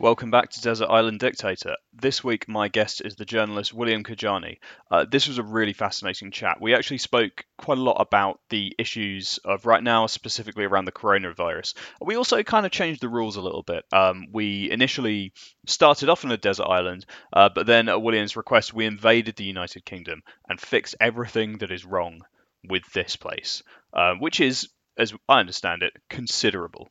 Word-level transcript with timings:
Welcome 0.00 0.30
back 0.30 0.48
to 0.48 0.62
Desert 0.62 0.88
Island 0.88 1.20
Dictator. 1.20 1.76
This 1.92 2.24
week, 2.24 2.48
my 2.48 2.68
guest 2.68 3.02
is 3.04 3.16
the 3.16 3.26
journalist 3.26 3.74
William 3.74 4.02
Kedjanyi. 4.02 4.56
Uh, 4.90 5.04
this 5.04 5.28
was 5.28 5.36
a 5.36 5.42
really 5.42 5.74
fascinating 5.74 6.30
chat. 6.30 6.56
We 6.58 6.74
actually 6.74 6.96
spoke 6.96 7.44
quite 7.58 7.76
a 7.76 7.82
lot 7.82 7.98
about 8.00 8.40
the 8.48 8.74
issues 8.78 9.38
of 9.44 9.66
right 9.66 9.82
now, 9.82 10.06
specifically 10.06 10.64
around 10.64 10.86
the 10.86 10.92
coronavirus. 10.92 11.74
We 12.00 12.16
also 12.16 12.42
kind 12.42 12.64
of 12.64 12.72
changed 12.72 13.02
the 13.02 13.10
rules 13.10 13.36
a 13.36 13.42
little 13.42 13.62
bit. 13.62 13.84
Um, 13.92 14.28
we 14.32 14.70
initially 14.70 15.34
started 15.66 16.08
off 16.08 16.24
on 16.24 16.32
a 16.32 16.38
desert 16.38 16.64
island, 16.64 17.04
uh, 17.34 17.50
but 17.54 17.66
then 17.66 17.90
at 17.90 18.00
William's 18.00 18.38
request, 18.38 18.72
we 18.72 18.86
invaded 18.86 19.36
the 19.36 19.44
United 19.44 19.84
Kingdom 19.84 20.22
and 20.48 20.58
fixed 20.58 20.96
everything 20.98 21.58
that 21.58 21.70
is 21.70 21.84
wrong 21.84 22.22
with 22.66 22.90
this 22.94 23.16
place, 23.16 23.62
uh, 23.92 24.14
which 24.14 24.40
is, 24.40 24.66
as 24.96 25.12
I 25.28 25.40
understand 25.40 25.82
it, 25.82 25.92
considerable. 26.08 26.88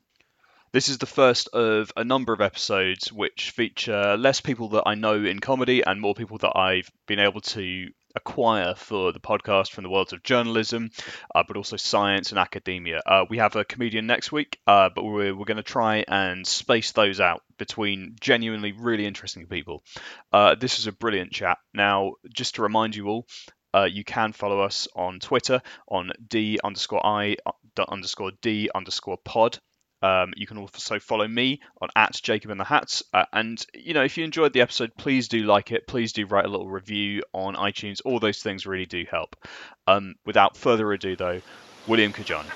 This 0.71 0.87
is 0.87 0.99
the 0.99 1.07
first 1.07 1.47
of 1.47 1.91
a 1.97 2.03
number 2.03 2.31
of 2.31 2.41
episodes 2.41 3.11
which 3.11 3.49
feature 3.49 4.15
less 4.17 4.39
people 4.39 4.69
that 4.69 4.83
I 4.85 4.93
know 4.93 5.15
in 5.15 5.39
comedy 5.39 5.81
and 5.81 5.99
more 5.99 6.13
people 6.13 6.37
that 6.39 6.55
I've 6.55 6.91
been 7.07 7.17
able 7.17 7.41
to 7.41 7.87
acquire 8.15 8.75
for 8.75 9.11
the 9.11 9.19
podcast 9.19 9.71
from 9.71 9.83
the 9.83 9.89
worlds 9.89 10.13
of 10.13 10.21
journalism, 10.21 10.91
uh, 11.33 11.43
but 11.47 11.57
also 11.57 11.75
science 11.75 12.29
and 12.29 12.37
academia. 12.37 13.01
Uh, 13.03 13.25
we 13.27 13.39
have 13.39 13.55
a 13.55 13.65
comedian 13.65 14.05
next 14.05 14.31
week, 14.31 14.59
uh, 14.67 14.89
but 14.93 15.03
we're, 15.03 15.35
we're 15.35 15.45
going 15.45 15.57
to 15.57 15.63
try 15.63 16.05
and 16.07 16.45
space 16.45 16.91
those 16.91 17.19
out 17.19 17.41
between 17.57 18.15
genuinely 18.19 18.71
really 18.71 19.07
interesting 19.07 19.47
people. 19.47 19.83
Uh, 20.31 20.53
this 20.53 20.77
is 20.77 20.85
a 20.85 20.91
brilliant 20.91 21.31
chat. 21.31 21.57
Now, 21.73 22.13
just 22.31 22.55
to 22.55 22.61
remind 22.61 22.95
you 22.95 23.07
all, 23.07 23.27
uh, 23.73 23.87
you 23.91 24.03
can 24.03 24.33
follow 24.33 24.59
us 24.61 24.87
on 24.95 25.19
Twitter 25.19 25.63
on 25.87 26.11
d 26.27 26.59
underscore 26.63 27.03
i 27.03 27.37
uh, 27.43 27.51
underscore 27.87 28.33
d 28.43 28.69
underscore 28.75 29.17
pod. 29.25 29.57
Um, 30.01 30.33
you 30.35 30.47
can 30.47 30.57
also 30.57 30.99
follow 30.99 31.27
me 31.27 31.61
on 31.81 31.89
at 31.95 32.13
Jacob 32.13 32.51
in 32.51 32.57
the 32.57 32.63
Hats. 32.63 33.03
Uh, 33.13 33.25
and, 33.33 33.63
you 33.73 33.93
know, 33.93 34.03
if 34.03 34.17
you 34.17 34.23
enjoyed 34.23 34.53
the 34.53 34.61
episode, 34.61 34.95
please 34.97 35.27
do 35.27 35.43
like 35.43 35.71
it. 35.71 35.87
Please 35.87 36.13
do 36.13 36.25
write 36.25 36.45
a 36.45 36.49
little 36.49 36.69
review 36.69 37.23
on 37.33 37.55
iTunes. 37.55 38.01
All 38.05 38.19
those 38.19 38.41
things 38.41 38.65
really 38.65 38.85
do 38.85 39.05
help. 39.09 39.35
Um, 39.87 40.15
without 40.25 40.55
further 40.55 40.91
ado, 40.91 41.15
though, 41.15 41.41
William 41.87 42.13
Kedjanyi. 42.13 42.49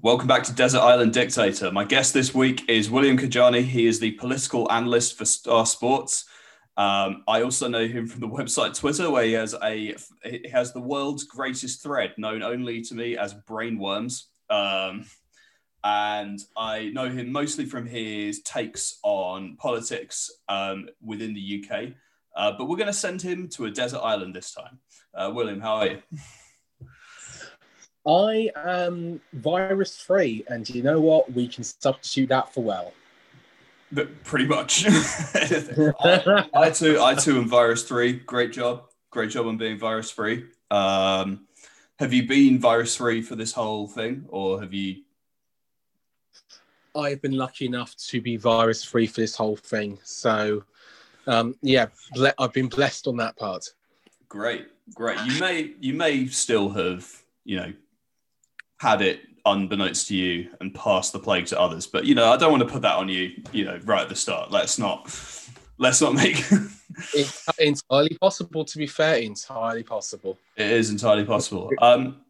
Welcome 0.00 0.28
back 0.28 0.44
to 0.44 0.52
Desert 0.52 0.78
Island 0.78 1.12
Dictator. 1.12 1.72
My 1.72 1.82
guest 1.82 2.14
this 2.14 2.32
week 2.32 2.70
is 2.70 2.88
William 2.88 3.18
Kedjanyi. 3.18 3.64
He 3.64 3.88
is 3.88 3.98
the 3.98 4.12
political 4.12 4.70
analyst 4.70 5.18
for 5.18 5.24
Star 5.24 5.66
Sports. 5.66 6.24
Um, 6.76 7.24
I 7.26 7.42
also 7.42 7.66
know 7.66 7.84
him 7.84 8.06
from 8.06 8.20
the 8.20 8.28
website 8.28 8.78
Twitter, 8.78 9.10
where 9.10 9.24
he 9.24 9.32
has 9.32 9.56
a 9.60 9.96
he 10.24 10.48
has 10.52 10.72
the 10.72 10.80
world's 10.80 11.24
greatest 11.24 11.82
thread, 11.82 12.14
known 12.16 12.44
only 12.44 12.80
to 12.82 12.94
me 12.94 13.16
as 13.16 13.34
Brainworms. 13.34 14.26
Um, 14.48 15.04
and 15.82 16.38
I 16.56 16.90
know 16.90 17.10
him 17.10 17.32
mostly 17.32 17.66
from 17.66 17.84
his 17.84 18.40
takes 18.42 19.00
on 19.02 19.56
politics 19.56 20.30
um, 20.48 20.88
within 21.02 21.34
the 21.34 21.64
UK. 21.64 21.88
Uh, 22.36 22.52
but 22.56 22.66
we're 22.66 22.76
going 22.76 22.86
to 22.86 22.92
send 22.92 23.20
him 23.20 23.48
to 23.48 23.64
a 23.64 23.70
desert 23.72 23.98
island 23.98 24.32
this 24.32 24.54
time. 24.54 24.78
Uh, 25.12 25.32
William, 25.34 25.60
how 25.60 25.74
are 25.74 25.86
you? 25.88 26.02
I 28.08 28.50
am 28.56 29.20
virus 29.34 30.00
free, 30.00 30.42
and 30.48 30.68
you 30.70 30.82
know 30.82 30.98
what? 30.98 31.30
We 31.30 31.46
can 31.46 31.62
substitute 31.62 32.30
that 32.30 32.54
for 32.54 32.64
well. 32.64 32.94
But 33.92 34.24
pretty 34.24 34.46
much. 34.46 34.86
I, 34.88 36.46
I, 36.54 36.70
too, 36.70 36.98
I 37.02 37.14
too 37.14 37.36
am 37.36 37.48
virus 37.48 37.86
free. 37.86 38.14
Great 38.14 38.52
job, 38.52 38.84
great 39.10 39.30
job 39.30 39.46
on 39.46 39.58
being 39.58 39.78
virus 39.78 40.10
free. 40.10 40.46
Um, 40.70 41.46
have 41.98 42.14
you 42.14 42.26
been 42.26 42.58
virus 42.58 42.96
free 42.96 43.20
for 43.20 43.36
this 43.36 43.52
whole 43.52 43.86
thing, 43.86 44.24
or 44.28 44.60
have 44.60 44.72
you? 44.72 45.02
I've 46.96 47.20
been 47.20 47.36
lucky 47.36 47.66
enough 47.66 47.94
to 48.08 48.22
be 48.22 48.38
virus 48.38 48.82
free 48.82 49.06
for 49.06 49.20
this 49.20 49.36
whole 49.36 49.56
thing. 49.56 49.98
So, 50.02 50.64
um, 51.26 51.56
yeah, 51.60 51.86
I've 52.38 52.54
been 52.54 52.68
blessed 52.68 53.06
on 53.06 53.18
that 53.18 53.36
part. 53.36 53.70
Great, 54.30 54.68
great. 54.94 55.18
You 55.26 55.38
may, 55.40 55.74
you 55.78 55.92
may 55.92 56.26
still 56.26 56.70
have, 56.70 57.06
you 57.44 57.56
know, 57.56 57.72
had 58.78 59.02
it 59.02 59.20
unbeknownst 59.44 60.08
to 60.08 60.16
you 60.16 60.50
and 60.60 60.74
passed 60.74 61.12
the 61.12 61.18
plague 61.18 61.46
to 61.46 61.60
others. 61.60 61.86
But 61.86 62.04
you 62.04 62.14
know, 62.14 62.32
I 62.32 62.36
don't 62.36 62.50
want 62.50 62.62
to 62.62 62.68
put 62.68 62.82
that 62.82 62.96
on 62.96 63.08
you. 63.08 63.32
You 63.52 63.64
know, 63.64 63.80
right 63.84 64.02
at 64.02 64.08
the 64.08 64.16
start. 64.16 64.50
Let's 64.50 64.78
not. 64.78 65.14
Let's 65.78 66.00
not 66.00 66.14
make. 66.14 66.36
it's 67.14 67.48
entirely 67.58 68.16
possible. 68.20 68.64
To 68.64 68.78
be 68.78 68.86
fair, 68.86 69.16
entirely 69.16 69.82
possible. 69.82 70.38
It 70.56 70.70
is 70.70 70.90
entirely 70.90 71.24
possible. 71.24 71.70
Um, 71.80 72.20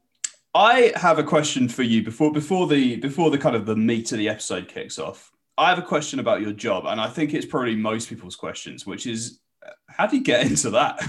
I 0.55 0.93
have 0.97 1.19
a 1.19 1.25
question 1.25 1.69
for 1.69 1.83
you 1.83 2.03
before 2.03 2.33
before 2.33 2.67
the 2.67 2.97
before 2.97 3.31
the 3.31 3.39
kind 3.39 3.57
of 3.57 3.67
the 3.67 3.77
meat 3.77 4.13
of 4.13 4.19
the 4.19 4.29
episode 4.29 4.69
kicks 4.69 4.99
off. 4.99 5.31
I 5.57 5.71
have 5.71 5.79
a 5.79 5.83
question 5.83 6.21
about 6.21 6.41
your 6.41 6.53
job, 6.53 6.87
and 6.87 7.01
I 7.01 7.09
think 7.09 7.35
it's 7.35 7.45
probably 7.45 7.75
most 7.75 8.09
people's 8.09 8.37
questions, 8.37 8.87
which 8.87 9.09
is, 9.09 9.41
how 9.89 10.07
do 10.07 10.17
you 10.17 10.23
get 10.23 10.47
into 10.51 10.71
that? 10.71 11.03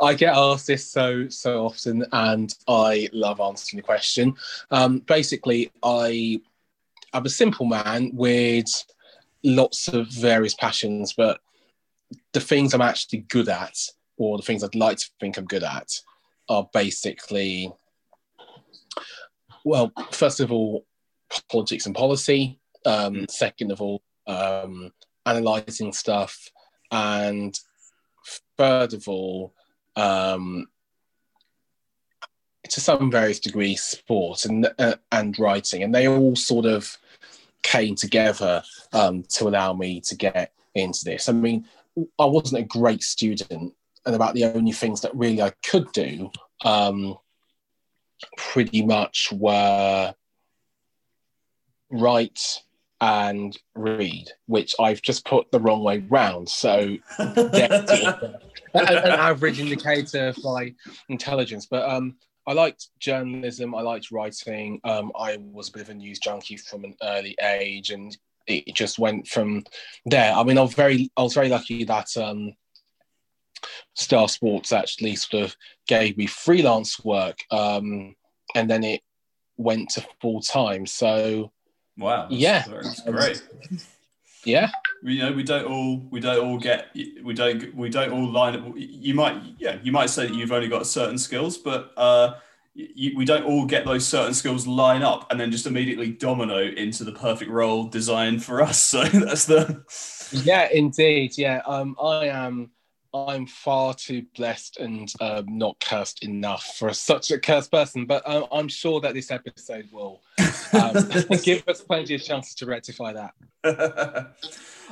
I 0.00 0.14
get 0.14 0.36
asked 0.36 0.66
this 0.66 0.86
so 0.86 1.28
so 1.28 1.64
often, 1.66 2.04
and 2.12 2.54
I 2.66 3.08
love 3.12 3.40
answering 3.40 3.78
the 3.78 3.86
question. 3.86 4.34
Um, 4.70 5.00
basically, 5.00 5.70
I 5.82 6.40
I'm 7.12 7.26
a 7.26 7.30
simple 7.30 7.66
man 7.66 8.10
with 8.14 8.66
lots 9.42 9.88
of 9.88 10.08
various 10.08 10.54
passions, 10.54 11.14
but 11.16 11.40
the 12.32 12.40
things 12.40 12.72
I'm 12.72 12.80
actually 12.80 13.20
good 13.20 13.48
at, 13.48 13.76
or 14.16 14.38
the 14.38 14.42
things 14.42 14.64
I'd 14.64 14.74
like 14.74 14.98
to 14.98 15.10
think 15.20 15.36
I'm 15.36 15.46
good 15.46 15.64
at, 15.64 15.88
are 16.48 16.68
basically 16.72 17.72
well, 19.64 19.92
first 20.10 20.40
of 20.40 20.52
all, 20.52 20.86
politics 21.50 21.86
and 21.86 21.94
policy. 21.94 22.58
Um, 22.86 23.14
mm. 23.14 23.30
second 23.30 23.72
of 23.72 23.82
all, 23.82 24.00
um, 24.26 24.90
analyzing 25.26 25.92
stuff, 25.92 26.48
and 26.90 27.58
third 28.60 28.92
of 28.92 29.08
all, 29.08 29.54
um, 29.96 30.66
to 32.68 32.78
some 32.78 33.10
various 33.10 33.40
degree, 33.40 33.74
sport 33.74 34.44
and 34.44 34.68
uh, 34.78 34.96
and 35.10 35.38
writing, 35.38 35.82
and 35.82 35.94
they 35.94 36.06
all 36.06 36.36
sort 36.36 36.66
of 36.66 36.98
came 37.62 37.94
together 37.94 38.62
um, 38.92 39.22
to 39.30 39.48
allow 39.48 39.72
me 39.72 40.00
to 40.02 40.14
get 40.14 40.52
into 40.74 41.04
this. 41.06 41.30
I 41.30 41.32
mean, 41.32 41.64
I 42.18 42.26
wasn't 42.26 42.60
a 42.60 42.66
great 42.66 43.02
student, 43.02 43.74
and 44.04 44.14
about 44.14 44.34
the 44.34 44.44
only 44.44 44.72
things 44.72 45.00
that 45.00 45.16
really 45.16 45.40
I 45.40 45.52
could 45.64 45.90
do, 45.92 46.30
um, 46.62 47.16
pretty 48.36 48.84
much 48.84 49.32
were 49.32 50.14
write 51.90 52.62
and 53.00 53.56
read, 53.74 54.30
which 54.46 54.74
I've 54.78 55.00
just 55.00 55.24
put 55.24 55.50
the 55.50 55.60
wrong 55.60 55.82
way 55.82 56.04
round. 56.10 56.50
So 56.50 56.98
an, 58.74 59.10
average 59.10 59.60
indicator 59.60 60.28
of 60.28 60.42
my 60.42 60.74
intelligence. 61.08 61.66
But 61.66 61.88
um, 61.88 62.16
I 62.46 62.52
liked 62.52 62.88
journalism. 62.98 63.74
I 63.74 63.82
liked 63.82 64.10
writing. 64.10 64.80
Um, 64.84 65.12
I 65.18 65.38
was 65.38 65.68
a 65.68 65.72
bit 65.72 65.82
of 65.82 65.90
a 65.90 65.94
news 65.94 66.18
junkie 66.18 66.56
from 66.56 66.84
an 66.84 66.94
early 67.02 67.36
age, 67.42 67.90
and 67.90 68.16
it 68.46 68.74
just 68.74 68.98
went 68.98 69.28
from 69.28 69.64
there. 70.06 70.32
I 70.32 70.42
mean, 70.42 70.58
I 70.58 70.62
was 70.62 70.74
very, 70.74 71.10
I 71.16 71.22
was 71.22 71.34
very 71.34 71.48
lucky 71.48 71.84
that 71.84 72.16
um, 72.16 72.54
Star 73.94 74.28
Sports 74.28 74.72
actually 74.72 75.16
sort 75.16 75.44
of 75.44 75.56
gave 75.86 76.16
me 76.16 76.26
freelance 76.26 77.02
work, 77.04 77.38
um, 77.50 78.14
and 78.54 78.68
then 78.70 78.84
it 78.84 79.02
went 79.56 79.90
to 79.90 80.06
full 80.20 80.40
time. 80.40 80.86
So 80.86 81.52
Wow. 82.00 82.28
Yeah. 82.30 82.64
Great. 83.06 83.42
Yeah. 84.44 84.70
You 85.02 85.18
know 85.18 85.32
we 85.32 85.42
don't 85.42 85.64
all 85.64 86.06
we 86.10 86.20
don't 86.20 86.44
all 86.44 86.58
get 86.58 86.94
we 87.22 87.32
don't 87.34 87.74
we 87.74 87.88
don't 87.88 88.12
all 88.12 88.30
line 88.30 88.56
up. 88.56 88.72
You 88.76 89.14
might 89.14 89.40
yeah 89.58 89.78
you 89.82 89.92
might 89.92 90.10
say 90.10 90.26
that 90.26 90.34
you've 90.34 90.52
only 90.52 90.68
got 90.68 90.86
certain 90.86 91.18
skills 91.18 91.58
but 91.58 91.92
uh 91.96 92.34
you, 92.74 93.16
we 93.16 93.24
don't 93.24 93.44
all 93.44 93.66
get 93.66 93.84
those 93.84 94.06
certain 94.06 94.34
skills 94.34 94.66
line 94.66 95.02
up 95.02 95.30
and 95.30 95.40
then 95.40 95.50
just 95.50 95.66
immediately 95.66 96.10
domino 96.10 96.58
into 96.58 97.04
the 97.04 97.12
perfect 97.12 97.50
role 97.50 97.84
designed 97.84 98.44
for 98.44 98.62
us. 98.62 98.80
So 98.90 99.04
that's 99.04 99.46
the 99.46 99.82
yeah 100.32 100.68
indeed. 100.72 101.36
Yeah 101.36 101.62
um 101.66 101.96
i 102.02 102.26
am 102.26 102.70
i'm 103.12 103.46
far 103.46 103.94
too 103.94 104.24
blessed 104.36 104.78
and 104.78 105.12
um, 105.20 105.46
not 105.58 105.78
cursed 105.80 106.22
enough 106.22 106.76
for 106.78 106.92
such 106.92 107.30
a 107.30 107.38
cursed 107.38 107.70
person 107.70 108.06
but 108.06 108.22
um, 108.28 108.46
i'm 108.52 108.68
sure 108.68 109.00
that 109.00 109.14
this 109.14 109.30
episode 109.30 109.88
will 109.92 110.20
um, 110.72 110.94
give 111.42 111.66
us 111.68 111.82
plenty 111.82 112.14
of 112.14 112.22
chances 112.22 112.54
to 112.54 112.66
rectify 112.66 113.12
that 113.12 113.34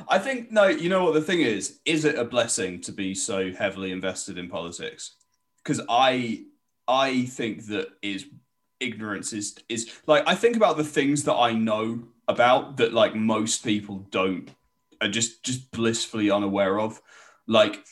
I 0.07 0.19
think 0.19 0.51
no. 0.51 0.67
You 0.67 0.89
know 0.89 1.03
what 1.03 1.13
the 1.13 1.21
thing 1.21 1.41
is? 1.41 1.79
Is 1.85 2.05
it 2.05 2.17
a 2.17 2.25
blessing 2.25 2.81
to 2.81 2.91
be 2.91 3.13
so 3.15 3.51
heavily 3.51 3.91
invested 3.91 4.37
in 4.37 4.49
politics? 4.49 5.15
Because 5.63 5.81
I 5.89 6.45
I 6.87 7.25
think 7.25 7.65
that 7.67 7.89
is 8.01 8.25
ignorance 8.79 9.33
is 9.33 9.57
is 9.67 9.91
like 10.07 10.23
I 10.27 10.35
think 10.35 10.55
about 10.55 10.77
the 10.77 10.83
things 10.83 11.23
that 11.25 11.35
I 11.35 11.53
know 11.53 12.03
about 12.27 12.77
that 12.77 12.93
like 12.93 13.15
most 13.15 13.63
people 13.63 14.07
don't 14.11 14.49
are 15.01 15.09
just 15.09 15.43
just 15.43 15.71
blissfully 15.71 16.31
unaware 16.31 16.79
of. 16.79 17.01
Like 17.47 17.83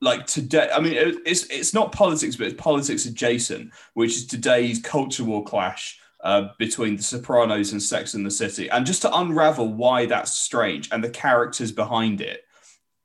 like 0.00 0.26
today 0.26 0.68
i 0.72 0.80
mean 0.80 0.92
it's 1.24 1.44
it's 1.46 1.72
not 1.72 1.90
politics 1.90 2.36
but 2.36 2.46
it's 2.46 2.62
politics 2.62 3.06
adjacent 3.06 3.72
which 3.94 4.16
is 4.16 4.26
today's 4.26 4.80
culture 4.80 5.24
war 5.24 5.42
clash 5.42 5.98
uh, 6.24 6.48
between 6.58 6.96
The 6.96 7.02
Sopranos 7.02 7.72
and 7.72 7.82
Sex 7.82 8.14
and 8.14 8.24
the 8.24 8.30
City, 8.30 8.68
and 8.70 8.84
just 8.84 9.02
to 9.02 9.16
unravel 9.16 9.68
why 9.68 10.06
that's 10.06 10.32
strange 10.32 10.88
and 10.90 11.04
the 11.04 11.10
characters 11.10 11.70
behind 11.70 12.20
it, 12.20 12.42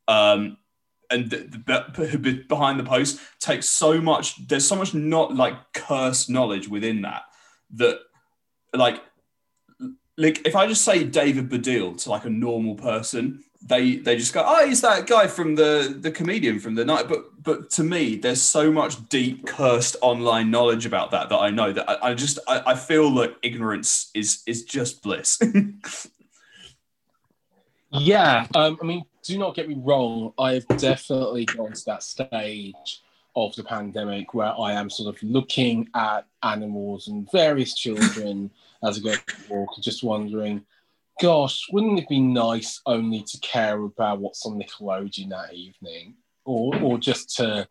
um, 0.08 0.58
and 1.12 1.30
the, 1.30 1.38
the, 1.66 2.46
behind 2.48 2.80
the 2.80 2.84
post 2.84 3.20
takes 3.40 3.68
so 3.68 4.00
much. 4.00 4.48
There's 4.48 4.68
so 4.68 4.76
much 4.76 4.94
not 4.94 5.36
like 5.36 5.56
cursed 5.74 6.30
knowledge 6.30 6.68
within 6.68 7.02
that 7.02 7.24
that 7.76 8.00
like 8.74 9.02
like 10.18 10.46
if 10.46 10.56
I 10.56 10.68
just 10.68 10.84
say 10.84 11.04
David 11.04 11.50
Baddiel 11.50 12.02
to 12.04 12.10
like 12.10 12.26
a 12.26 12.30
normal 12.30 12.76
person, 12.76 13.44
they 13.62 13.98
they 13.98 14.16
just 14.16 14.34
go, 14.34 14.44
oh, 14.46 14.68
he's 14.68 14.82
that 14.82 15.08
guy 15.08 15.28
from 15.28 15.56
the 15.56 15.98
the 16.00 16.12
comedian 16.12 16.60
from 16.60 16.76
the 16.76 16.86
night. 16.86 17.08
But 17.08 17.44
but 17.44 17.70
to 17.72 17.84
me, 17.84 18.16
there's 18.16 18.42
so 18.42 18.72
much 18.72 19.08
deep 19.10 19.46
cursed 19.46 19.98
online 20.02 20.50
knowledge 20.50 20.86
about 20.86 21.12
that 21.12 21.30
that 21.30 21.38
I 21.38 21.50
know 21.50 21.74
that 21.74 21.90
I, 21.90 22.10
I 22.10 22.14
just 22.14 22.40
I, 22.48 22.64
I 22.68 22.76
feel 22.76 23.12
like 23.12 23.36
ignorance 23.44 24.12
is 24.14 24.44
is 24.48 24.64
just 24.64 25.04
bliss. 25.04 25.40
yeah, 27.92 28.48
um, 28.56 28.78
I 28.82 28.86
mean, 28.86 29.04
do 29.24 29.38
not 29.38 29.56
get 29.56 29.68
me 29.68 29.76
wrong. 29.78 30.34
I've 30.40 30.68
definitely 30.68 31.46
gone 31.46 31.74
to 31.74 31.86
that 31.86 32.04
stage 32.04 33.02
of 33.36 33.56
the 33.56 33.64
pandemic 33.64 34.34
where 34.34 34.60
I 34.60 34.74
am 34.74 34.90
sort 34.90 35.16
of 35.16 35.22
looking 35.22 35.88
at 35.96 36.26
animals 36.44 37.08
and 37.08 37.30
various 37.32 37.76
children 37.76 38.50
as 38.84 38.98
I 38.98 39.02
go 39.02 39.14
for 39.14 39.60
walk, 39.60 39.70
just 39.82 40.04
wondering 40.04 40.66
gosh, 41.20 41.68
wouldn't 41.72 42.00
it 42.00 42.10
be 42.10 42.20
nice 42.20 42.82
only 42.86 43.24
to 43.24 43.40
care 43.40 43.82
about 43.82 44.20
what's 44.20 44.46
on 44.46 44.60
Nickelodeon 44.60 45.30
that 45.30 45.54
evening, 45.54 46.16
or 46.46 46.76
or 46.82 46.98
just 46.98 47.36
to 47.38 47.68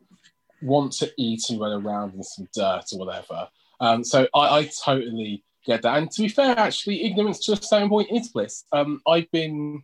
want 0.62 0.92
to 0.92 1.10
eat 1.16 1.48
and 1.50 1.60
run 1.60 1.72
around 1.72 2.14
in 2.14 2.22
some 2.22 2.48
dirt 2.54 2.84
or 2.92 2.98
whatever? 2.98 3.48
Um, 3.80 4.04
so 4.04 4.26
I, 4.34 4.58
I 4.58 4.70
totally 4.84 5.44
get 5.64 5.82
that. 5.82 5.96
And 5.96 6.10
to 6.10 6.22
be 6.22 6.28
fair, 6.28 6.58
actually, 6.58 7.04
ignorance 7.04 7.38
to 7.46 7.52
a 7.52 7.56
certain 7.56 7.88
point 7.88 8.10
is 8.10 8.28
bliss. 8.28 8.64
Um, 8.72 9.00
I've 9.06 9.30
been 9.30 9.82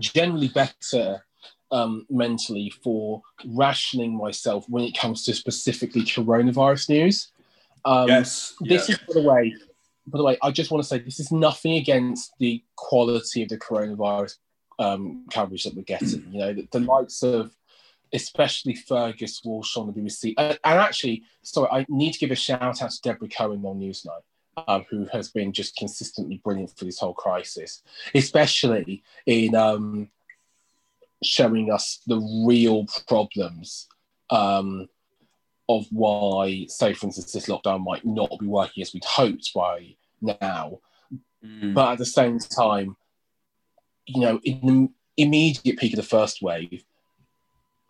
generally 0.00 0.48
better 0.48 1.24
um, 1.70 2.06
mentally 2.10 2.72
for 2.82 3.22
rationing 3.46 4.16
myself 4.16 4.66
when 4.68 4.84
it 4.84 4.96
comes 4.96 5.24
to 5.24 5.34
specifically 5.34 6.02
coronavirus 6.02 6.88
news. 6.90 7.32
Um, 7.84 8.08
yes. 8.08 8.54
This 8.60 8.88
yeah. 8.88 8.94
is, 8.94 9.00
by 9.00 9.20
the 9.20 9.28
way, 9.28 9.56
by 10.06 10.18
the 10.18 10.24
way, 10.24 10.36
I 10.42 10.50
just 10.50 10.70
want 10.70 10.82
to 10.82 10.88
say 10.88 10.98
this 10.98 11.20
is 11.20 11.30
nothing 11.30 11.74
against 11.74 12.32
the 12.38 12.62
quality 12.76 13.42
of 13.42 13.48
the 13.48 13.58
coronavirus 13.58 14.36
um, 14.78 15.26
coverage 15.30 15.64
that 15.64 15.74
we're 15.74 15.82
getting. 15.82 16.26
You 16.30 16.38
know, 16.38 16.52
the, 16.54 16.68
the 16.72 16.80
likes 16.80 17.22
of 17.22 17.54
especially 18.12 18.74
Fergus 18.74 19.42
Walsh 19.44 19.76
on 19.76 19.86
the 19.86 19.92
BBC. 19.92 20.34
Uh, 20.36 20.54
and 20.64 20.80
actually, 20.80 21.22
sorry, 21.42 21.68
I 21.72 21.86
need 21.88 22.12
to 22.12 22.18
give 22.18 22.30
a 22.30 22.36
shout 22.36 22.62
out 22.62 22.90
to 22.90 23.00
Deborah 23.02 23.28
Cohen 23.28 23.64
on 23.64 23.80
Newsnight, 23.80 24.22
um, 24.68 24.84
who 24.90 25.06
has 25.12 25.30
been 25.30 25.52
just 25.52 25.76
consistently 25.76 26.40
brilliant 26.44 26.76
for 26.76 26.84
this 26.84 26.98
whole 26.98 27.14
crisis, 27.14 27.82
especially 28.14 29.02
in 29.26 29.54
um, 29.54 30.10
showing 31.22 31.72
us 31.72 32.00
the 32.06 32.18
real 32.46 32.86
problems 33.06 33.88
um, 34.30 34.88
of 35.78 35.86
why, 35.90 36.66
say, 36.68 36.94
for 36.94 37.06
instance, 37.06 37.32
this 37.32 37.46
lockdown 37.46 37.84
might 37.84 38.04
not 38.04 38.30
be 38.38 38.46
working 38.46 38.82
as 38.82 38.92
we'd 38.92 39.04
hoped 39.04 39.52
by 39.54 39.96
now. 40.20 40.78
Mm. 41.44 41.74
But 41.74 41.92
at 41.92 41.98
the 41.98 42.06
same 42.06 42.38
time, 42.38 42.96
you 44.06 44.20
know, 44.20 44.40
in 44.44 44.60
the 44.66 44.88
immediate 45.16 45.78
peak 45.78 45.92
of 45.92 45.96
the 45.96 46.02
first 46.02 46.42
wave, 46.42 46.84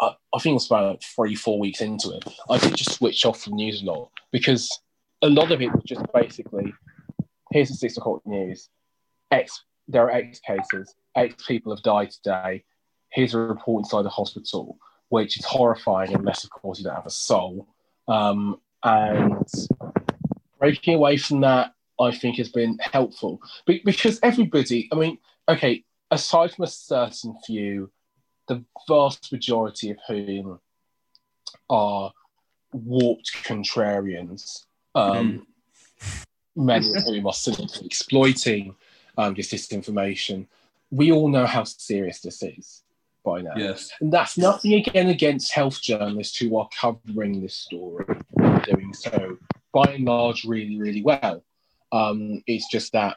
I, 0.01 0.15
I 0.35 0.39
think 0.39 0.53
it 0.53 0.55
was 0.55 0.67
about 0.67 1.05
three, 1.05 1.35
four 1.35 1.59
weeks 1.59 1.81
into 1.81 2.11
it, 2.11 2.25
I 2.51 2.59
did 2.59 2.77
just 2.77 2.93
switch 2.93 3.25
off 3.25 3.43
from 3.43 3.55
news 3.55 3.83
a 3.83 3.87
lot 3.87 4.11
because 4.33 4.81
a 5.23 5.29
lot 5.29 5.53
of 5.53 5.63
it 5.63 5.73
was 5.73 5.85
just 5.85 6.05
basically 6.13 6.73
here's 7.53 7.69
the 7.69 7.75
six 7.75 7.97
o'clock 7.97 8.23
news. 8.25 8.69
X, 9.31 9.65
there 9.89 10.05
are 10.05 10.11
X 10.11 10.41
cases. 10.41 10.95
X 11.15 11.47
people 11.47 11.75
have 11.75 11.83
died 11.83 12.11
today. 12.11 12.65
Here's 13.11 13.35
a 13.35 13.39
report 13.39 13.85
inside 13.85 14.03
the 14.03 14.11
hospital 14.11 14.79
which 15.13 15.39
is 15.39 15.45
horrifying 15.45 16.15
unless, 16.15 16.43
of 16.43 16.49
course, 16.49 16.79
you 16.79 16.85
don't 16.85 16.95
have 16.95 17.05
a 17.05 17.11
soul. 17.11 17.69
Um, 18.09 18.59
and 18.83 19.47
breaking 20.59 20.95
away 20.95 21.19
from 21.19 21.43
that, 21.43 21.75
I 22.01 22.13
think, 22.13 22.39
has 22.39 22.49
been 22.49 22.79
helpful 22.79 23.43
Be- 23.67 23.83
because 23.85 24.19
everybody, 24.23 24.89
I 24.91 24.95
mean, 24.95 25.19
okay, 25.51 25.85
aside 26.11 26.53
from 26.53 26.65
a 26.65 26.69
certain 26.69 27.37
few, 27.45 27.91
the 28.49 28.65
vast 28.89 29.31
majority 29.31 29.91
of 29.91 29.99
whom 30.09 30.59
are 31.69 32.11
warped 32.73 33.33
contrarians, 33.45 34.65
um, 34.95 35.47
mm. 36.01 36.25
many 36.57 36.89
of 36.89 37.05
whom 37.05 37.27
are 37.27 37.35
simply 37.35 37.85
exploiting 37.85 38.75
um, 39.19 39.35
this 39.35 39.53
disinformation. 39.53 40.47
We 40.91 41.13
all 41.13 41.29
know 41.29 41.45
how 41.45 41.65
serious 41.65 42.21
this 42.23 42.43
is 42.43 42.83
by 43.25 43.43
now. 43.43 43.53
Yes. 43.57 43.91
And 44.01 44.13
that's 44.13 44.37
nothing 44.37 44.75
again 44.75 45.09
against 45.09 45.53
health 45.53 45.81
journalists 45.81 46.37
who 46.37 46.57
are 46.57 46.69
covering 46.79 47.41
this 47.41 47.55
story, 47.55 48.05
doing 48.65 48.93
so 48.93 49.37
by 49.73 49.85
and 49.85 50.05
large 50.05 50.45
really, 50.45 50.79
really 50.79 51.03
well. 51.03 51.43
Um, 51.93 52.43
it's 52.47 52.71
just 52.71 52.93
that 52.93 53.17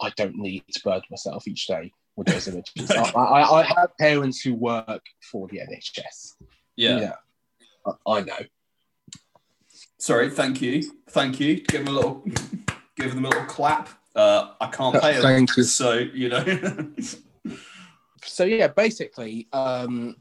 I 0.00 0.10
don't 0.16 0.36
need 0.36 0.64
to 0.72 0.80
burden 0.82 1.02
myself 1.10 1.46
each 1.46 1.66
day 1.66 1.92
with 2.16 2.28
those 2.28 2.48
images. 2.48 2.90
I, 2.90 3.10
I, 3.16 3.60
I, 3.60 3.62
have 3.62 3.96
parents 3.98 4.40
who 4.40 4.54
work 4.54 5.02
for 5.30 5.48
the 5.48 5.58
NHS. 5.58 6.34
Yeah. 6.76 7.00
Yeah. 7.00 7.14
I, 7.86 8.12
I 8.12 8.20
know. 8.22 8.38
Sorry, 9.98 10.30
thank 10.30 10.60
you. 10.60 10.82
Thank 11.10 11.40
you. 11.40 11.60
Give 11.60 11.84
them 11.84 11.94
a 11.94 11.96
little 11.96 12.24
give 12.96 13.14
them 13.14 13.24
a 13.24 13.28
little 13.28 13.44
clap. 13.44 13.88
Uh, 14.14 14.52
I 14.60 14.66
can't 14.68 15.00
pay 15.00 15.12
them. 15.14 15.22
Thank 15.22 15.56
you. 15.56 15.62
So, 15.62 15.92
you 15.94 16.28
know. 16.28 16.92
So 18.24 18.44
yeah, 18.44 18.68
basically, 18.68 19.48
um, 19.52 20.16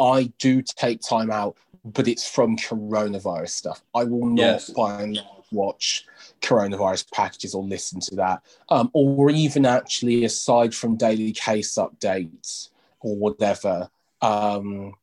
I 0.00 0.32
do 0.38 0.62
take 0.62 1.00
time 1.00 1.30
out, 1.30 1.56
but 1.84 2.08
it's 2.08 2.28
from 2.28 2.56
coronavirus 2.56 3.50
stuff. 3.50 3.82
I 3.94 4.04
will 4.04 4.26
not 4.26 4.42
yes. 4.42 4.70
by 4.70 5.02
and 5.02 5.16
large 5.16 5.36
watch 5.52 6.04
coronavirus 6.42 7.10
packages 7.12 7.54
or 7.54 7.62
listen 7.62 8.00
to 8.00 8.16
that, 8.16 8.42
um, 8.68 8.90
or 8.92 9.30
even 9.30 9.66
actually 9.66 10.24
aside 10.24 10.74
from 10.74 10.96
daily 10.96 11.32
case 11.32 11.74
updates 11.74 12.70
or 13.00 13.16
whatever. 13.16 13.88
Um, 14.22 14.94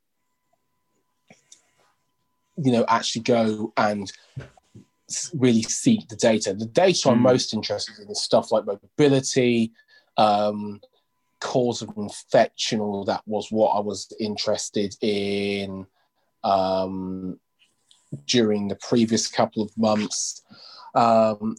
you 2.57 2.71
know, 2.71 2.85
actually 2.87 3.23
go 3.23 3.73
and 3.77 4.11
really 5.33 5.63
seek 5.63 6.07
the 6.07 6.15
data. 6.15 6.53
The 6.53 6.65
data 6.65 7.07
mm. 7.07 7.11
I'm 7.11 7.17
hmm. 7.17 7.23
most 7.23 7.53
interested 7.53 7.99
in 7.99 8.09
is 8.09 8.21
stuff 8.21 8.51
like 8.51 8.65
mobility, 8.65 9.71
um, 10.17 10.81
cause 11.43 11.81
of 11.81 11.91
infection, 11.97 12.79
or 12.79 13.03
that 13.05 13.21
was 13.25 13.51
what 13.51 13.71
I 13.71 13.81
was 13.81 14.11
interested 14.19 14.95
in 15.01 15.85
um, 16.43 17.39
during 18.25 18.69
the 18.69 18.77
previous 18.77 19.27
couple 19.27 19.61
of 19.61 19.77
months, 19.77 20.41
um, 20.95 21.55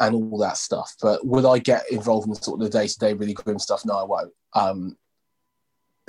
and 0.00 0.14
all 0.14 0.38
that 0.38 0.56
stuff. 0.56 0.94
But 1.00 1.26
would 1.26 1.44
I 1.44 1.58
get 1.58 1.92
involved 1.92 2.26
in 2.26 2.34
sort 2.34 2.60
of 2.60 2.64
the 2.64 2.78
day 2.78 2.88
to 2.88 2.98
day 2.98 3.12
really 3.12 3.34
grim 3.34 3.58
stuff? 3.58 3.84
No, 3.84 3.98
I 3.98 4.04
won't. 4.04 4.32
Um, 4.54 4.96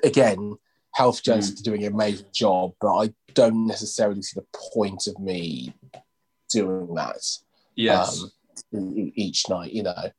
again, 0.01 0.57
Health 0.93 1.21
Jones 1.21 1.51
mm. 1.51 1.59
are 1.59 1.63
doing 1.63 1.83
an 1.83 1.93
amazing 1.93 2.27
job, 2.33 2.71
but 2.79 2.95
I 2.95 3.13
don't 3.33 3.67
necessarily 3.67 4.21
see 4.21 4.39
the 4.39 4.59
point 4.73 5.07
of 5.07 5.19
me 5.19 5.73
doing 6.49 6.95
that. 6.95 7.21
Yes. 7.75 8.23
Um, 8.73 9.11
each 9.15 9.49
night, 9.49 9.73
you 9.73 9.83
know. 9.83 10.11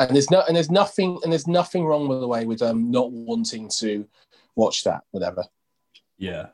And 0.00 0.16
there's 0.16 0.30
no 0.30 0.42
and 0.46 0.56
there's 0.56 0.70
nothing 0.70 1.18
and 1.22 1.32
there's 1.32 1.46
nothing 1.46 1.84
wrong 1.84 2.08
with 2.08 2.20
the 2.20 2.28
way 2.28 2.44
with 2.44 2.62
um 2.62 2.90
not 2.90 3.10
wanting 3.12 3.68
to 3.68 4.06
watch 4.56 4.84
that 4.84 5.02
whatever 5.10 5.44
Yeah, 6.18 6.46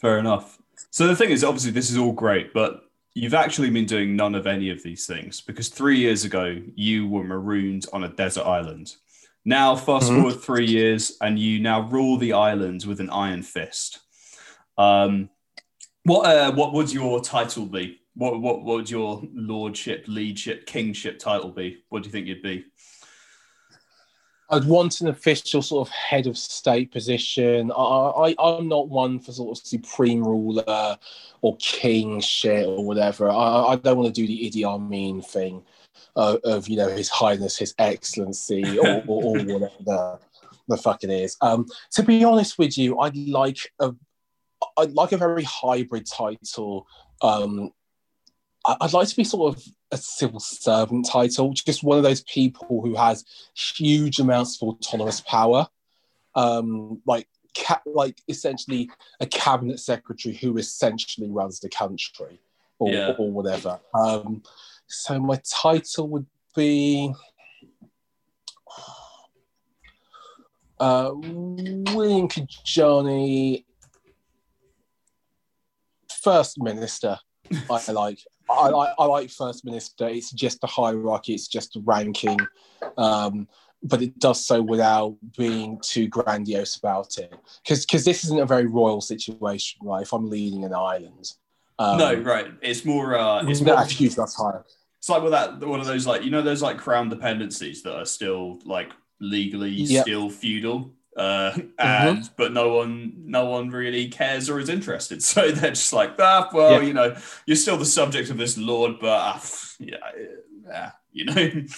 fair 0.00 0.18
enough. 0.18 0.58
So 0.90 1.06
the 1.06 1.16
thing 1.16 1.30
is, 1.30 1.44
obviously, 1.44 1.70
this 1.70 1.90
is 1.90 1.96
all 1.96 2.12
great, 2.12 2.52
but 2.52 2.84
you've 3.14 3.34
actually 3.34 3.70
been 3.70 3.86
doing 3.86 4.16
none 4.16 4.34
of 4.34 4.46
any 4.46 4.70
of 4.70 4.82
these 4.82 5.06
things 5.06 5.40
because 5.40 5.68
three 5.68 5.98
years 5.98 6.24
ago 6.24 6.56
you 6.74 7.08
were 7.08 7.24
marooned 7.24 7.86
on 7.92 8.04
a 8.04 8.08
desert 8.08 8.44
island. 8.44 8.96
Now, 9.44 9.74
fast 9.74 10.10
Mhm. 10.10 10.16
forward 10.16 10.40
three 10.40 10.66
years, 10.66 11.16
and 11.20 11.38
you 11.38 11.60
now 11.60 11.80
rule 11.88 12.16
the 12.16 12.32
island 12.32 12.84
with 12.84 13.00
an 13.00 13.10
iron 13.10 13.42
fist. 13.42 14.00
Um, 14.78 15.30
what 16.04 16.22
uh, 16.26 16.52
what 16.52 16.72
would 16.72 16.92
your 16.92 17.20
title 17.20 17.66
be? 17.66 18.00
What 18.14 18.40
what 18.40 18.62
what 18.64 18.76
would 18.76 18.90
your 18.90 19.22
lordship, 19.34 20.04
leadship, 20.06 20.66
kingship 20.66 21.18
title 21.18 21.50
be? 21.50 21.82
What 21.88 22.02
do 22.02 22.08
you 22.08 22.12
think 22.12 22.26
you'd 22.28 22.42
be? 22.42 22.64
I'd 24.52 24.64
want 24.64 25.00
an 25.00 25.08
official 25.08 25.62
sort 25.62 25.88
of 25.88 25.94
head 25.94 26.26
of 26.26 26.36
state 26.36 26.92
position. 26.92 27.72
I, 27.72 27.74
I, 27.74 28.34
I'm 28.38 28.68
not 28.68 28.90
one 28.90 29.18
for 29.18 29.32
sort 29.32 29.58
of 29.58 29.64
supreme 29.64 30.22
ruler 30.22 30.98
or 31.40 31.56
king 31.56 32.20
shit 32.20 32.66
or 32.66 32.84
whatever. 32.84 33.30
I, 33.30 33.68
I 33.68 33.76
don't 33.76 33.96
want 33.96 34.14
to 34.14 34.20
do 34.20 34.26
the 34.26 34.50
Idi 34.50 34.64
Amin 34.64 35.22
thing 35.22 35.62
uh, 36.16 36.36
of, 36.44 36.68
you 36.68 36.76
know, 36.76 36.88
His 36.88 37.08
Highness, 37.08 37.56
His 37.56 37.74
Excellency, 37.78 38.78
or, 38.78 39.02
or, 39.06 39.24
or 39.24 39.32
whatever 39.38 39.70
the, 39.86 40.18
the 40.68 40.76
fuck 40.76 41.02
it 41.02 41.10
is. 41.10 41.34
Um, 41.40 41.66
to 41.92 42.02
be 42.02 42.22
honest 42.22 42.58
with 42.58 42.76
you, 42.76 42.98
I'd 42.98 43.16
like 43.16 43.58
a, 43.80 43.94
I'd 44.76 44.92
like 44.92 45.12
a 45.12 45.16
very 45.16 45.44
hybrid 45.44 46.06
title. 46.06 46.86
Um, 47.22 47.70
I'd 48.64 48.92
like 48.92 49.08
to 49.08 49.16
be 49.16 49.24
sort 49.24 49.56
of 49.56 49.62
a 49.90 49.96
civil 49.96 50.38
servant 50.40 51.06
title, 51.10 51.52
just 51.52 51.82
one 51.82 51.98
of 51.98 52.04
those 52.04 52.22
people 52.22 52.80
who 52.82 52.94
has 52.94 53.24
huge 53.54 54.20
amounts 54.20 54.60
of 54.62 54.68
autonomous 54.68 55.20
power, 55.20 55.66
um, 56.36 57.02
like 57.04 57.26
ca- 57.58 57.82
like 57.86 58.22
essentially 58.28 58.88
a 59.20 59.26
cabinet 59.26 59.80
secretary 59.80 60.34
who 60.36 60.56
essentially 60.58 61.28
runs 61.28 61.58
the 61.60 61.68
country 61.68 62.40
or, 62.78 62.92
Yeah. 62.92 63.14
or 63.18 63.30
whatever. 63.32 63.80
Um, 63.94 64.42
so 64.86 65.18
my 65.18 65.40
title 65.44 66.08
would 66.08 66.26
be 66.54 67.12
uh, 70.78 71.10
William 71.14 72.28
Kedjanyi, 72.28 73.64
First 76.22 76.60
Minister. 76.60 77.18
I 77.70 77.90
like. 77.92 78.18
I 78.50 78.68
like. 78.68 78.94
I 78.98 79.04
like 79.06 79.30
First 79.30 79.64
Minister. 79.64 80.08
It's 80.08 80.30
just 80.30 80.62
a 80.62 80.66
hierarchy. 80.66 81.34
It's 81.34 81.48
just 81.48 81.76
a 81.76 81.80
ranking, 81.80 82.38
um, 82.96 83.48
but 83.82 84.02
it 84.02 84.18
does 84.18 84.44
so 84.44 84.62
without 84.62 85.16
being 85.36 85.80
too 85.80 86.08
grandiose 86.08 86.76
about 86.76 87.18
it. 87.18 87.34
Because 87.62 87.84
because 87.86 88.04
this 88.04 88.24
isn't 88.24 88.40
a 88.40 88.46
very 88.46 88.66
royal 88.66 89.00
situation, 89.00 89.80
right? 89.86 90.02
If 90.02 90.12
I'm 90.12 90.28
leading 90.28 90.64
an 90.64 90.74
island, 90.74 91.32
um, 91.78 91.98
no, 91.98 92.14
right. 92.14 92.46
It's 92.62 92.84
more. 92.84 93.16
Uh, 93.16 93.44
it's 93.46 93.60
more. 93.60 93.74
not 93.76 93.90
a 93.90 93.92
huge 93.92 94.14
that's 94.14 94.36
higher. 94.36 94.64
It's 94.98 95.08
like 95.08 95.22
with 95.22 95.32
that 95.32 95.58
one 95.60 95.80
of 95.80 95.86
those 95.86 96.06
like 96.06 96.22
you 96.22 96.30
know 96.30 96.42
those 96.42 96.62
like 96.62 96.78
crown 96.78 97.08
dependencies 97.08 97.82
that 97.82 97.96
are 97.96 98.06
still 98.06 98.60
like 98.64 98.92
legally 99.20 99.70
Yep. 99.70 100.02
still 100.04 100.30
feudal, 100.30 100.92
uh, 101.16 101.58
and 101.78 102.30
but 102.36 102.52
no 102.52 102.74
one 102.74 103.12
no 103.26 103.46
one 103.46 103.70
really 103.70 104.08
cares 104.08 104.48
or 104.48 104.58
is 104.58 104.68
interested. 104.68 105.22
So 105.32 105.50
they're 105.50 105.70
just 105.70 105.92
like 105.92 106.14
ah 106.18 106.48
well 106.52 106.80
Yeah. 106.80 106.86
you 106.88 106.94
know 106.94 107.16
you're 107.46 107.56
still 107.56 107.76
the 107.76 107.84
subject 107.84 108.30
of 108.30 108.38
this 108.38 108.56
lord, 108.56 108.94
but 109.00 109.34
pff, 109.36 109.76
yeah, 109.78 109.96
yeah 110.66 110.90
you 111.12 111.24
know. 111.26 111.50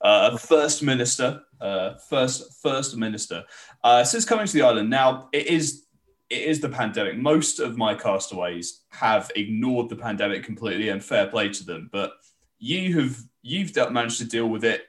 Uh, 0.00 0.36
first 0.36 0.82
minister, 0.82 1.40
uh, 1.62 1.94
first 2.10 2.60
first 2.60 2.94
minister. 2.94 3.42
Uh, 3.82 4.04
since 4.04 4.26
coming 4.26 4.46
to 4.46 4.52
the 4.52 4.60
island, 4.60 4.90
now 4.90 5.30
it 5.32 5.46
is 5.46 5.86
it 6.28 6.42
is 6.42 6.60
the 6.60 6.68
pandemic. 6.68 7.16
Most 7.16 7.58
of 7.58 7.78
my 7.78 7.94
castaways 7.94 8.82
have 8.90 9.30
ignored 9.34 9.88
the 9.88 9.96
pandemic 9.96 10.44
completely, 10.44 10.90
and 10.90 11.02
fair 11.02 11.26
play 11.28 11.48
to 11.48 11.64
them. 11.64 11.88
But 11.90 12.12
you 12.58 13.00
have 13.00 13.16
you've 13.40 13.74
managed 13.92 14.18
to 14.18 14.26
deal 14.26 14.46
with 14.46 14.64
it 14.64 14.82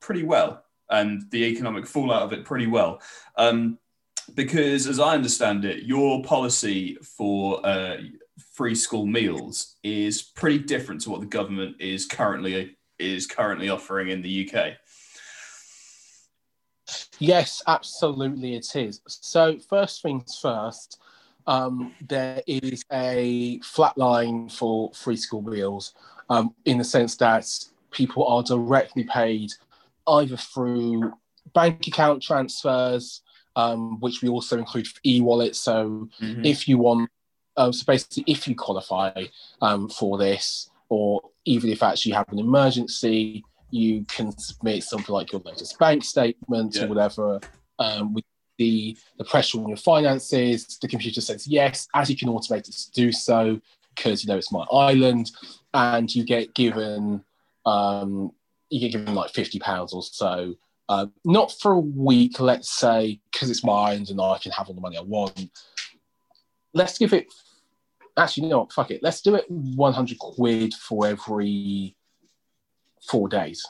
pretty 0.00 0.22
well, 0.22 0.64
and 0.90 1.22
the 1.30 1.44
economic 1.44 1.86
fallout 1.86 2.22
of 2.22 2.32
it 2.32 2.44
pretty 2.44 2.66
well. 2.66 3.00
Um, 3.36 3.78
because, 4.34 4.86
as 4.86 4.98
I 4.98 5.14
understand 5.14 5.64
it, 5.64 5.84
your 5.84 6.22
policy 6.22 6.96
for 7.02 7.64
uh, 7.64 7.98
free 8.52 8.74
school 8.74 9.06
meals 9.06 9.76
is 9.82 10.22
pretty 10.22 10.58
different 10.58 11.00
to 11.02 11.10
what 11.10 11.20
the 11.20 11.26
government 11.26 11.76
is 11.80 12.06
currently 12.06 12.76
is 12.98 13.26
currently 13.26 13.68
offering 13.68 14.08
in 14.08 14.22
the 14.22 14.48
UK. 14.48 14.72
Yes, 17.18 17.62
absolutely, 17.66 18.54
it 18.54 18.74
is. 18.74 19.00
So, 19.06 19.58
first 19.58 20.02
things 20.02 20.38
first, 20.40 21.00
um, 21.46 21.94
there 22.08 22.42
is 22.46 22.84
a 22.92 23.60
flat 23.60 23.96
line 23.96 24.48
for 24.48 24.92
free 24.92 25.16
school 25.16 25.42
meals 25.42 25.94
um, 26.30 26.54
in 26.64 26.78
the 26.78 26.84
sense 26.84 27.16
that 27.16 27.48
people 27.90 28.26
are 28.26 28.42
directly 28.42 29.04
paid 29.04 29.52
either 30.08 30.36
through 30.36 31.12
bank 31.54 31.86
account 31.86 32.22
transfers, 32.22 33.22
um, 33.54 34.00
which 34.00 34.22
we 34.22 34.28
also 34.28 34.58
include 34.58 34.86
for 34.86 35.00
e 35.04 35.20
wallet. 35.20 35.56
So, 35.56 36.08
if 36.44 36.68
you 36.68 36.78
want, 36.78 37.10
uh, 37.56 37.72
so 37.72 37.84
basically, 37.86 38.24
if 38.26 38.46
you 38.46 38.54
qualify 38.54 39.24
um, 39.62 39.88
for 39.88 40.18
this, 40.18 40.70
or 40.88 41.22
even 41.44 41.70
if 41.70 41.82
actually 41.82 42.10
you 42.10 42.16
have 42.16 42.28
an 42.30 42.38
emergency, 42.38 43.44
you 43.70 44.04
can 44.04 44.36
submit 44.38 44.84
something 44.84 45.12
like 45.12 45.32
your 45.32 45.42
latest 45.44 45.78
bank 45.78 46.04
statement 46.04 46.74
Yeah. 46.76 46.84
or 46.84 46.88
whatever. 46.88 47.40
Um, 47.78 48.14
with 48.14 48.24
the 48.58 48.96
the 49.18 49.24
pressure 49.24 49.58
on 49.58 49.68
your 49.68 49.76
finances, 49.76 50.78
the 50.80 50.88
computer 50.88 51.20
says 51.20 51.46
yes, 51.46 51.88
as 51.94 52.08
you 52.10 52.16
can 52.16 52.28
automate 52.28 52.68
it 52.68 52.74
to 52.74 52.90
do 52.92 53.12
so 53.12 53.60
because 53.94 54.22
you 54.22 54.28
know 54.28 54.36
it's 54.38 54.52
my 54.52 54.64
island, 54.70 55.30
and 55.74 56.14
you 56.14 56.24
get 56.24 56.54
given 56.54 57.22
um, 57.64 58.32
you 58.70 58.80
can 58.80 58.90
give 58.90 59.00
given 59.00 59.14
like 59.14 59.30
fifty 59.30 59.58
pounds 59.58 59.92
or 59.92 60.02
so. 60.02 60.54
Uh, 60.88 61.06
not 61.24 61.52
for 61.52 61.72
a 61.72 61.80
week, 61.80 62.38
let's 62.38 62.70
say, 62.70 63.20
because 63.32 63.50
it's 63.50 63.64
mine 63.64 64.06
and 64.08 64.20
I 64.20 64.38
can 64.38 64.52
have 64.52 64.68
all 64.68 64.74
the 64.74 64.80
money 64.80 64.96
I 64.96 65.02
want. 65.02 65.50
Let's 66.74 66.96
give 66.96 67.12
it. 67.12 67.26
Actually, 68.16 68.54
what? 68.54 68.72
Fuck 68.72 68.92
it. 68.92 69.02
Let's 69.02 69.20
do 69.20 69.34
it 69.34 69.50
100 69.50 70.18
quid 70.18 70.74
for 70.74 71.06
every 71.06 71.96
four 73.08 73.28
days. 73.28 73.66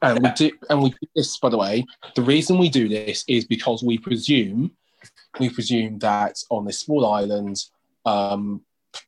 And 0.00 0.22
we 0.22 0.30
do, 0.30 0.50
and 0.70 0.82
we 0.82 0.90
do 0.90 0.96
this, 1.14 1.36
by 1.38 1.50
the 1.50 1.58
way. 1.58 1.84
The 2.14 2.22
reason 2.22 2.58
we 2.58 2.68
do 2.70 2.88
this 2.88 3.24
is 3.28 3.44
because 3.44 3.82
we 3.82 3.98
presume, 3.98 4.70
we 5.38 5.50
presume 5.50 5.98
that 5.98 6.36
on 6.48 6.64
this 6.64 6.78
small 6.78 7.06
island, 7.06 7.62
um, 8.06 8.62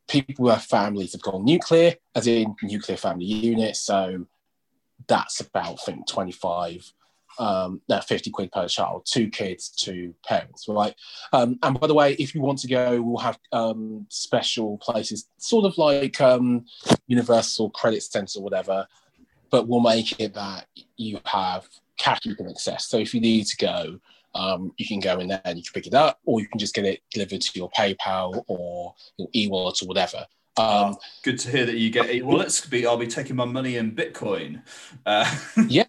people 0.08 0.48
have 0.50 0.64
families 0.64 1.12
have 1.12 1.22
gone 1.22 1.44
nuclear, 1.44 1.94
as 2.14 2.26
in 2.26 2.54
nuclear 2.62 2.98
family 2.98 3.24
units. 3.24 3.80
So 3.80 4.26
that's 5.06 5.40
about, 5.40 5.72
I 5.72 5.84
think, 5.84 6.06
25, 6.06 6.92
um, 7.38 7.80
no, 7.88 8.00
50 8.00 8.30
quid 8.30 8.52
per 8.52 8.68
child, 8.68 9.06
two 9.06 9.28
kids, 9.28 9.70
two 9.70 10.14
parents, 10.26 10.66
right? 10.68 10.94
Um, 11.32 11.58
and 11.62 11.78
by 11.78 11.86
the 11.86 11.94
way, 11.94 12.14
if 12.14 12.34
you 12.34 12.40
want 12.40 12.58
to 12.60 12.68
go, 12.68 13.00
we'll 13.00 13.18
have 13.18 13.38
um, 13.52 14.06
special 14.08 14.78
places, 14.78 15.28
sort 15.38 15.64
of 15.64 15.78
like 15.78 16.20
um, 16.20 16.66
Universal 17.06 17.70
Credit 17.70 18.02
Centre 18.02 18.38
or 18.38 18.42
whatever, 18.42 18.86
but 19.50 19.68
we'll 19.68 19.80
make 19.80 20.20
it 20.20 20.34
that 20.34 20.66
you 20.96 21.20
have 21.24 21.66
cash 21.98 22.20
you 22.24 22.34
can 22.34 22.48
access. 22.48 22.86
So 22.88 22.98
if 22.98 23.14
you 23.14 23.20
need 23.20 23.46
to 23.46 23.56
go, 23.56 24.00
um, 24.34 24.72
you 24.76 24.86
can 24.86 25.00
go 25.00 25.18
in 25.18 25.28
there 25.28 25.40
and 25.44 25.58
you 25.58 25.64
can 25.64 25.72
pick 25.72 25.86
it 25.86 25.94
up, 25.94 26.20
or 26.24 26.40
you 26.40 26.48
can 26.48 26.58
just 26.58 26.74
get 26.74 26.84
it 26.84 27.02
delivered 27.10 27.40
to 27.40 27.58
your 27.58 27.70
PayPal 27.70 28.44
or 28.46 28.94
your 29.16 29.28
e-wallet 29.34 29.82
or 29.82 29.86
whatever. 29.86 30.26
Um, 30.56 30.96
Good 31.22 31.38
to 31.40 31.50
hear 31.50 31.66
that 31.66 31.76
you 31.76 31.90
get 31.90 32.10
e-wallets. 32.10 32.66
Be 32.66 32.86
I'll 32.86 32.96
be 32.96 33.06
taking 33.06 33.36
my 33.36 33.44
money 33.44 33.76
in 33.76 33.92
Bitcoin. 33.92 34.62
Uh, 35.06 35.32
yeah, 35.68 35.84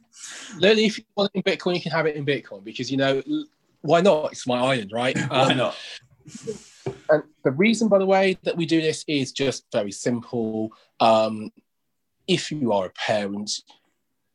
literally, 0.58 0.86
if 0.86 0.98
you 0.98 1.04
want 1.16 1.32
it 1.34 1.40
in 1.40 1.44
Bitcoin, 1.44 1.76
you 1.76 1.82
can 1.82 1.92
have 1.92 2.06
it 2.06 2.16
in 2.16 2.26
Bitcoin 2.26 2.64
because 2.64 2.92
you 2.92 2.98
know 2.98 3.22
why 3.82 4.02
not? 4.02 4.32
It's 4.32 4.48
my 4.48 4.60
island, 4.60 4.92
right? 4.94 5.18
why 5.28 5.52
Um, 5.52 5.58
not? 5.58 5.76
And 7.10 7.24
the 7.44 7.52
reason, 7.52 7.88
by 7.88 7.98
the 7.98 8.06
way, 8.06 8.38
that 8.44 8.56
we 8.56 8.66
do 8.66 8.82
this 8.82 9.04
is 9.08 9.32
just 9.32 9.66
very 9.72 9.92
simple. 9.92 10.72
Um, 11.00 11.52
if 12.28 12.52
you 12.52 12.72
are 12.72 12.86
a 12.86 12.92
parent, 12.92 13.52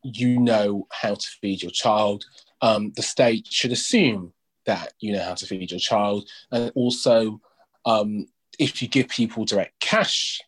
you 0.03 0.39
know 0.39 0.87
how 0.93 1.15
to 1.15 1.27
feed 1.41 1.63
your 1.63 1.71
child. 1.71 2.25
Um, 2.61 2.93
the 2.97 3.03
state 3.03 3.47
should 3.49 3.73
assume 3.73 4.33
that 4.67 4.93
you 5.01 5.13
know 5.13 5.23
how 5.23 5.35
to 5.35 5.47
feed 5.47 5.71
your 5.71 5.81
child. 5.81 6.29
And 6.51 6.73
also, 6.75 7.41
um, 7.85 8.27
if 8.59 8.83
you 8.83 8.89
give 8.89 9.09
people 9.09 9.45
direct 9.45 9.79
cash, 9.81 10.41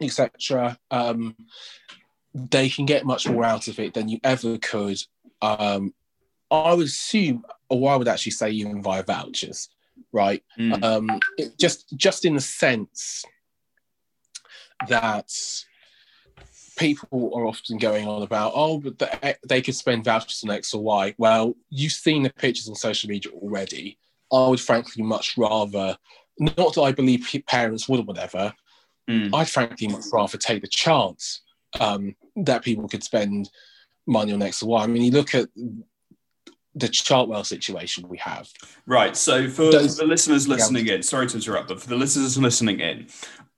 etc., 0.00 0.78
um, 0.90 1.36
they 2.34 2.68
can 2.68 2.86
get 2.86 3.04
much 3.04 3.28
more 3.28 3.44
out 3.44 3.68
of 3.68 3.78
it 3.78 3.94
than 3.94 4.08
you 4.08 4.18
ever 4.22 4.58
could. 4.58 5.02
Um, 5.42 5.94
I 6.50 6.74
would 6.74 6.86
assume, 6.86 7.44
or 7.68 7.90
I 7.90 7.96
would 7.96 8.08
actually 8.08 8.32
say, 8.32 8.50
even 8.50 8.82
via 8.82 9.02
vouchers, 9.02 9.68
right? 10.12 10.42
Mm. 10.58 10.82
um, 10.82 11.20
it 11.38 11.58
just 11.58 11.96
just 11.96 12.24
in 12.24 12.34
the 12.34 12.40
sense 12.40 13.24
that 14.88 15.30
people 16.76 17.30
are 17.34 17.46
often 17.46 17.76
going 17.76 18.08
on 18.08 18.22
about, 18.22 18.52
oh, 18.54 18.78
but 18.78 18.98
the, 18.98 19.36
they 19.46 19.60
could 19.60 19.74
spend 19.74 20.02
vouchers 20.02 20.42
on 20.42 20.50
X 20.50 20.72
or 20.72 20.82
Y. 20.82 21.14
Well, 21.18 21.54
you've 21.68 21.92
seen 21.92 22.22
the 22.22 22.30
pictures 22.30 22.68
on 22.68 22.74
social 22.74 23.10
media 23.10 23.30
already. 23.32 23.98
I 24.32 24.48
would 24.48 24.60
frankly 24.60 25.02
much 25.02 25.36
rather, 25.36 25.98
not 26.40 26.74
that 26.74 26.80
I 26.82 26.92
believe 26.92 27.28
parents 27.46 27.88
would 27.88 28.00
or 28.00 28.04
whatever, 28.04 28.52
Mm. 29.08 29.34
I'd 29.34 29.48
frankly 29.48 29.88
much 29.88 30.04
rather 30.12 30.38
take 30.38 30.62
the 30.62 30.68
chance 30.68 31.40
um, 31.80 32.14
that 32.36 32.62
people 32.62 32.86
could 32.88 33.02
spend 33.02 33.50
money 34.06 34.32
on 34.32 34.42
X 34.42 34.62
or 34.62 34.68
Y. 34.68 34.84
I 34.84 34.86
mean, 34.86 35.02
you 35.02 35.10
look 35.10 35.34
at 35.34 35.48
the 36.74 36.86
Chartwell 36.86 37.44
situation 37.44 38.08
we 38.08 38.18
have. 38.18 38.48
Right. 38.86 39.16
So 39.16 39.48
for 39.48 39.70
Does- 39.72 39.96
the 39.96 40.04
listeners 40.06 40.46
listening 40.46 40.86
in, 40.86 41.02
sorry 41.02 41.26
to 41.26 41.36
interrupt, 41.36 41.68
but 41.68 41.80
for 41.80 41.88
the 41.88 41.96
listeners 41.96 42.38
listening 42.38 42.78
in, 42.78 43.08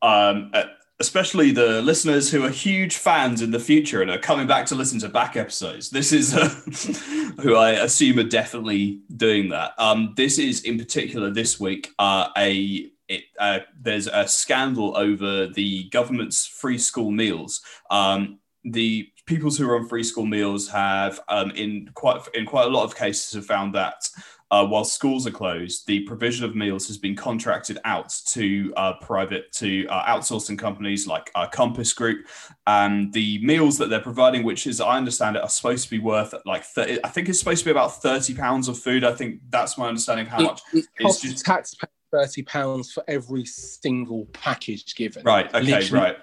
um, 0.00 0.50
uh, 0.54 0.64
especially 1.02 1.50
the 1.50 1.82
listeners 1.82 2.30
who 2.30 2.44
are 2.44 2.48
huge 2.48 2.96
fans 2.96 3.42
in 3.42 3.50
the 3.50 3.58
future 3.58 4.02
and 4.02 4.10
are 4.10 4.18
coming 4.18 4.46
back 4.46 4.64
to 4.66 4.76
listen 4.76 5.00
to 5.00 5.08
back 5.08 5.36
episodes, 5.36 5.90
this 5.90 6.12
is 6.12 6.32
uh, 6.32 6.48
who 7.42 7.56
I 7.56 7.70
assume 7.70 8.20
are 8.20 8.34
definitely 8.40 9.00
doing 9.16 9.48
that. 9.48 9.72
Um, 9.78 10.14
this 10.16 10.38
is 10.38 10.62
in 10.62 10.78
particular 10.78 11.30
this 11.30 11.58
week 11.58 11.90
uh, 11.98 12.28
a. 12.36 12.88
It, 13.08 13.24
uh, 13.38 13.58
there's 13.78 14.06
a 14.06 14.26
scandal 14.28 14.96
over 14.96 15.48
the 15.48 15.88
government's 15.90 16.46
free 16.46 16.78
school 16.78 17.10
meals. 17.10 17.60
Um, 17.90 18.38
the 18.64 19.08
peoples 19.26 19.58
who 19.58 19.68
are 19.68 19.76
on 19.76 19.88
free 19.88 20.04
school 20.04 20.24
meals 20.24 20.68
have, 20.68 21.20
um, 21.28 21.50
in 21.50 21.90
quite 21.94 22.22
in 22.32 22.46
quite 22.46 22.66
a 22.66 22.70
lot 22.70 22.84
of 22.84 22.96
cases, 22.96 23.34
have 23.34 23.44
found 23.44 23.74
that 23.74 24.08
uh, 24.52 24.64
while 24.64 24.84
schools 24.84 25.26
are 25.26 25.30
closed, 25.32 25.86
the 25.86 26.00
provision 26.00 26.44
of 26.44 26.54
meals 26.54 26.86
has 26.86 26.98
been 26.98 27.16
contracted 27.16 27.78
out 27.84 28.10
to 28.26 28.72
uh, 28.76 28.92
private 29.00 29.50
to 29.52 29.86
uh, 29.88 30.14
outsourcing 30.14 30.58
companies 30.58 31.06
like 31.06 31.30
uh, 31.34 31.46
Compass 31.46 31.92
Group, 31.92 32.26
and 32.66 33.12
the 33.12 33.44
meals 33.44 33.78
that 33.78 33.88
they're 33.88 33.98
providing, 33.98 34.44
which 34.44 34.66
is 34.66 34.80
I 34.80 34.96
understand 34.98 35.36
it, 35.36 35.42
are 35.42 35.48
supposed 35.48 35.84
to 35.84 35.90
be 35.90 35.98
worth 35.98 36.34
like 36.46 36.64
30, 36.64 37.00
I 37.02 37.08
think 37.08 37.28
it's 37.28 37.38
supposed 37.38 37.60
to 37.60 37.64
be 37.64 37.70
about 37.70 38.00
thirty 38.00 38.34
pounds 38.34 38.68
of 38.68 38.78
food. 38.78 39.02
I 39.04 39.14
think 39.14 39.40
that's 39.50 39.76
my 39.76 39.88
understanding 39.88 40.26
of 40.26 40.32
how 40.32 40.40
It, 40.40 40.44
much. 40.44 40.60
it 40.74 40.86
costs 41.00 41.22
just- 41.22 41.44
taxpayers 41.44 41.90
thirty 42.12 42.42
pounds 42.42 42.92
for 42.92 43.02
every 43.08 43.44
single 43.46 44.26
package 44.34 44.94
given. 44.94 45.24
Right. 45.24 45.46
Okay. 45.46 45.62
Literally. 45.62 46.04
Right. 46.04 46.16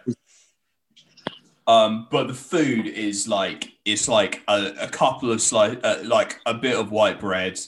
Um, 1.65 2.07
but 2.09 2.27
the 2.27 2.33
food 2.33 2.87
is 2.87 3.27
like 3.27 3.73
it's 3.85 4.07
like 4.07 4.43
a, 4.47 4.73
a 4.81 4.87
couple 4.87 5.31
of 5.31 5.41
slice, 5.41 5.77
uh, 5.83 6.01
like 6.05 6.39
a 6.45 6.53
bit 6.53 6.75
of 6.75 6.91
white 6.91 7.19
bread, 7.19 7.59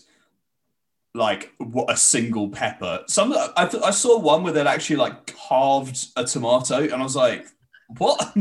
like 1.14 1.54
what 1.58 1.92
a 1.92 1.98
single 1.98 2.50
pepper. 2.50 3.04
Some 3.08 3.34
I, 3.58 3.66
th- 3.66 3.84
I 3.84 3.92
saw 3.92 4.18
one 4.20 4.44
where 4.44 4.54
they'd 4.54 4.68
actually 4.68 4.96
like 4.98 5.34
carved 5.48 6.08
a 6.16 6.24
tomato, 6.24 6.78
and 6.84 6.94
I 6.94 7.04
was 7.04 7.16
like, 7.16 7.46
what? 7.98 8.20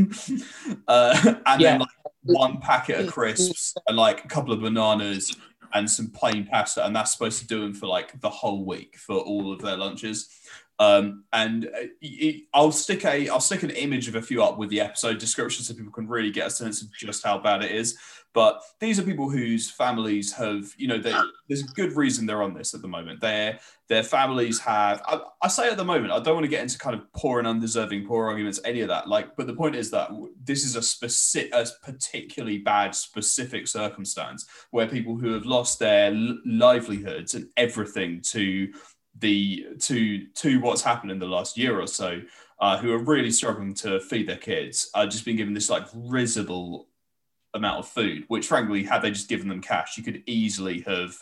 uh, 0.88 1.34
and 1.46 1.60
Yeah. 1.60 1.72
then 1.72 1.80
like 1.80 1.88
one 2.22 2.58
packet 2.60 3.00
of 3.00 3.12
crisps 3.12 3.74
and 3.88 3.96
like 3.96 4.24
a 4.24 4.28
couple 4.28 4.52
of 4.52 4.60
bananas 4.60 5.36
and 5.72 5.88
some 5.90 6.10
plain 6.10 6.46
pasta, 6.46 6.84
and 6.84 6.94
that's 6.94 7.12
supposed 7.12 7.40
to 7.40 7.46
do 7.46 7.60
them 7.60 7.74
for 7.74 7.86
like 7.86 8.20
the 8.20 8.30
whole 8.30 8.64
week 8.64 8.96
for 8.98 9.16
all 9.16 9.52
of 9.52 9.60
their 9.60 9.76
lunches. 9.76 10.28
Um, 10.80 11.24
and 11.34 11.66
uh, 11.66 11.88
y- 12.02 12.18
y- 12.22 12.40
I'll 12.54 12.72
stick 12.72 13.04
a 13.04 13.28
I'll 13.28 13.38
stick 13.38 13.62
an 13.62 13.70
image 13.70 14.08
of 14.08 14.14
a 14.14 14.22
few 14.22 14.42
up 14.42 14.56
with 14.56 14.70
the 14.70 14.80
episode 14.80 15.18
description 15.18 15.62
so 15.62 15.74
people 15.74 15.92
can 15.92 16.08
really 16.08 16.30
get 16.30 16.46
a 16.46 16.50
sense 16.50 16.80
of 16.80 16.90
just 16.94 17.22
how 17.22 17.38
bad 17.38 17.62
it 17.62 17.70
is. 17.70 17.98
But 18.32 18.62
these 18.78 18.98
are 18.98 19.02
people 19.02 19.28
whose 19.28 19.70
families 19.70 20.32
have, 20.34 20.72
you 20.76 20.86
know, 20.86 20.98
they, 20.98 21.12
there's 21.48 21.62
a 21.64 21.74
good 21.74 21.96
reason 21.96 22.26
they're 22.26 22.44
on 22.44 22.54
this 22.54 22.74
at 22.74 22.80
the 22.82 22.86
moment. 22.86 23.20
Their 23.20 23.58
their 23.88 24.04
families 24.04 24.60
have. 24.60 25.02
I, 25.04 25.20
I 25.42 25.48
say 25.48 25.68
at 25.68 25.76
the 25.76 25.84
moment, 25.84 26.12
I 26.12 26.20
don't 26.20 26.34
want 26.34 26.44
to 26.44 26.50
get 26.50 26.62
into 26.62 26.78
kind 26.78 26.94
of 26.94 27.12
poor 27.12 27.40
and 27.40 27.48
undeserving 27.48 28.06
poor 28.06 28.28
arguments, 28.28 28.60
any 28.64 28.82
of 28.82 28.88
that. 28.88 29.08
Like, 29.08 29.34
but 29.36 29.48
the 29.48 29.54
point 29.54 29.74
is 29.74 29.90
that 29.90 30.10
this 30.44 30.64
is 30.64 30.76
a 30.76 30.82
specific, 30.82 31.52
a 31.52 31.66
particularly 31.82 32.58
bad 32.58 32.94
specific 32.94 33.66
circumstance 33.66 34.46
where 34.70 34.86
people 34.86 35.16
who 35.16 35.32
have 35.32 35.44
lost 35.44 35.80
their 35.80 36.12
livelihoods 36.46 37.34
and 37.34 37.48
everything 37.56 38.20
to 38.22 38.72
the 39.20 39.66
to 39.80 40.26
to 40.26 40.60
what's 40.60 40.82
happened 40.82 41.12
in 41.12 41.18
the 41.18 41.26
last 41.26 41.56
year 41.56 41.80
or 41.80 41.86
so, 41.86 42.20
uh, 42.58 42.78
who 42.78 42.92
are 42.92 42.98
really 42.98 43.30
struggling 43.30 43.74
to 43.74 44.00
feed 44.00 44.28
their 44.28 44.36
kids, 44.36 44.90
are 44.94 45.06
just 45.06 45.24
being 45.24 45.36
given 45.36 45.54
this 45.54 45.70
like 45.70 45.84
risible 45.94 46.88
amount 47.54 47.80
of 47.80 47.88
food. 47.88 48.24
Which, 48.28 48.46
frankly, 48.46 48.84
had 48.84 49.02
they 49.02 49.10
just 49.10 49.28
given 49.28 49.48
them 49.48 49.62
cash, 49.62 49.96
you 49.96 50.04
could 50.04 50.22
easily 50.26 50.80
have 50.82 51.16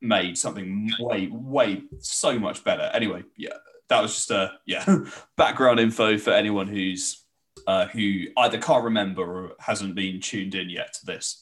made 0.00 0.38
something 0.38 0.90
way 0.98 1.28
way 1.30 1.82
so 2.00 2.38
much 2.38 2.64
better. 2.64 2.90
Anyway, 2.94 3.24
yeah, 3.36 3.56
that 3.88 4.00
was 4.00 4.14
just 4.14 4.30
a 4.30 4.52
yeah 4.66 4.84
background 5.36 5.80
info 5.80 6.18
for 6.18 6.32
anyone 6.32 6.66
who's 6.66 7.24
uh, 7.66 7.86
who 7.86 8.24
either 8.38 8.58
can't 8.58 8.84
remember 8.84 9.22
or 9.22 9.52
hasn't 9.58 9.94
been 9.94 10.20
tuned 10.20 10.54
in 10.54 10.70
yet 10.70 10.94
to 10.94 11.06
this. 11.06 11.39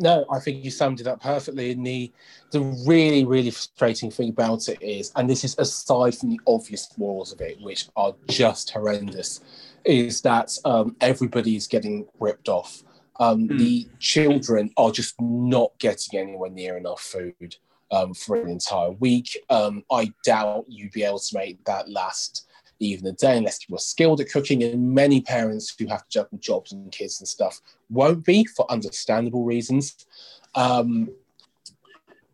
No, 0.00 0.24
I 0.32 0.40
think 0.40 0.64
you 0.64 0.70
summed 0.70 1.00
it 1.00 1.06
up 1.06 1.22
perfectly. 1.22 1.72
And 1.72 1.86
the 1.86 2.10
the 2.50 2.60
really, 2.86 3.24
really 3.24 3.50
frustrating 3.50 4.10
thing 4.10 4.30
about 4.30 4.68
it 4.68 4.82
is, 4.82 5.12
and 5.14 5.28
this 5.28 5.44
is 5.44 5.56
aside 5.58 6.16
from 6.16 6.30
the 6.30 6.40
obvious 6.46 6.86
flaws 6.86 7.32
of 7.32 7.40
it, 7.42 7.60
which 7.60 7.86
are 7.96 8.14
just 8.26 8.70
horrendous, 8.70 9.40
is 9.84 10.22
that 10.22 10.56
um, 10.64 10.96
everybody's 11.00 11.66
getting 11.66 12.06
ripped 12.18 12.48
off. 12.48 12.82
Um, 13.20 13.46
Hmm. 13.46 13.58
The 13.58 13.88
children 13.98 14.70
are 14.78 14.90
just 14.90 15.20
not 15.20 15.78
getting 15.78 16.18
anywhere 16.18 16.50
near 16.50 16.78
enough 16.78 17.02
food 17.02 17.56
um, 17.90 18.14
for 18.14 18.36
an 18.36 18.48
entire 18.48 18.92
week. 18.92 19.38
Um, 19.50 19.84
I 19.90 20.12
doubt 20.24 20.64
you'd 20.68 20.92
be 20.92 21.04
able 21.04 21.18
to 21.18 21.36
make 21.36 21.62
that 21.66 21.90
last 21.90 22.48
even 22.80 23.06
a 23.06 23.12
day 23.12 23.36
unless 23.36 23.68
you 23.68 23.76
are 23.76 23.78
skilled 23.78 24.20
at 24.20 24.30
cooking. 24.30 24.62
And 24.62 24.94
many 24.94 25.20
parents 25.20 25.74
who 25.78 25.86
have 25.86 26.02
to 26.02 26.08
juggle 26.08 26.38
jobs 26.38 26.72
and 26.72 26.90
kids 26.90 27.20
and 27.20 27.28
stuff 27.28 27.60
won't 27.88 28.24
be 28.24 28.44
for 28.44 28.70
understandable 28.70 29.44
reasons. 29.44 30.06
Um, 30.54 31.10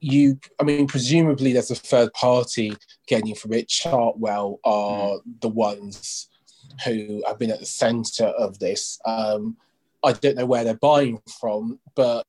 you, 0.01 0.39
I 0.61 0.65
mean, 0.65 0.87
presumably 0.87 1.53
there's 1.53 1.71
a 1.71 1.75
third 1.75 2.13
party 2.15 2.77
getting 3.07 3.35
from 3.35 3.53
it. 3.53 3.69
Chartwell 3.69 4.59
are 4.65 5.19
the 5.41 5.49
ones 5.49 6.29
who 6.85 7.23
have 7.27 7.39
been 7.39 7.51
at 7.51 7.61
the 7.61 7.67
centre 7.67 8.27
of 8.27 8.59
this. 8.59 8.99
Um, 9.05 9.57
I 10.05 10.13
don't 10.13 10.37
know 10.37 10.47
where 10.47 10.65
they're 10.65 10.75
buying 10.75 11.21
from, 11.41 11.81
but 11.95 12.25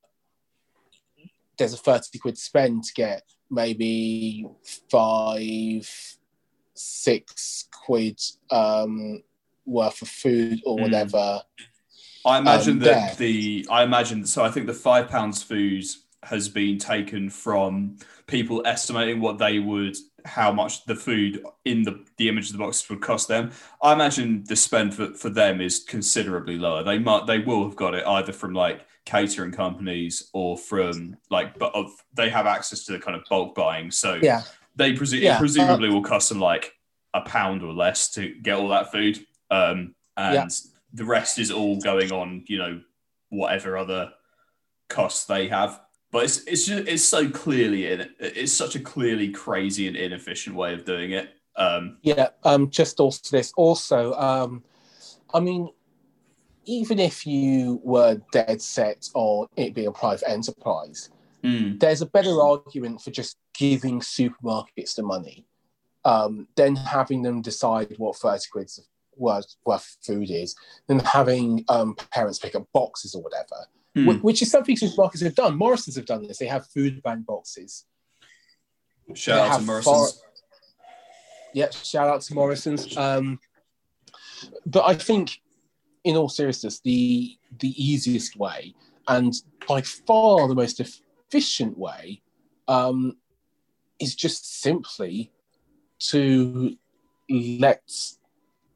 there's 1.58 1.74
a 1.74 1.78
30 1.78 2.18
quid 2.20 2.38
spend 2.38 2.84
to 2.86 2.94
get 2.94 3.24
maybe 3.50 4.48
five, 4.90 6.17
six 6.78 7.68
quid 7.72 8.20
um, 8.52 9.22
worth 9.66 10.02
of 10.02 10.08
food 10.10 10.62
or 10.66 10.78
Mm. 10.78 10.82
whatever. 10.82 11.42
I 12.26 12.40
imagine 12.40 12.74
um, 12.74 12.80
that 12.80 12.94
there. 12.94 13.16
the 13.18 13.68
I 13.70 13.84
imagine 13.84 14.26
so. 14.26 14.44
I 14.44 14.50
think 14.52 14.68
the 14.68 14.74
five 14.74 15.10
pounds 15.10 15.42
food 15.44 15.86
has 16.24 16.50
been 16.50 16.78
taken 16.78 17.30
from 17.30 17.96
people 18.26 18.62
estimating 18.66 19.22
what 19.22 19.38
they 19.38 19.60
would 19.60 19.96
how 20.26 20.52
much 20.52 20.84
the 20.86 20.96
food 20.96 21.42
in 21.64 21.84
the 21.84 22.04
the 22.18 22.28
image 22.28 22.48
of 22.48 22.54
the 22.54 22.58
box 22.58 22.90
would 22.90 23.02
cost 23.02 23.28
them. 23.30 23.52
I 23.82 23.94
imagine 23.94 24.44
the 24.46 24.56
spend 24.58 24.94
for, 24.94 25.14
for 25.14 25.30
them 25.30 25.62
is 25.62 25.80
considerably 25.80 26.58
lower. 26.58 26.84
They 26.84 27.00
might 27.00 27.28
they 27.28 27.40
will 27.40 27.64
have 27.64 27.78
got 27.78 27.94
it 27.96 28.06
either 28.06 28.34
from 28.34 28.54
like 28.54 28.86
catering 29.06 29.54
companies 29.54 30.30
or 30.34 30.58
from 30.58 31.16
like 31.30 31.58
but 31.58 31.74
of 31.74 31.92
they 32.14 32.30
have 32.30 32.46
access 32.46 32.84
to 32.86 32.92
the 32.92 33.00
kind 33.00 33.16
of 33.16 33.24
bulk 33.30 33.56
buying. 33.56 33.90
So 33.90 34.20
Yeah. 34.22 34.42
They 34.78 34.94
presu- 34.94 35.20
Yeah, 35.20 35.36
it 35.36 35.40
presumably 35.40 35.90
will 35.90 36.04
cost 36.04 36.30
them 36.30 36.40
like 36.40 36.72
a 37.14 37.22
pound 37.22 37.64
or 37.64 37.74
less 37.74 38.12
to 38.14 38.34
get 38.42 38.58
all 38.58 38.70
that 38.70 38.92
food. 38.92 39.20
Um, 39.50 39.96
and 40.16 40.36
Yeah. 40.36 40.48
the 40.94 41.06
rest 41.06 41.40
is 41.40 41.52
all 41.52 41.80
going 41.82 42.12
on, 42.12 42.46
you 42.48 42.58
know, 42.60 42.82
whatever 43.30 43.78
other 43.78 44.14
costs 44.88 45.26
they 45.26 45.48
have. 45.48 45.82
But 46.12 46.24
it's 46.24 46.38
it's 46.46 46.66
just, 46.66 46.88
it's 46.88 47.04
so 47.04 47.30
clearly 47.30 47.92
in 47.92 48.10
it's 48.20 48.54
such 48.54 48.76
a 48.76 48.80
clearly 48.80 49.30
crazy 49.30 49.88
and 49.88 49.98
inefficient 49.98 50.56
way 50.56 50.74
of 50.74 50.86
doing 50.86 51.12
it. 51.12 51.30
Um, 51.56 51.98
Yeah, 52.02 52.30
um, 52.44 52.70
just 52.70 53.00
also 53.00 53.20
this. 53.30 53.52
Also, 53.58 54.14
um, 54.14 54.64
I 55.34 55.40
mean, 55.40 55.70
even 56.66 57.00
if 57.00 57.26
you 57.26 57.82
were 57.84 58.22
dead 58.32 58.62
set 58.62 59.10
on 59.14 59.48
it 59.58 59.74
being 59.74 59.88
a 59.88 59.92
private 59.92 60.30
enterprise, 60.30 61.10
mm, 61.44 61.80
there's 61.80 62.02
a 62.02 62.06
better 62.06 62.42
argument 62.42 63.02
for 63.02 63.12
just 63.12 63.38
giving 63.54 64.00
supermarkets 64.00 64.96
the 64.96 65.04
money 65.04 65.46
um, 66.06 66.48
than 66.56 66.76
having 66.76 67.22
them 67.22 67.42
decide 67.42 67.94
what 67.98 68.16
30 68.16 68.46
quid's 68.52 68.80
worth, 69.16 69.56
worth 69.66 69.98
food 70.06 70.30
is, 70.30 70.56
than 70.88 71.00
having 71.00 71.66
um, 71.70 71.96
parents 72.12 72.40
pick 72.40 72.56
up 72.56 72.68
boxes 72.74 73.16
or 73.16 73.22
whatever, 73.22 73.68
mm. 73.96 74.20
wh- 74.20 74.24
which 74.24 74.42
is 74.42 74.52
something 74.52 74.76
supermarkets 74.76 75.24
have 75.24 75.36
done. 75.36 75.58
Morrison's 75.58 75.96
have 75.96 76.06
done 76.06 76.28
this. 76.28 76.38
They 76.38 76.48
have 76.48 76.68
food 76.68 77.02
bank 77.04 77.26
boxes. 77.26 77.86
shout 79.14 79.50
they 79.50 79.56
out 79.56 79.60
to 79.60 79.66
Morrison's. 79.66 80.22
Yeah, 81.54 81.70
shout 81.72 82.08
out 82.08 82.22
to 82.22 82.34
Morrison's. 82.34 82.96
Um, 82.96 83.40
but 84.66 84.86
I 84.86 84.94
think, 84.94 85.42
in 86.04 86.16
all 86.16 86.30
seriousness, 86.30 86.80
the 86.80 87.36
the 87.60 87.74
easiest 87.84 88.38
way 88.38 88.76
and 89.08 89.34
by 89.68 89.82
far 89.82 90.48
the 90.48 90.56
most 90.56 90.80
efficient 91.28 91.78
way 91.78 92.22
um, 92.68 93.18
is 94.00 94.16
just 94.16 94.62
simply 94.62 95.32
to 96.00 96.76
let 97.30 97.82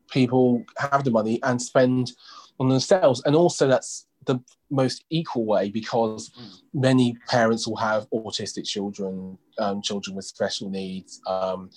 people 0.09 0.63
have 0.77 1.03
the 1.03 1.11
money 1.11 1.39
and 1.43 1.61
spend 1.61 2.11
on 2.59 2.69
themselves, 2.69 3.21
and 3.25 3.35
also 3.35 3.67
that's 3.67 4.07
the 4.25 4.39
most 4.69 5.03
equal 5.09 5.45
way 5.45 5.69
because 5.69 6.31
many 6.73 7.15
parents 7.27 7.67
will 7.67 7.77
have 7.77 8.07
autistic 8.11 8.65
children, 8.65 9.37
um, 9.57 9.81
children 9.81 10.15
with 10.15 10.25
special 10.25 10.69
needs, 10.69 11.21
um, 11.27 11.69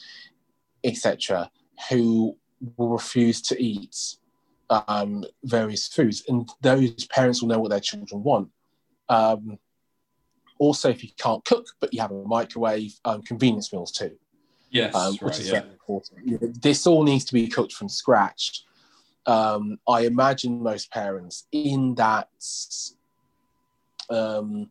etc., 0.82 1.50
who 1.88 2.36
will 2.76 2.90
refuse 2.90 3.40
to 3.40 3.62
eat 3.62 3.96
um, 4.70 5.24
various 5.44 5.86
foods, 5.88 6.24
and 6.28 6.48
those 6.60 7.06
parents 7.06 7.40
will 7.40 7.48
know 7.48 7.58
what 7.58 7.70
their 7.70 7.80
children 7.80 8.22
want. 8.22 8.48
Um, 9.08 9.58
also, 10.58 10.88
if 10.90 11.02
you 11.02 11.10
can't 11.18 11.44
cook 11.44 11.66
but 11.80 11.92
you 11.92 12.00
have 12.00 12.10
a 12.10 12.24
microwave, 12.24 12.98
um, 13.04 13.22
convenience 13.22 13.72
meals 13.72 13.92
too, 13.92 14.12
Yes, 14.70 14.94
um, 14.94 15.12
which 15.14 15.22
right, 15.22 15.40
is 15.40 15.46
yeah. 15.46 15.60
very 15.60 15.72
important. 15.72 16.26
You 16.26 16.38
know, 16.40 16.52
This 16.60 16.86
all 16.86 17.02
needs 17.04 17.24
to 17.26 17.32
be 17.34 17.46
cooked 17.48 17.72
from 17.72 17.88
scratch. 17.88 18.62
Um, 19.26 19.78
I 19.88 20.00
imagine 20.02 20.62
most 20.62 20.90
parents 20.90 21.46
in 21.52 21.94
that 21.94 22.28
um, 24.10 24.70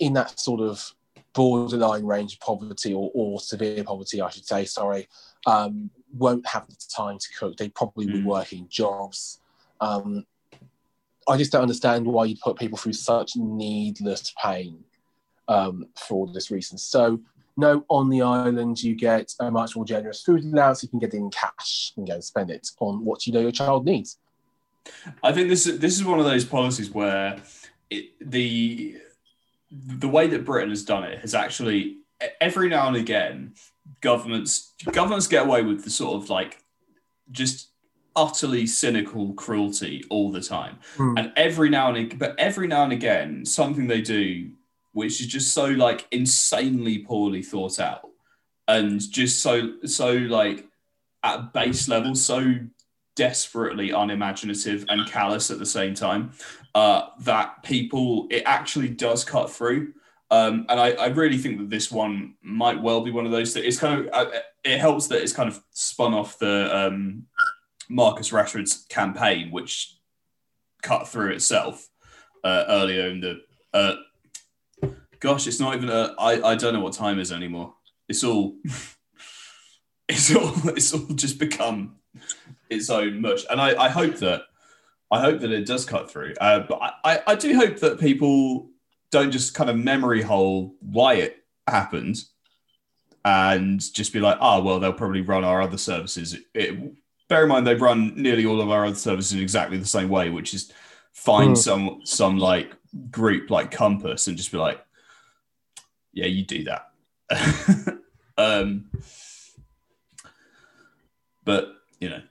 in 0.00 0.12
that 0.12 0.38
sort 0.38 0.60
of 0.60 0.92
borderline 1.32 2.04
range 2.04 2.34
of 2.34 2.40
poverty 2.40 2.92
or, 2.92 3.10
or 3.14 3.40
severe 3.40 3.82
poverty, 3.82 4.20
I 4.20 4.30
should 4.30 4.44
say, 4.46 4.64
sorry, 4.64 5.08
um, 5.46 5.90
won't 6.16 6.46
have 6.46 6.68
the 6.68 6.76
time 6.94 7.18
to 7.18 7.28
cook. 7.38 7.56
They 7.56 7.68
probably 7.70 8.06
be 8.06 8.20
Mm. 8.20 8.24
working 8.24 8.66
jobs. 8.68 9.40
Um, 9.80 10.26
I 11.26 11.36
just 11.36 11.50
don't 11.52 11.62
understand 11.62 12.06
why 12.06 12.26
you 12.26 12.36
put 12.42 12.58
people 12.58 12.78
through 12.78 12.92
such 12.92 13.32
needless 13.36 14.32
pain 14.42 14.84
um, 15.48 15.86
for 15.98 16.14
all 16.14 16.26
this 16.26 16.50
reason. 16.50 16.78
So, 16.78 17.20
no, 17.56 17.84
on 17.88 18.08
the 18.08 18.22
island, 18.22 18.82
you 18.82 18.94
get 18.96 19.32
a 19.40 19.50
much 19.50 19.76
more 19.76 19.84
generous 19.84 20.22
food 20.22 20.44
allowance. 20.44 20.82
You 20.82 20.88
can 20.88 20.98
get 20.98 21.14
it 21.14 21.18
in 21.18 21.30
cash 21.30 21.92
and 21.96 22.06
go 22.06 22.18
spend 22.20 22.50
it 22.50 22.68
on 22.80 23.04
what 23.04 23.26
you 23.26 23.32
know 23.32 23.40
your 23.40 23.52
child 23.52 23.84
needs. 23.84 24.18
I 25.22 25.32
think 25.32 25.48
this 25.48 25.66
is 25.66 25.78
this 25.78 25.94
is 25.94 26.04
one 26.04 26.18
of 26.18 26.24
those 26.24 26.44
policies 26.44 26.90
where 26.90 27.38
it, 27.90 28.10
the 28.20 28.96
the 29.70 30.08
way 30.08 30.26
that 30.26 30.44
Britain 30.44 30.70
has 30.70 30.84
done 30.84 31.04
it 31.04 31.20
has 31.20 31.34
actually 31.34 31.98
every 32.40 32.68
now 32.68 32.88
and 32.88 32.96
again 32.96 33.54
governments 34.00 34.72
governments 34.92 35.26
get 35.26 35.46
away 35.46 35.62
with 35.62 35.84
the 35.84 35.90
sort 35.90 36.22
of 36.22 36.30
like 36.30 36.62
just 37.30 37.68
utterly 38.16 38.66
cynical 38.66 39.32
cruelty 39.34 40.04
all 40.10 40.30
the 40.30 40.40
time 40.40 40.78
Hmm. 40.96 41.14
and 41.18 41.32
every 41.36 41.70
now 41.70 41.92
and 41.94 42.18
but 42.18 42.38
every 42.38 42.68
now 42.68 42.84
and 42.84 42.92
again 42.92 43.44
something 43.44 43.86
they 43.86 44.00
do 44.02 44.50
which 44.94 45.20
is 45.20 45.26
just 45.26 45.52
so 45.52 45.66
like 45.66 46.06
insanely 46.10 46.98
poorly 46.98 47.42
thought 47.42 47.78
out 47.78 48.08
and 48.66 49.00
just 49.12 49.42
so 49.42 49.74
so 49.84 50.12
like 50.12 50.66
at 51.22 51.52
base 51.52 51.88
level 51.88 52.14
so 52.14 52.54
desperately 53.16 53.90
unimaginative 53.90 54.84
and 54.88 55.08
callous 55.08 55.50
at 55.50 55.58
the 55.58 55.66
same 55.66 55.94
time 55.94 56.32
uh, 56.74 57.08
that 57.20 57.62
people 57.62 58.26
it 58.30 58.42
actually 58.46 58.88
does 58.88 59.24
cut 59.24 59.50
through. 59.50 59.92
Um, 60.30 60.66
and 60.68 60.80
I, 60.80 60.92
I 60.92 61.06
really 61.08 61.38
think 61.38 61.58
that 61.58 61.70
this 61.70 61.92
one 61.92 62.34
might 62.42 62.80
well 62.80 63.02
be 63.02 63.12
one 63.12 63.26
of 63.26 63.30
those 63.30 63.54
that 63.54 63.66
it's 63.66 63.78
kind 63.78 64.00
of 64.00 64.08
uh, 64.12 64.30
it 64.64 64.80
helps 64.80 65.06
that 65.08 65.22
it's 65.22 65.32
kind 65.32 65.48
of 65.48 65.62
spun 65.70 66.14
off 66.14 66.38
the 66.38 66.76
um, 66.76 67.26
Marcus 67.88 68.30
Rashford's 68.30 68.86
campaign 68.88 69.50
which 69.50 69.96
cut 70.82 71.06
through 71.06 71.32
itself 71.32 71.88
uh, 72.42 72.64
earlier 72.68 73.08
in 73.08 73.20
the 73.20 73.42
uh, 73.72 73.94
gosh 75.24 75.46
it's 75.46 75.58
not 75.58 75.74
even 75.74 75.88
a, 75.88 76.14
I, 76.18 76.50
I 76.50 76.54
don't 76.54 76.74
know 76.74 76.80
what 76.80 76.92
time 76.92 77.18
is 77.18 77.32
anymore. 77.32 77.74
It's 78.10 78.22
all 78.22 78.56
it's 80.08 80.36
all 80.36 80.52
it's 80.68 80.92
all 80.92 81.06
just 81.14 81.38
become 81.38 81.96
its 82.68 82.90
own 82.90 83.22
mush. 83.22 83.44
And 83.50 83.58
I, 83.58 83.84
I 83.84 83.88
hope 83.88 84.16
that 84.16 84.42
I 85.10 85.20
hope 85.20 85.40
that 85.40 85.50
it 85.50 85.66
does 85.66 85.86
cut 85.86 86.10
through. 86.10 86.34
Uh, 86.38 86.60
but 86.60 86.78
I, 87.04 87.20
I, 87.26 87.34
do 87.36 87.54
hope 87.56 87.78
that 87.78 88.00
people 88.00 88.68
don't 89.10 89.30
just 89.30 89.54
kind 89.54 89.70
of 89.70 89.78
memory 89.78 90.22
hole 90.22 90.74
why 90.80 91.14
it 91.14 91.44
happened 91.68 92.16
and 93.24 93.80
just 93.94 94.12
be 94.12 94.20
like 94.20 94.36
oh 94.42 94.62
well 94.62 94.78
they'll 94.78 94.92
probably 94.92 95.22
run 95.22 95.42
our 95.42 95.62
other 95.62 95.78
services. 95.78 96.36
It, 96.52 96.94
bear 97.30 97.44
in 97.44 97.48
mind 97.48 97.66
they 97.66 97.76
run 97.76 98.12
nearly 98.14 98.44
all 98.44 98.60
of 98.60 98.70
our 98.70 98.84
other 98.84 98.94
services 98.94 99.32
in 99.32 99.40
exactly 99.40 99.78
the 99.78 99.86
same 99.86 100.10
way 100.10 100.28
which 100.28 100.52
is 100.52 100.70
find 101.12 101.50
Hmm. 101.50 101.54
some 101.54 102.00
some 102.04 102.38
like 102.38 102.74
group 103.10 103.48
like 103.48 103.70
compass 103.70 104.26
and 104.26 104.36
just 104.36 104.52
be 104.52 104.58
like 104.58 104.84
yeah 106.14 106.26
you 106.26 106.44
do 106.44 106.64
that 106.64 106.90
um 108.38 108.86
but 111.44 111.74
you 112.00 112.08
know 112.08 112.22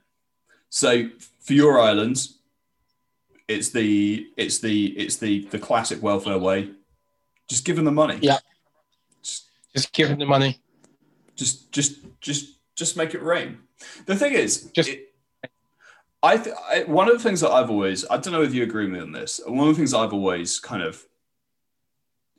so 0.70 1.08
for 1.40 1.52
your 1.52 1.80
islands 1.80 2.38
it's 3.48 3.70
the 3.70 4.26
it's 4.36 4.58
the 4.58 4.86
it's 4.98 5.16
the 5.18 5.44
the 5.46 5.58
classic 5.58 6.02
welfare 6.02 6.38
way 6.38 6.70
just 7.48 7.64
give 7.64 7.76
them 7.76 7.84
the 7.84 7.90
money 7.92 8.18
Yeah. 8.22 8.38
just 9.22 9.48
Just 9.74 9.92
give 9.92 10.08
them 10.08 10.18
the 10.18 10.26
money. 10.26 10.60
just 11.36 11.70
just 11.72 11.98
just 12.20 12.58
just 12.74 12.96
make 12.96 13.14
it 13.14 13.22
rain 13.22 13.58
the 14.06 14.16
thing 14.16 14.32
is 14.32 14.62
Just- 14.72 14.88
it, 14.88 15.10
I, 16.22 16.38
th- 16.38 16.56
I 16.70 16.84
one 16.84 17.06
of 17.08 17.12
the 17.18 17.22
things 17.22 17.42
that 17.42 17.50
i've 17.50 17.68
always 17.70 18.06
i 18.08 18.16
don't 18.16 18.32
know 18.32 18.40
if 18.42 18.54
you 18.54 18.62
agree 18.62 18.84
with 18.84 18.94
me 18.94 19.00
on 19.00 19.12
this 19.12 19.40
one 19.46 19.68
of 19.68 19.74
the 19.74 19.78
things 19.78 19.92
i've 19.92 20.14
always 20.14 20.58
kind 20.58 20.82
of 20.82 21.04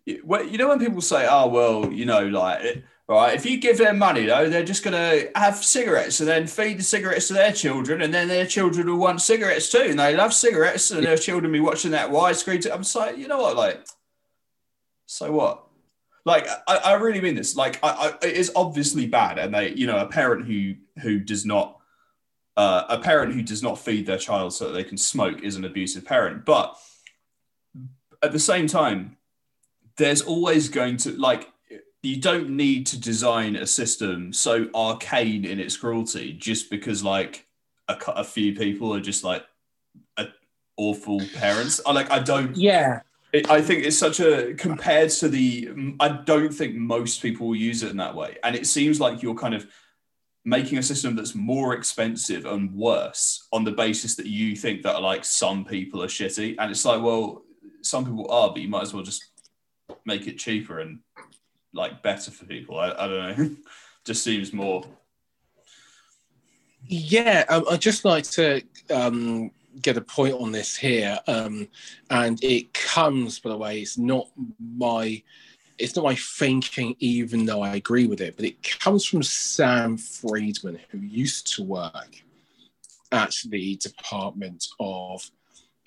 you 0.05 0.57
know 0.57 0.67
when 0.67 0.79
people 0.79 1.01
say 1.01 1.27
oh 1.29 1.47
well 1.47 1.91
you 1.91 2.05
know 2.05 2.27
like 2.27 2.83
right 3.07 3.35
if 3.35 3.45
you 3.45 3.57
give 3.57 3.77
them 3.77 3.97
money 3.97 4.25
though 4.25 4.49
they're 4.49 4.63
just 4.63 4.83
going 4.83 4.93
to 4.93 5.29
have 5.37 5.55
cigarettes 5.55 6.19
and 6.19 6.29
then 6.29 6.45
feed 6.45 6.77
the 6.77 6.83
cigarettes 6.83 7.27
to 7.27 7.33
their 7.33 7.51
children 7.51 8.01
and 8.01 8.13
then 8.13 8.27
their 8.27 8.45
children 8.45 8.87
will 8.87 8.97
want 8.97 9.21
cigarettes 9.21 9.71
too 9.71 9.87
and 9.89 9.99
they 9.99 10.15
love 10.15 10.33
cigarettes 10.33 10.91
and 10.91 11.03
their 11.03 11.17
children 11.17 11.51
be 11.51 11.59
watching 11.59 11.91
that 11.91 12.09
widescreen 12.09 12.65
i'm 12.71 12.83
like 13.01 13.17
you 13.17 13.27
know 13.27 13.41
what 13.41 13.55
like 13.55 13.85
so 15.05 15.31
what? 15.31 15.67
Like 16.25 16.47
I, 16.67 16.77
I 16.77 16.93
really 16.93 17.21
mean 17.21 17.35
this 17.35 17.55
like 17.55 17.79
I, 17.83 17.89
I, 18.21 18.25
it 18.25 18.35
is 18.35 18.51
obviously 18.55 19.05
bad 19.05 19.37
and 19.37 19.53
they 19.53 19.73
you 19.73 19.85
know 19.85 19.99
a 19.99 20.07
parent 20.07 20.47
who 20.47 20.73
who 21.01 21.19
does 21.19 21.45
not 21.45 21.79
uh, 22.57 22.85
a 22.89 22.97
parent 22.97 23.33
who 23.33 23.43
does 23.43 23.61
not 23.61 23.77
feed 23.77 24.07
their 24.07 24.17
child 24.17 24.53
so 24.53 24.67
that 24.67 24.73
they 24.73 24.83
can 24.83 24.97
smoke 24.97 25.43
is 25.43 25.55
an 25.55 25.65
abusive 25.65 26.03
parent 26.03 26.45
but 26.45 26.75
at 28.23 28.31
the 28.31 28.39
same 28.39 28.65
time 28.65 29.17
there's 29.97 30.21
always 30.21 30.69
going 30.69 30.97
to 30.97 31.11
like 31.11 31.51
you 32.03 32.17
don't 32.17 32.49
need 32.49 32.85
to 32.85 32.99
design 32.99 33.55
a 33.55 33.65
system 33.65 34.31
so 34.31 34.67
arcane 34.75 35.43
in 35.45 35.59
its 35.59 35.75
cruelty 35.75 36.33
just 36.33 36.69
because 36.69 37.03
like 37.03 37.47
a, 37.87 37.97
a 38.07 38.23
few 38.23 38.53
people 38.55 38.93
are 38.93 39.01
just 39.01 39.23
like 39.23 39.43
a, 40.17 40.27
awful 40.77 41.21
parents 41.35 41.81
I 41.85 41.93
like 41.93 42.11
i 42.11 42.19
don't 42.19 42.55
Yeah. 42.55 43.01
it, 43.31 43.49
I 43.49 43.61
think 43.61 43.85
it's 43.85 43.97
such 43.97 44.19
a 44.19 44.53
compared 44.53 45.09
to 45.11 45.27
the. 45.27 45.69
I 45.99 46.09
don't 46.09 46.53
think 46.53 46.75
most 46.75 47.21
people 47.21 47.47
will 47.47 47.55
use 47.55 47.83
it 47.83 47.91
in 47.91 47.97
that 47.97 48.15
way, 48.15 48.37
and 48.43 48.55
it 48.55 48.65
seems 48.65 48.99
like 49.01 49.21
you're 49.21 49.35
kind 49.35 49.53
of 49.53 49.67
making 50.45 50.77
a 50.77 50.83
system 50.83 51.15
that's 51.15 51.35
more 51.35 51.73
expensive 51.73 52.45
and 52.45 52.73
worse 52.73 53.47
on 53.51 53.63
the 53.63 53.71
basis 53.71 54.15
that 54.15 54.27
you 54.27 54.55
think 54.55 54.83
that 54.83 55.01
like 55.01 55.25
some 55.25 55.65
people 55.65 56.01
are 56.01 56.07
shitty, 56.07 56.55
and 56.59 56.71
it's 56.71 56.85
like, 56.85 57.01
well, 57.01 57.43
some 57.81 58.05
people 58.05 58.29
are, 58.31 58.49
but 58.53 58.61
you 58.61 58.69
might 58.69 58.83
as 58.83 58.93
well 58.93 59.03
just 59.03 59.31
make 60.05 60.27
it 60.27 60.37
cheaper 60.37 60.79
and 60.79 60.99
like 61.73 62.01
better 62.01 62.31
for 62.31 62.45
people. 62.45 62.79
I, 62.79 62.91
I 62.91 63.07
don't 63.07 63.37
know. 63.37 63.55
just 64.05 64.23
seems 64.23 64.53
more. 64.53 64.85
Yeah, 66.87 67.45
um, 67.49 67.65
I'd 67.69 67.81
just 67.81 68.05
like 68.05 68.25
to 68.31 68.61
um, 68.91 69.49
get 69.81 69.97
a 69.97 70.01
point 70.01 70.35
on 70.35 70.51
this 70.51 70.75
here, 70.75 71.19
um, 71.27 71.67
and 72.11 72.41
it 72.43 72.73
comes, 72.73 73.39
by 73.39 73.49
the 73.49 73.57
way, 73.57 73.81
it's 73.81 73.97
not 73.97 74.27
my, 74.59 75.21
it's 75.79 75.95
not 75.95 76.05
my 76.05 76.15
thinking, 76.15 76.95
even 76.99 77.45
though 77.45 77.63
I 77.63 77.75
agree 77.75 78.05
with 78.05 78.21
it, 78.21 78.35
but 78.35 78.45
it 78.45 78.61
comes 78.79 79.03
from 79.03 79.23
Sam 79.23 79.97
Freedman, 79.97 80.79
who 80.89 80.99
used 80.99 81.55
to 81.55 81.63
work 81.63 82.21
at 83.11 83.35
the 83.49 83.77
Department 83.77 84.67
of 84.79 85.27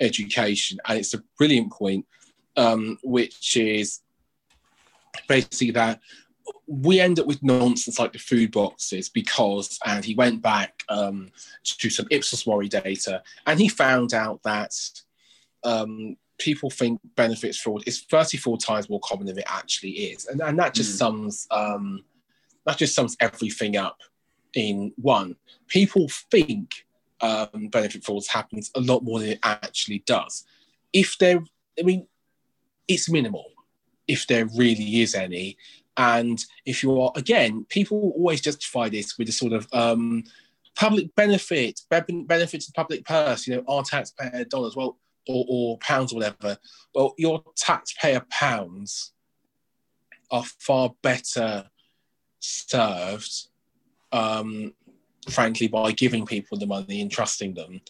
Education, 0.01 0.81
and 0.89 0.99
it's 0.99 1.15
a 1.15 1.23
brilliant 1.37 1.73
point, 1.73 2.07
um, 2.59 2.99
which 3.03 3.57
is 3.57 4.01
basically 5.29 5.71
that 5.71 6.01
we 6.67 7.01
end 7.01 7.19
up 7.19 7.27
with 7.27 7.43
nonsense 7.43 7.99
like 7.99 8.13
the 8.13 8.19
food 8.19 8.51
boxes 8.51 9.09
because, 9.09 9.79
and 9.87 10.05
he 10.05 10.15
went 10.15 10.43
back 10.43 10.83
um, 10.89 11.31
to 11.63 11.89
some 11.89 12.07
Ipsos 12.11 12.47
Mori 12.47 12.69
data, 12.69 13.23
and 13.47 13.59
he 13.61 13.69
found 13.69 14.13
out 14.13 14.43
that 14.43 14.75
um, 15.65 16.17
people 16.39 16.69
think 16.71 17.01
benefits 17.17 17.59
fraud 17.59 17.83
is 17.87 18.03
34 18.03 18.59
times 18.59 18.91
more 18.91 19.01
common 19.01 19.27
than 19.27 19.39
it 19.39 19.45
actually 19.47 19.91
is, 19.91 20.27
and, 20.27 20.41
and 20.43 20.59
that 20.59 20.75
just 20.75 20.95
Mm. 20.95 20.99
sums 20.99 21.47
um, 21.51 22.05
that 22.67 22.77
just 22.77 22.95
sums 22.95 23.17
everything 23.21 23.77
up 23.77 24.01
in 24.55 24.93
one. 24.97 25.37
People 25.69 26.09
think 26.31 26.85
um, 27.21 27.69
benefit 27.71 28.05
fraud 28.05 28.25
happens 28.29 28.71
a 28.75 28.81
lot 28.81 29.03
more 29.03 29.21
than 29.21 29.31
it 29.31 29.41
actually 29.43 30.03
does. 30.07 30.45
If 30.93 31.17
there, 31.19 31.43
I 31.79 31.83
mean, 31.83 32.07
it's 32.89 33.09
minimal. 33.11 33.47
If 34.07 34.27
there 34.27 34.47
really 34.57 35.03
is 35.03 35.15
any, 35.15 35.59
and 35.97 36.43
if 36.65 36.83
you 36.83 37.01
are 37.01 37.13
again, 37.17 37.67
people 37.69 38.13
always 38.17 38.41
justify 38.41 38.89
this 38.89 39.19
with 39.19 39.29
a 39.29 39.33
sort 39.33 39.53
of 39.53 39.69
um, 39.73 40.25
public 40.75 41.15
benefit, 41.15 41.81
be- 41.91 42.23
benefits 42.23 42.67
to 42.67 42.73
the 42.73 42.77
public 42.77 43.05
purse, 43.05 43.47
you 43.47 43.57
know, 43.57 43.65
our 43.69 43.83
taxpayer 43.83 44.45
dollars, 44.45 44.77
well, 44.77 44.97
or, 45.29 45.45
or 45.49 45.79
pounds 45.79 46.13
or 46.13 46.17
whatever. 46.17 46.57
Well, 46.95 47.15
your 47.19 47.43
taxpayer 47.57 48.25
pounds 48.31 49.13
are 50.31 50.45
far 50.45 50.95
better 51.03 51.69
served, 52.41 53.49
um, 54.13 54.73
frankly, 55.29 55.69
by 55.69 55.93
giving 55.93 56.25
people 56.25 56.59
the 56.59 56.67
money 56.67 57.01
and 57.01 57.11
trusting 57.11 57.55
them 57.55 57.81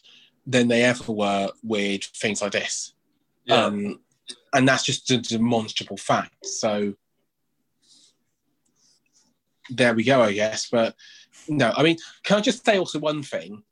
than 0.47 0.69
they 0.69 0.83
ever 0.83 1.13
were 1.13 1.51
with 1.63 2.05
things 2.05 2.41
like 2.41 2.53
this. 2.53 2.95
Yeah. 3.45 3.67
Um, 3.67 4.01
and 4.53 4.69
that's 4.69 4.85
just 4.85 5.11
a 5.11 5.19
demonstrable 5.19 5.97
fact. 5.97 6.47
So 6.47 6.95
there 9.71 9.95
we 9.95 10.05
go, 10.05 10.23
I 10.23 10.33
guess. 10.33 10.69
But 10.71 10.95
no, 11.49 11.73
I 11.77 11.83
mean, 11.83 11.97
can 12.25 12.39
I 12.39 12.41
just 12.41 12.65
say 12.65 12.79
also 12.79 12.99
one 12.99 13.23
thing? 13.23 13.63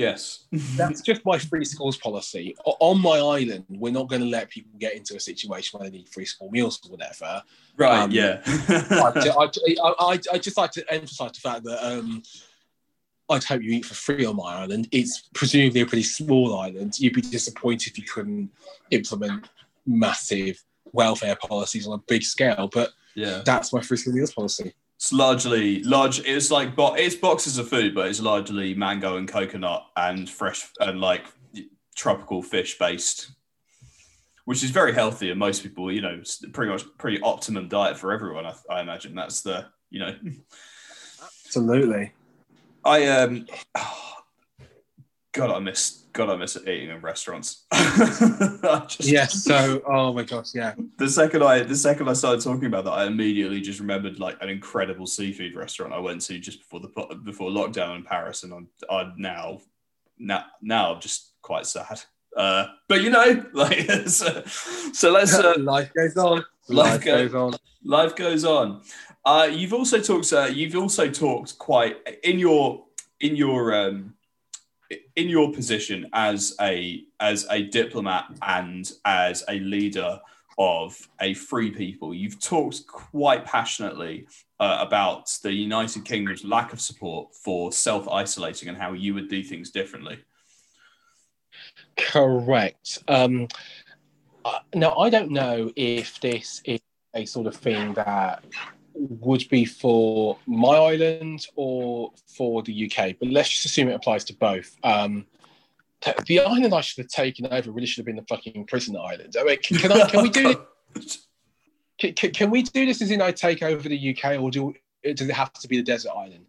yes. 0.00 0.46
That's 0.76 1.02
just 1.02 1.24
my 1.24 1.38
free 1.38 1.64
schools 1.64 1.96
policy. 1.96 2.56
On 2.64 3.00
my 3.00 3.18
island, 3.18 3.64
we're 3.68 3.92
not 3.92 4.08
going 4.08 4.22
to 4.22 4.28
let 4.28 4.48
people 4.48 4.72
get 4.78 4.94
into 4.94 5.14
a 5.14 5.20
situation 5.20 5.78
where 5.78 5.90
they 5.90 5.98
need 5.98 6.08
free 6.08 6.24
school 6.24 6.50
meals 6.50 6.80
or 6.86 6.92
whatever. 6.92 7.42
right. 7.76 8.00
Um, 8.00 8.10
yeah. 8.10 8.40
I, 8.46 9.12
I, 9.38 9.94
I, 9.98 10.18
I 10.32 10.38
just 10.38 10.56
like 10.56 10.70
to 10.72 10.92
emphasise 10.92 11.32
the 11.32 11.40
fact 11.40 11.64
that 11.64 11.84
um, 11.86 12.22
I'd 13.28 13.44
hope 13.44 13.62
you 13.62 13.72
eat 13.72 13.84
for 13.84 13.94
free 13.94 14.24
on 14.24 14.36
my 14.36 14.54
island. 14.54 14.88
It's 14.90 15.28
presumably 15.34 15.82
a 15.82 15.86
pretty 15.86 16.04
small 16.04 16.58
island. 16.58 16.98
You'd 16.98 17.14
be 17.14 17.20
disappointed 17.20 17.92
if 17.92 17.98
you 17.98 18.04
couldn't 18.04 18.50
implement 18.90 19.48
massive 19.86 20.62
welfare 20.92 21.36
policies 21.36 21.86
on 21.86 21.98
a 21.98 22.02
big 22.08 22.22
scale, 22.22 22.68
but 22.72 22.90
yeah. 23.14 23.42
that's 23.44 23.72
my 23.72 23.80
free 23.80 23.96
school 23.96 24.12
meals 24.12 24.32
policy. 24.32 24.74
It's 24.96 25.12
largely 25.12 25.82
large. 25.82 26.20
It's 26.20 26.50
like 26.50 26.76
bo- 26.76 26.94
it's 26.94 27.14
boxes 27.14 27.56
of 27.56 27.68
food, 27.68 27.94
but 27.94 28.08
it's 28.08 28.20
largely 28.20 28.74
mango 28.74 29.16
and 29.16 29.26
coconut 29.26 29.86
and 29.96 30.28
fresh 30.28 30.68
and 30.78 31.00
like 31.00 31.24
tropical 31.96 32.42
fish 32.42 32.78
based, 32.78 33.30
which 34.44 34.62
is 34.62 34.70
very 34.70 34.92
healthy. 34.92 35.30
And 35.30 35.38
most 35.38 35.62
people, 35.62 35.90
you 35.90 36.02
know, 36.02 36.18
it's 36.20 36.44
pretty 36.52 36.70
much 36.70 36.84
pretty 36.98 37.18
optimum 37.22 37.68
diet 37.68 37.96
for 37.96 38.12
everyone. 38.12 38.44
I, 38.44 38.54
I 38.70 38.80
imagine 38.82 39.14
that's 39.14 39.40
the 39.40 39.66
you 39.88 40.00
know. 40.00 40.14
Absolutely. 41.46 42.12
I 42.84 43.06
um, 43.06 43.46
God, 45.32 45.50
I 45.50 45.58
miss 45.60 46.04
God, 46.12 46.28
I 46.28 46.36
miss 46.36 46.56
eating 46.56 46.90
in 46.90 47.00
restaurants. 47.00 47.64
Just- 47.72 49.04
Yes. 49.04 49.44
So, 49.44 49.80
oh 49.86 50.12
my 50.12 50.24
gosh, 50.24 50.54
yeah. 50.54 50.74
the 50.98 51.08
second 51.08 51.42
I 51.44 51.60
the 51.60 51.76
second 51.76 52.08
I 52.08 52.14
started 52.14 52.42
talking 52.42 52.66
about 52.66 52.84
that, 52.84 52.90
I 52.92 53.04
immediately 53.06 53.60
just 53.60 53.78
remembered 53.80 54.18
like 54.18 54.36
an 54.40 54.48
incredible 54.48 55.06
seafood 55.06 55.54
restaurant 55.54 55.92
I 55.92 55.98
went 56.00 56.20
to 56.22 56.38
just 56.38 56.58
before 56.60 56.80
the 56.80 57.14
before 57.24 57.50
lockdown 57.50 57.96
in 57.96 58.02
Paris, 58.04 58.42
and 58.42 58.52
I'm, 58.52 58.68
I'm 58.90 59.14
now 59.18 59.60
now 60.18 60.44
now 60.60 60.94
I'm 60.94 61.00
just 61.00 61.32
quite 61.42 61.66
sad. 61.66 62.00
Uh, 62.36 62.66
but 62.88 63.02
you 63.02 63.10
know, 63.10 63.44
like 63.52 63.88
so, 64.08 64.42
so 64.92 65.10
let's 65.12 65.34
uh, 65.34 65.54
life 65.58 65.92
goes 65.94 66.16
on. 66.16 66.44
Life 66.68 66.92
Life 66.92 67.04
goes- 67.04 67.32
goes 67.32 67.34
on. 67.34 67.58
life 67.84 68.16
goes 68.16 68.44
on. 68.44 68.82
Uh, 69.24 69.48
you've 69.50 69.74
also 69.74 70.00
talked. 70.00 70.32
Uh, 70.32 70.48
you've 70.52 70.76
also 70.76 71.08
talked 71.08 71.56
quite 71.58 71.96
in 72.24 72.38
your 72.38 72.84
in 73.20 73.36
your 73.36 73.74
um, 73.74 74.14
in 75.16 75.28
your 75.28 75.52
position 75.52 76.08
as 76.12 76.54
a 76.60 77.04
as 77.20 77.46
a 77.50 77.62
diplomat 77.62 78.26
and 78.42 78.90
as 79.04 79.44
a 79.48 79.60
leader 79.60 80.20
of 80.58 81.08
a 81.20 81.34
free 81.34 81.70
people. 81.70 82.12
You've 82.12 82.40
talked 82.40 82.86
quite 82.86 83.44
passionately 83.44 84.26
uh, 84.58 84.78
about 84.80 85.30
the 85.42 85.52
United 85.52 86.04
Kingdom's 86.04 86.44
lack 86.44 86.72
of 86.72 86.80
support 86.80 87.34
for 87.34 87.72
self 87.72 88.08
isolating 88.08 88.68
and 88.68 88.76
how 88.76 88.92
you 88.92 89.14
would 89.14 89.28
do 89.28 89.42
things 89.42 89.70
differently. 89.70 90.18
Correct. 91.96 92.98
Um, 93.08 93.48
uh, 94.44 94.58
now, 94.74 94.94
I 94.96 95.10
don't 95.10 95.30
know 95.30 95.70
if 95.76 96.20
this 96.20 96.62
is 96.64 96.80
a 97.14 97.24
sort 97.24 97.46
of 97.46 97.56
thing 97.56 97.94
that 97.94 98.44
would 99.00 99.48
be 99.48 99.64
for 99.64 100.36
my 100.46 100.76
island 100.76 101.46
or 101.56 102.12
for 102.26 102.62
the 102.62 102.90
UK, 102.90 103.16
but 103.18 103.28
let's 103.28 103.48
just 103.48 103.64
assume 103.64 103.88
it 103.88 103.94
applies 103.94 104.24
to 104.24 104.34
both. 104.34 104.76
Um, 104.84 105.26
th- 106.02 106.16
the 106.26 106.40
island 106.40 106.74
I 106.74 106.80
should 106.80 107.04
have 107.04 107.10
taken 107.10 107.46
over 107.46 107.70
really 107.70 107.86
should 107.86 108.00
have 108.00 108.06
been 108.06 108.16
the 108.16 108.26
fucking 108.28 108.66
prison 108.66 108.96
island. 108.96 109.36
I 109.38 109.44
mean, 109.44 109.58
can, 109.62 109.78
can, 109.78 109.92
I, 109.92 110.08
can 110.08 110.22
we 110.22 110.30
do 110.30 110.66
this? 110.94 111.26
Can, 111.98 112.12
can, 112.14 112.30
can 112.32 112.50
we 112.50 112.62
do 112.62 112.86
this 112.86 113.02
as 113.02 113.10
in 113.10 113.22
I 113.22 113.30
take 113.30 113.62
over 113.62 113.88
the 113.88 114.16
UK, 114.16 114.40
or 114.40 114.50
do 114.50 114.74
does 115.02 115.28
it 115.28 115.34
have 115.34 115.52
to 115.54 115.68
be 115.68 115.76
the 115.76 115.82
desert 115.82 116.12
island? 116.16 116.44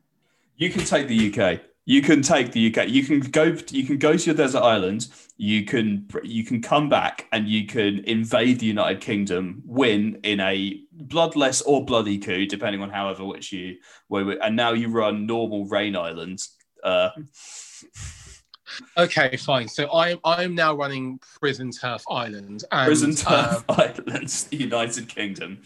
You 0.57 0.69
can 0.69 0.83
take 0.83 1.07
the 1.07 1.33
UK. 1.33 1.61
You 1.85 2.01
can 2.01 2.21
take 2.21 2.51
the 2.51 2.73
UK. 2.73 2.89
You 2.89 3.03
can 3.03 3.19
go. 3.19 3.55
You 3.69 3.85
can 3.85 3.97
go 3.97 4.15
to 4.15 4.25
your 4.25 4.35
desert 4.35 4.61
island. 4.61 5.07
You 5.37 5.65
can. 5.65 6.07
You 6.23 6.43
can 6.43 6.61
come 6.61 6.89
back 6.89 7.27
and 7.31 7.47
you 7.47 7.65
can 7.65 8.03
invade 8.05 8.59
the 8.59 8.67
United 8.67 9.01
Kingdom, 9.01 9.63
win 9.65 10.19
in 10.23 10.39
a 10.39 10.79
bloodless 10.93 11.61
or 11.61 11.83
bloody 11.83 12.19
coup, 12.19 12.45
depending 12.45 12.81
on 12.81 12.89
however 12.91 13.25
which 13.25 13.51
you. 13.51 13.77
Where 14.07 14.41
and 14.43 14.55
now 14.55 14.73
you 14.73 14.89
run 14.89 15.25
normal 15.25 15.65
Rain 15.65 15.95
Island. 15.95 16.41
Uh, 16.83 17.09
Okay, 18.97 19.37
fine. 19.37 19.67
So 19.67 19.91
I'm 19.91 20.19
I'm 20.23 20.55
now 20.55 20.75
running 20.75 21.19
Prison 21.39 21.71
Turf 21.71 22.03
Island 22.09 22.63
and 22.71 22.87
Prison 22.87 23.11
um, 23.11 23.15
Turf 23.15 23.65
Islands, 23.69 24.45
the 24.45 24.57
United 24.57 25.07
Kingdom. 25.07 25.61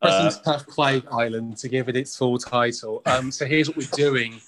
Prison 0.00 0.26
Uh, 0.26 0.30
Turf 0.44 0.66
Plague 0.66 1.06
Island 1.10 1.56
to 1.58 1.68
give 1.68 1.88
it 1.88 1.96
its 1.96 2.16
full 2.16 2.38
title. 2.38 3.02
Um, 3.06 3.30
so 3.30 3.46
here's 3.46 3.68
what 3.68 3.76
we're 3.76 3.96
doing. 3.96 4.40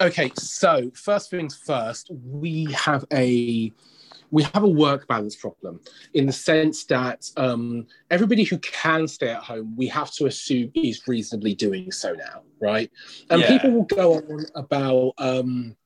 Okay, 0.00 0.32
so 0.36 0.90
first 0.94 1.30
things 1.30 1.54
first, 1.56 2.10
we 2.10 2.66
have 2.72 3.04
a 3.12 3.72
we 4.30 4.42
have 4.42 4.64
a 4.64 4.68
work 4.68 5.06
balance 5.06 5.36
problem 5.36 5.80
in 6.14 6.26
the 6.26 6.32
sense 6.32 6.84
that 6.86 7.30
um, 7.36 7.86
everybody 8.10 8.42
who 8.42 8.58
can 8.58 9.06
stay 9.06 9.28
at 9.28 9.42
home, 9.44 9.76
we 9.76 9.86
have 9.86 10.10
to 10.12 10.26
assume 10.26 10.72
is 10.74 11.06
reasonably 11.06 11.54
doing 11.54 11.92
so 11.92 12.14
now, 12.14 12.42
right? 12.60 12.90
And 13.30 13.42
Yeah. 13.42 13.46
people 13.48 13.70
will 13.70 13.84
go 13.84 14.14
on 14.14 14.44
about 14.56 15.12
um, 15.18 15.76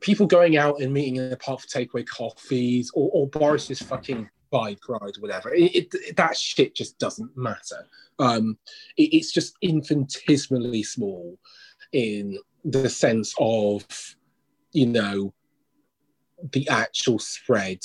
people 0.00 0.26
going 0.26 0.58
out 0.58 0.82
and 0.82 0.92
meeting 0.92 1.16
in 1.16 1.30
the 1.30 1.38
park 1.38 1.60
for 1.60 1.68
takeaway 1.68 2.06
coffees 2.06 2.90
or, 2.94 3.08
or 3.14 3.28
Boris's 3.28 3.80
fucking 3.80 4.28
bike 4.50 4.86
ride 4.86 5.16
or 5.16 5.20
whatever. 5.20 5.54
It, 5.54 5.94
it, 5.94 6.16
that 6.16 6.36
shit 6.36 6.74
just 6.74 6.98
doesn't 6.98 7.34
matter. 7.34 7.86
Um, 8.18 8.58
it- 8.98 9.14
it's 9.14 9.32
just 9.32 9.54
infinitesimally 9.62 10.82
small 10.82 11.38
in 11.92 12.36
the 12.64 12.88
sense 12.88 13.34
of, 13.38 13.84
you 14.72 14.86
know, 14.86 15.32
the 16.52 16.68
actual 16.68 17.18
spread 17.18 17.80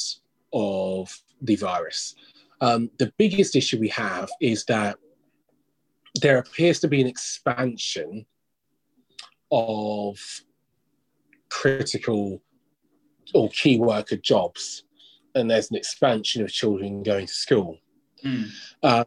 of 0.51 1.15
the 1.41 1.55
virus. 1.55 2.15
Um, 2.61 2.89
the 2.97 3.11
biggest 3.17 3.55
issue 3.55 3.79
we 3.79 3.89
have 3.89 4.29
is 4.39 4.65
that 4.65 4.97
there 6.21 6.37
appears 6.37 6.79
to 6.81 6.87
be 6.87 7.01
an 7.01 7.07
expansion 7.07 8.25
of 9.51 10.17
critical 11.49 12.41
or 13.33 13.49
key 13.49 13.79
worker 13.79 14.17
jobs, 14.17 14.83
and 15.35 15.49
there's 15.49 15.71
an 15.71 15.77
expansion 15.77 16.43
of 16.43 16.51
children 16.51 17.03
going 17.03 17.27
to 17.27 17.33
school. 17.33 17.77
mm, 18.23 19.05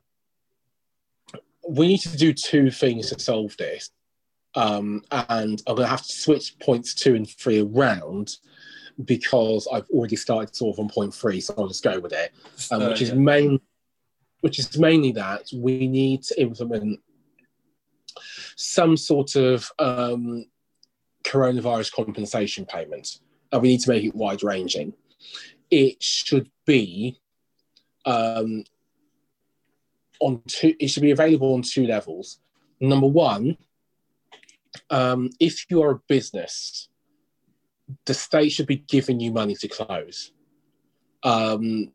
we 1.69 1.89
need 1.89 1.99
to 1.99 2.17
do 2.17 2.33
two 2.33 2.71
things 2.71 3.11
to 3.11 3.19
solve 3.19 3.57
this. 3.57 3.91
Um, 4.57 5.03
and 5.13 5.63
I'm 5.67 5.77
going 5.77 5.85
to 5.85 5.87
have 5.87 6.03
to 6.03 6.13
switch 6.13 6.59
points 6.59 6.95
two 6.95 7.15
and 7.15 7.29
three 7.29 7.61
around 7.61 8.37
because 9.05 9.69
I've 9.71 9.89
already 9.91 10.17
started 10.17 10.57
sort 10.57 10.75
of 10.75 10.81
on 10.81 10.89
point 10.89 11.15
three, 11.15 11.41
so 11.41 11.55
I'll 11.57 11.69
just 11.69 11.85
go 11.85 12.01
with 12.01 12.15
it. 12.15 12.33
Um, 12.71 12.89
which 12.89 13.03
is 13.03 13.11
yeah. 13.11 13.17
main, 13.17 13.61
which 14.41 14.59
is 14.59 14.79
mainly 14.79 15.13
that 15.13 15.43
we 15.55 15.87
need 15.87 16.23
to 16.25 16.41
implement 16.41 17.01
some 18.57 18.97
sort 18.97 19.37
of 19.37 19.71
um, 19.79 20.47
coronavirus 21.25 21.93
compensation 21.93 22.65
payment, 22.65 23.19
and 23.53 23.61
we 23.61 23.69
need 23.69 23.81
to 23.81 23.91
make 23.91 24.05
it 24.05 24.15
wide 24.15 24.43
ranging. 24.43 24.95
It 25.71 26.03
should 26.03 26.51
be 26.65 27.21
um, 28.07 28.65
on 30.21 30.41
two. 30.47 30.75
It 30.81 30.89
should 30.89 31.03
be 31.03 31.11
available 31.11 31.53
on 31.53 31.61
two 31.61 31.87
levels. 31.87 32.39
Number 32.81 33.07
one, 33.07 33.59
um, 34.91 35.31
if 35.41 35.71
you 35.71 35.83
are 35.83 35.93
a 35.93 36.01
business, 36.09 36.89
the 38.05 38.15
state 38.15 38.51
should 38.51 38.67
be 38.67 38.77
giving 38.77 39.21
you 39.21 39.33
money 39.33 39.55
to 39.55 39.69
close. 39.69 40.33
Um, 41.23 41.93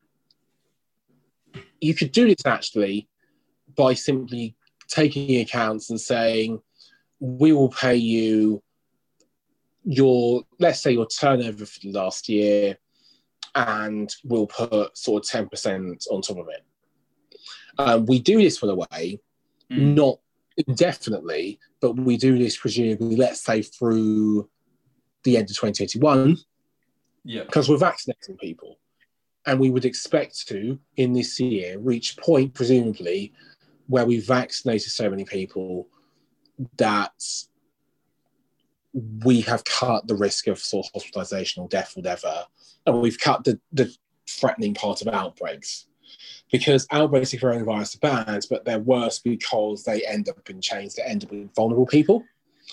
you 1.80 1.94
could 1.94 2.12
do 2.12 2.28
this 2.28 2.46
actually 2.46 3.08
by 3.76 3.94
simply 3.94 4.56
taking 4.88 5.40
accounts 5.42 5.90
and 5.90 6.00
saying, 6.00 6.62
we 7.20 7.54
will 7.54 7.70
pay 7.70 7.96
you 7.96 8.62
your, 9.84 10.44
let's 10.60 10.82
say, 10.82 10.92
your 10.92 11.08
turnover 11.08 11.66
for 11.66 11.80
the 11.80 11.92
last 11.92 12.30
year, 12.30 12.78
and 13.56 14.14
we'll 14.24 14.48
put 14.48 14.98
sort 14.98 15.26
of 15.26 15.50
10% 15.50 16.08
on 16.12 16.22
top 16.22 16.38
of 16.38 16.48
it. 16.50 16.64
Um, 17.78 18.06
we 18.06 18.20
do 18.20 18.38
this, 18.38 18.60
by 18.60 18.68
the 18.68 18.76
way, 18.76 19.20
Mm. 19.72 19.96
not 19.96 20.20
indefinitely, 20.68 21.60
but 21.82 21.94
we 21.94 22.18
do 22.18 22.38
this 22.38 22.58
presumably, 22.58 23.16
let's 23.16 23.44
say, 23.44 23.62
through 23.62 24.50
the 25.24 25.38
end 25.38 25.50
of 25.50 25.56
2021 25.56 26.38
Yeah. 27.24 27.44
because 27.44 27.70
we're 27.70 27.78
vaccinating 27.78 28.38
people. 28.38 28.78
And 29.46 29.60
we 29.60 29.72
would 29.72 29.86
expect 29.86 30.48
to, 30.50 30.80
in 30.98 31.14
this 31.14 31.40
year, 31.40 31.80
reach 31.80 32.18
point, 32.18 32.54
presumably, 32.54 33.34
where 33.88 34.06
we 34.06 34.20
vaccinated 34.20 34.92
so 34.92 35.10
many 35.10 35.26
people 35.26 35.88
that 36.78 37.14
we 39.24 39.42
have 39.42 39.64
cut 39.64 40.08
the 40.08 40.16
risk 40.16 40.48
of 40.48 40.60
sort 40.60 40.86
of 40.88 40.92
hospitalization 40.94 41.64
or 41.64 41.70
death, 41.70 41.96
or 41.96 42.02
whatever. 42.02 42.46
And 42.86 43.02
we've 43.02 43.20
cut 43.20 43.44
the, 43.44 43.60
the 43.72 43.94
threatening 44.30 44.74
part 44.74 45.02
of 45.02 45.08
outbreaks. 45.08 45.88
Because 46.52 46.88
outbreaks 46.92 47.34
of 47.34 47.40
coronavirus 47.40 47.96
are 47.96 48.26
bad, 48.26 48.46
but 48.50 48.66
they're 48.66 48.80
worse 48.80 49.20
because 49.20 49.84
they 49.84 50.06
end 50.06 50.28
up 50.30 50.50
in 50.50 50.60
chains 50.62 50.96
they 50.96 51.04
end 51.04 51.24
up 51.24 51.32
with 51.32 51.54
vulnerable 51.56 51.86
people. 51.86 52.24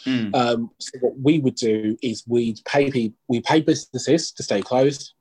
Mm. 0.04 0.34
Um, 0.34 0.70
so 0.78 0.98
what 1.00 1.18
we 1.20 1.38
would 1.38 1.54
do 1.54 1.96
is 2.02 2.24
we'd 2.26 2.60
pay 2.64 2.90
people, 2.90 3.16
we 3.28 3.40
pay 3.40 3.60
businesses 3.60 4.32
to 4.32 4.42
stay 4.42 4.62
closed. 4.62 5.14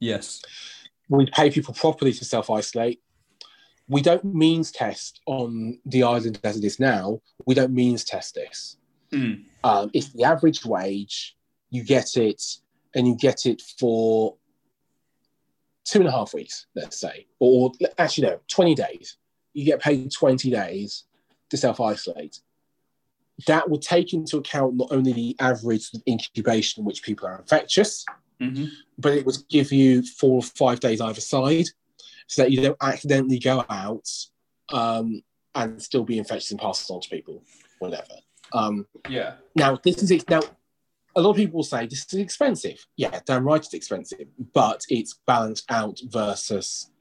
Yes. 0.00 0.42
We'd 1.08 1.32
pay 1.32 1.50
people 1.50 1.74
properly 1.74 2.12
to 2.12 2.24
self 2.24 2.50
isolate. 2.50 3.00
We 3.88 4.02
don't 4.02 4.24
means 4.24 4.70
test 4.70 5.20
on 5.26 5.80
the 5.86 6.02
island 6.02 6.40
as 6.44 6.58
it 6.58 6.64
is 6.64 6.78
now. 6.78 7.22
We 7.46 7.54
don't 7.54 7.72
means 7.72 8.04
test 8.04 8.34
this. 8.34 8.76
Mm. 9.12 9.44
Um, 9.64 9.90
it's 9.94 10.12
the 10.12 10.24
average 10.24 10.64
wage. 10.64 11.36
You 11.70 11.84
get 11.84 12.16
it, 12.16 12.42
and 12.94 13.06
you 13.06 13.16
get 13.16 13.46
it 13.46 13.62
for 13.78 14.36
two 15.88 16.00
and 16.00 16.08
a 16.08 16.12
half 16.12 16.34
weeks, 16.34 16.66
let's 16.74 17.00
say, 17.00 17.26
or 17.38 17.72
actually 17.96 18.28
no, 18.28 18.40
twenty 18.48 18.74
days. 18.74 19.16
You 19.54 19.64
get 19.64 19.80
paid 19.80 20.12
twenty 20.12 20.50
days 20.50 21.04
to 21.50 21.56
self 21.56 21.80
isolate. 21.80 22.40
That 23.46 23.70
would 23.70 23.82
take 23.82 24.12
into 24.12 24.36
account 24.38 24.74
not 24.74 24.88
only 24.90 25.12
the 25.12 25.36
average 25.40 25.90
incubation 26.08 26.82
in 26.82 26.84
which 26.84 27.02
people 27.02 27.26
are 27.28 27.38
infectious, 27.38 28.04
hmm 28.40 28.66
but 29.00 29.14
it 29.14 29.24
would 29.24 29.36
give 29.48 29.70
you 29.70 30.02
four 30.02 30.38
or 30.38 30.42
five 30.42 30.80
days 30.80 31.00
either 31.00 31.20
side 31.20 31.66
so 32.26 32.42
that 32.42 32.50
you 32.50 32.60
don't 32.60 32.76
accidentally 32.82 33.38
go 33.38 33.64
out 33.70 34.08
um, 34.70 35.22
and 35.54 35.80
still 35.80 36.02
be 36.02 36.18
infectious 36.18 36.50
and 36.50 36.58
pass 36.60 36.90
it 36.90 36.92
on 36.92 37.00
to 37.00 37.08
people, 37.08 37.40
whatever. 37.78 38.14
Um, 38.52 38.86
Yeah. 39.08 39.34
now, 39.54 39.78
this 39.84 40.02
is 40.02 40.28
now. 40.28 40.40
A 41.18 41.20
lot 41.20 41.30
of 41.30 41.36
people 41.36 41.64
say 41.64 41.84
this 41.86 42.06
is 42.12 42.20
expensive. 42.20 42.86
Yeah, 42.96 43.18
damn 43.26 43.44
right, 43.44 43.60
it's 43.60 43.74
expensive, 43.74 44.28
but 44.54 44.84
it's 44.88 45.18
balanced 45.26 45.68
out 45.68 45.98
versus. 46.04 46.92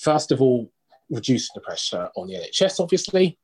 First 0.00 0.30
of 0.30 0.40
all, 0.40 0.70
reducing 1.10 1.50
the 1.56 1.60
pressure 1.60 2.08
on 2.14 2.28
the 2.28 2.34
NHS, 2.34 2.78
obviously. 2.78 3.36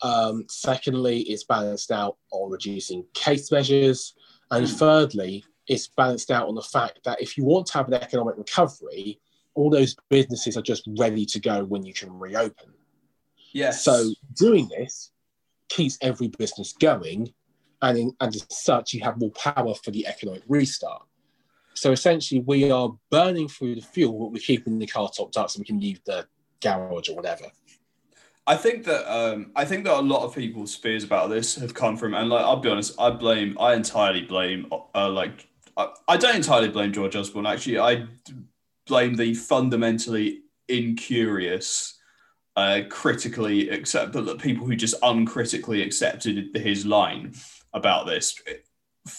Um, 0.00 0.46
secondly, 0.48 1.20
it's 1.20 1.44
balanced 1.44 1.92
out 1.92 2.16
on 2.32 2.50
reducing 2.50 3.04
case 3.12 3.52
measures, 3.52 4.14
and 4.50 4.66
thirdly, 4.66 5.44
it's 5.68 5.88
balanced 5.88 6.30
out 6.30 6.48
on 6.48 6.54
the 6.54 6.62
fact 6.62 7.00
that 7.04 7.20
if 7.20 7.36
you 7.36 7.44
want 7.44 7.66
to 7.66 7.74
have 7.74 7.88
an 7.88 7.94
economic 7.94 8.38
recovery, 8.38 9.20
all 9.54 9.68
those 9.68 9.96
businesses 10.08 10.56
are 10.56 10.62
just 10.62 10.88
ready 10.98 11.26
to 11.26 11.40
go 11.40 11.62
when 11.64 11.84
you 11.84 11.92
can 11.92 12.18
reopen. 12.18 12.72
Yes. 13.52 13.84
So 13.84 14.12
doing 14.34 14.68
this 14.68 15.10
keeps 15.68 15.98
every 16.00 16.28
business 16.28 16.72
going, 16.72 17.32
and 17.84 17.98
in, 17.98 18.16
and 18.20 18.34
as 18.34 18.46
such, 18.50 18.94
you 18.94 19.02
have 19.02 19.18
more 19.18 19.30
power 19.30 19.74
for 19.74 19.90
the 19.90 20.06
economic 20.06 20.42
restart. 20.48 21.02
So 21.74 21.92
essentially, 21.92 22.40
we 22.40 22.70
are 22.70 22.96
burning 23.10 23.48
through 23.48 23.74
the 23.76 23.82
fuel, 23.82 24.18
but 24.18 24.32
we're 24.32 24.38
keeping 24.38 24.78
the 24.78 24.86
car 24.86 25.10
topped 25.14 25.36
up 25.36 25.50
so 25.50 25.58
we 25.58 25.64
can 25.64 25.80
leave 25.80 26.02
the 26.04 26.26
garage 26.62 27.08
or 27.08 27.16
whatever. 27.16 27.44
I 28.46 28.56
think 28.56 28.84
that 28.84 29.10
um, 29.12 29.52
I 29.56 29.64
think 29.64 29.84
that 29.84 29.98
a 29.98 30.00
lot 30.00 30.24
of 30.24 30.34
people's 30.34 30.74
fears 30.74 31.04
about 31.04 31.30
this 31.30 31.56
have 31.56 31.74
come 31.74 31.96
from, 31.96 32.14
and 32.14 32.28
like 32.30 32.44
I'll 32.44 32.56
be 32.56 32.68
honest, 32.68 32.94
I 32.98 33.10
blame, 33.10 33.56
I 33.58 33.74
entirely 33.74 34.22
blame, 34.22 34.72
uh, 34.94 35.08
like 35.08 35.48
I, 35.76 35.88
I 36.08 36.16
don't 36.16 36.36
entirely 36.36 36.68
blame 36.68 36.92
George 36.92 37.16
Osborne. 37.16 37.46
Actually, 37.46 37.78
I 37.80 38.06
blame 38.86 39.16
the 39.16 39.34
fundamentally 39.34 40.42
incurious, 40.68 41.98
uh, 42.56 42.82
critically 42.88 43.70
accept 43.70 44.12
the 44.12 44.36
people 44.36 44.66
who 44.66 44.76
just 44.76 44.94
uncritically 45.02 45.82
accepted 45.82 46.54
his 46.54 46.86
line 46.86 47.34
about 47.74 48.06
this 48.06 48.40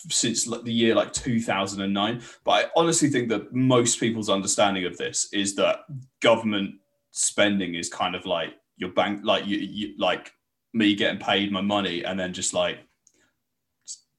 since 0.10 0.46
the 0.46 0.74
year 0.74 0.96
like 0.96 1.13
2009. 1.13 2.22
But 2.44 2.52
I 2.52 2.70
honestly 2.76 3.10
think 3.10 3.30
that 3.30 3.54
most 3.54 4.00
people's 4.00 4.30
understanding 4.30 4.86
of 4.86 4.98
this 4.98 5.30
is 5.32 5.56
that 5.56 5.82
government 6.22 6.76
spending 7.12 7.76
is 7.76 7.89
kind 7.89 8.15
of 8.15 8.26
like 8.26 8.54
your 8.78 8.91
bank 8.91 9.22
like 9.24 9.46
you, 9.46 9.58
you 9.58 9.94
like 9.98 10.32
me 10.74 10.96
getting 10.96 11.20
paid 11.20 11.52
my 11.52 11.62
money 11.62 12.04
and 12.04 12.20
then 12.20 12.34
just 12.34 12.54
like 12.54 12.80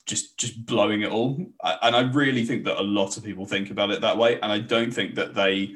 just 0.06 0.38
just 0.38 0.64
blowing 0.64 1.02
it 1.02 1.10
all 1.10 1.36
and 1.82 1.94
i 1.94 2.00
really 2.12 2.44
think 2.44 2.64
that 2.64 2.80
a 2.80 2.82
lot 2.82 3.18
of 3.18 3.24
people 3.24 3.44
think 3.44 3.70
about 3.70 3.90
it 3.90 4.00
that 4.00 4.16
way 4.16 4.40
and 4.40 4.50
i 4.50 4.58
don't 4.58 4.92
think 4.94 5.14
that 5.14 5.34
they 5.34 5.74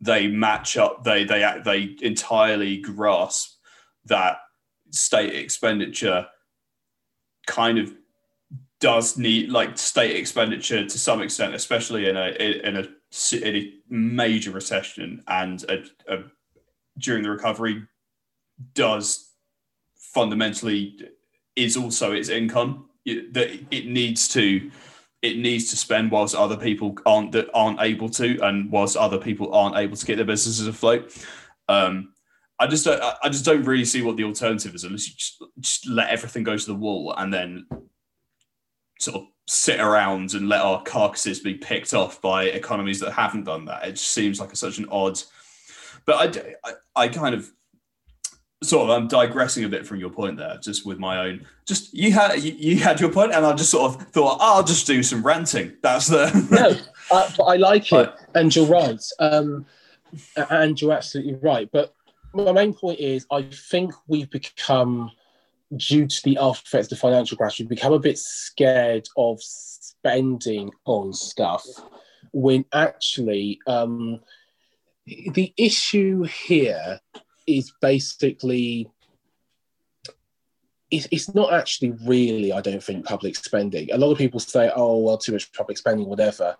they 0.00 0.26
match 0.26 0.78
up 0.78 1.04
they 1.04 1.24
they 1.24 1.60
they 1.64 1.96
entirely 2.00 2.78
grasp 2.78 3.58
that 4.06 4.38
state 4.90 5.34
expenditure 5.34 6.26
kind 7.50 7.78
of 7.78 7.92
does 8.80 9.18
need 9.18 9.50
like 9.50 9.76
state 9.76 10.16
expenditure 10.16 10.86
to 10.86 10.98
some 10.98 11.20
extent 11.20 11.54
especially 11.54 12.08
in 12.08 12.16
a 12.16 12.28
in 12.30 12.76
a, 12.76 12.88
in 13.36 13.56
a 13.56 13.72
major 13.90 14.50
recession 14.50 15.22
and 15.28 15.64
a, 15.64 15.84
a 16.14 16.22
during 16.98 17.22
the 17.22 17.30
recovery 17.30 17.82
does 18.74 19.30
fundamentally 19.96 21.08
is 21.56 21.76
also 21.76 22.12
its 22.12 22.28
income. 22.28 22.86
That 23.06 23.58
it 23.70 23.86
needs 23.86 24.28
to 24.28 24.70
it 25.22 25.36
needs 25.36 25.70
to 25.70 25.76
spend 25.76 26.10
whilst 26.10 26.34
other 26.34 26.56
people 26.56 26.96
aren't 27.04 27.32
that 27.32 27.48
aren't 27.54 27.80
able 27.80 28.08
to 28.10 28.38
and 28.42 28.70
whilst 28.70 28.96
other 28.96 29.18
people 29.18 29.52
aren't 29.54 29.76
able 29.76 29.96
to 29.96 30.06
get 30.06 30.16
their 30.16 30.24
businesses 30.24 30.66
afloat. 30.66 31.16
Um 31.68 32.12
i 32.60 32.66
just 32.66 32.84
don't 32.84 33.02
i 33.22 33.28
just 33.28 33.44
don't 33.44 33.64
really 33.64 33.84
see 33.84 34.02
what 34.02 34.16
the 34.16 34.24
alternative 34.24 34.74
is 34.74 34.84
unless 34.84 35.08
you 35.08 35.14
just, 35.16 35.42
just 35.58 35.88
let 35.88 36.10
everything 36.10 36.44
go 36.44 36.56
to 36.56 36.66
the 36.66 36.74
wall 36.74 37.12
and 37.18 37.32
then 37.32 37.66
sort 39.00 39.16
of 39.16 39.26
sit 39.48 39.80
around 39.80 40.34
and 40.34 40.48
let 40.48 40.60
our 40.60 40.80
carcasses 40.82 41.40
be 41.40 41.54
picked 41.54 41.92
off 41.94 42.20
by 42.20 42.44
economies 42.44 43.00
that 43.00 43.10
haven't 43.12 43.44
done 43.44 43.64
that 43.64 43.84
it 43.84 43.92
just 43.92 44.12
seems 44.12 44.38
like 44.38 44.52
a, 44.52 44.56
such 44.56 44.78
an 44.78 44.86
odd 44.90 45.20
but 46.06 46.36
I, 46.36 46.54
I, 46.64 47.04
I 47.04 47.08
kind 47.08 47.34
of 47.34 47.50
sort 48.62 48.84
of 48.84 48.90
I'm 48.90 49.08
digressing 49.08 49.64
a 49.64 49.68
bit 49.68 49.86
from 49.86 49.98
your 50.00 50.10
point 50.10 50.36
there, 50.36 50.58
just 50.62 50.84
with 50.86 50.98
my 50.98 51.18
own. 51.18 51.46
Just 51.66 51.94
you 51.94 52.12
had 52.12 52.42
you, 52.42 52.52
you 52.52 52.76
had 52.76 53.00
your 53.00 53.10
point, 53.10 53.32
and 53.32 53.44
I 53.44 53.54
just 53.54 53.70
sort 53.70 53.94
of 53.94 54.02
thought 54.08 54.38
oh, 54.40 54.56
I'll 54.56 54.62
just 54.62 54.86
do 54.86 55.02
some 55.02 55.22
ranting. 55.22 55.72
That's 55.82 56.08
the 56.08 56.26
no, 56.50 57.16
I, 57.16 57.34
but 57.36 57.44
I 57.44 57.56
like 57.56 57.92
it, 57.92 57.96
Right. 57.96 58.14
and 58.34 58.54
you're 58.54 58.66
right, 58.66 59.02
um, 59.18 59.66
and 60.50 60.80
you're 60.80 60.92
absolutely 60.92 61.34
right. 61.34 61.68
But 61.72 61.94
my 62.32 62.52
main 62.52 62.74
point 62.74 63.00
is, 63.00 63.26
I 63.30 63.42
think 63.42 63.92
we've 64.06 64.30
become, 64.30 65.10
due 65.76 66.06
to 66.06 66.22
the 66.24 66.38
after 66.40 66.66
effects 66.66 66.86
of 66.86 66.90
the 66.90 66.96
financial 66.96 67.36
crash, 67.36 67.58
we've 67.58 67.68
become 67.68 67.92
a 67.92 67.98
bit 67.98 68.18
scared 68.18 69.08
of 69.16 69.38
spending 69.42 70.70
on 70.84 71.12
stuff, 71.12 71.64
when 72.32 72.64
actually 72.72 73.60
um, 73.66 74.20
the 75.06 75.52
issue 75.56 76.22
here 76.22 77.00
is 77.46 77.72
basically 77.80 78.88
it's, 80.90 81.32
not 81.34 81.52
actually 81.52 81.92
really, 82.04 82.52
I 82.52 82.60
don't 82.60 82.82
think, 82.82 83.06
public 83.06 83.36
spending. 83.36 83.92
A 83.92 83.96
lot 83.98 84.10
of 84.10 84.18
people 84.18 84.40
say, 84.40 84.72
oh, 84.74 84.98
well, 84.98 85.18
too 85.18 85.32
much 85.32 85.52
public 85.52 85.78
spending, 85.78 86.08
whatever. 86.08 86.56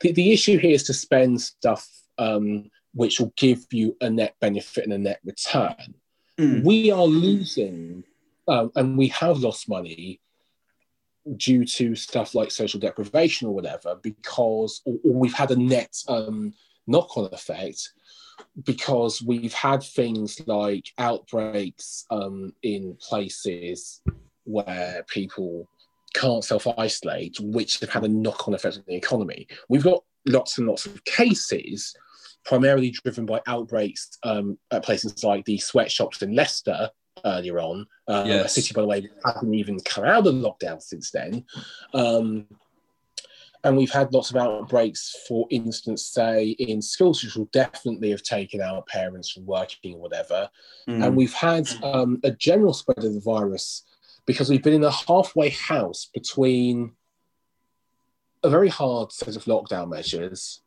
The, 0.00 0.12
the 0.12 0.32
issue 0.32 0.56
here 0.56 0.70
is 0.70 0.84
to 0.84 0.94
spend 0.94 1.40
stuff 1.40 1.88
um, 2.16 2.70
which 2.94 3.20
will 3.20 3.32
give 3.36 3.66
you 3.70 3.96
a 4.00 4.10
net 4.10 4.34
benefit 4.40 4.84
and 4.84 4.92
a 4.92 4.98
net 4.98 5.20
return. 5.24 5.94
Mm. 6.38 6.64
We 6.64 6.90
are 6.90 7.04
losing, 7.04 8.04
um, 8.48 8.72
and 8.76 8.96
we 8.98 9.08
have 9.08 9.38
lost 9.38 9.68
money 9.68 10.20
due 11.36 11.64
to 11.64 11.94
stuff 11.94 12.34
like 12.34 12.50
social 12.50 12.80
deprivation 12.80 13.48
or 13.48 13.54
whatever, 13.54 13.96
because, 14.02 14.82
or, 14.84 14.96
or 15.04 15.12
we've 15.14 15.34
had 15.34 15.50
a 15.50 15.56
net 15.56 15.96
um, 16.08 16.52
knock 16.86 17.16
on 17.16 17.28
effect 17.32 17.92
because 18.64 19.22
we've 19.22 19.52
had 19.52 19.82
things 19.82 20.40
like 20.46 20.86
outbreaks 20.98 22.04
um, 22.10 22.52
in 22.62 22.96
places 23.00 24.00
where 24.44 25.04
people 25.08 25.68
can't 26.14 26.44
self 26.44 26.66
isolate, 26.78 27.38
which 27.40 27.80
have 27.80 27.90
had 27.90 28.04
a 28.04 28.08
knock 28.08 28.46
on 28.46 28.54
effect 28.54 28.76
on 28.76 28.84
the 28.86 28.94
economy. 28.94 29.46
We've 29.68 29.84
got 29.84 30.02
lots 30.26 30.58
and 30.58 30.66
lots 30.66 30.86
of 30.86 31.04
cases, 31.04 31.94
primarily 32.44 32.90
driven 32.90 33.26
by 33.26 33.40
outbreaks 33.46 34.18
um, 34.22 34.58
at 34.70 34.84
places 34.84 35.22
like 35.22 35.44
the 35.44 35.58
sweatshops 35.58 36.22
in 36.22 36.34
Leicester 36.34 36.90
earlier 37.24 37.60
on. 37.60 37.86
Um, 38.08 38.28
A 38.44 38.48
city, 38.48 38.74
by 38.74 38.82
the 38.82 38.86
way, 38.86 39.00
that 39.00 39.10
hasn't 39.24 39.54
even 39.54 39.78
come 39.80 40.04
out 40.04 40.26
of 40.26 40.34
lockdown 40.34 40.82
since 40.82 41.10
then. 41.10 41.44
Um, 41.94 42.46
and 43.64 43.76
we've 43.76 43.92
had 43.92 44.12
lots 44.12 44.30
of 44.30 44.36
outbreaks, 44.36 45.24
for 45.28 45.46
instance, 45.50 46.04
say 46.04 46.48
in 46.50 46.82
schools, 46.82 47.22
which 47.22 47.36
will 47.36 47.48
definitely 47.52 48.10
have 48.10 48.22
taken 48.22 48.60
out 48.60 48.88
parents 48.88 49.30
from 49.30 49.46
working 49.46 49.94
or 49.94 50.00
whatever. 50.00 50.50
Mm. 50.88 51.06
And 51.06 51.16
we've 51.16 51.32
had 51.32 51.68
um, 51.84 52.20
a 52.24 52.32
general 52.32 52.74
spread 52.74 53.04
of 53.04 53.14
the 53.14 53.20
virus 53.20 53.84
because 54.26 54.50
we've 54.50 54.62
been 54.62 54.74
in 54.74 54.84
a 54.84 54.90
halfway 54.90 55.50
house 55.50 56.08
between 56.12 56.92
a 58.42 58.50
very 58.50 58.68
hard 58.68 59.12
set 59.12 59.36
of 59.36 59.44
lockdown 59.44 59.88
measures 59.88 60.61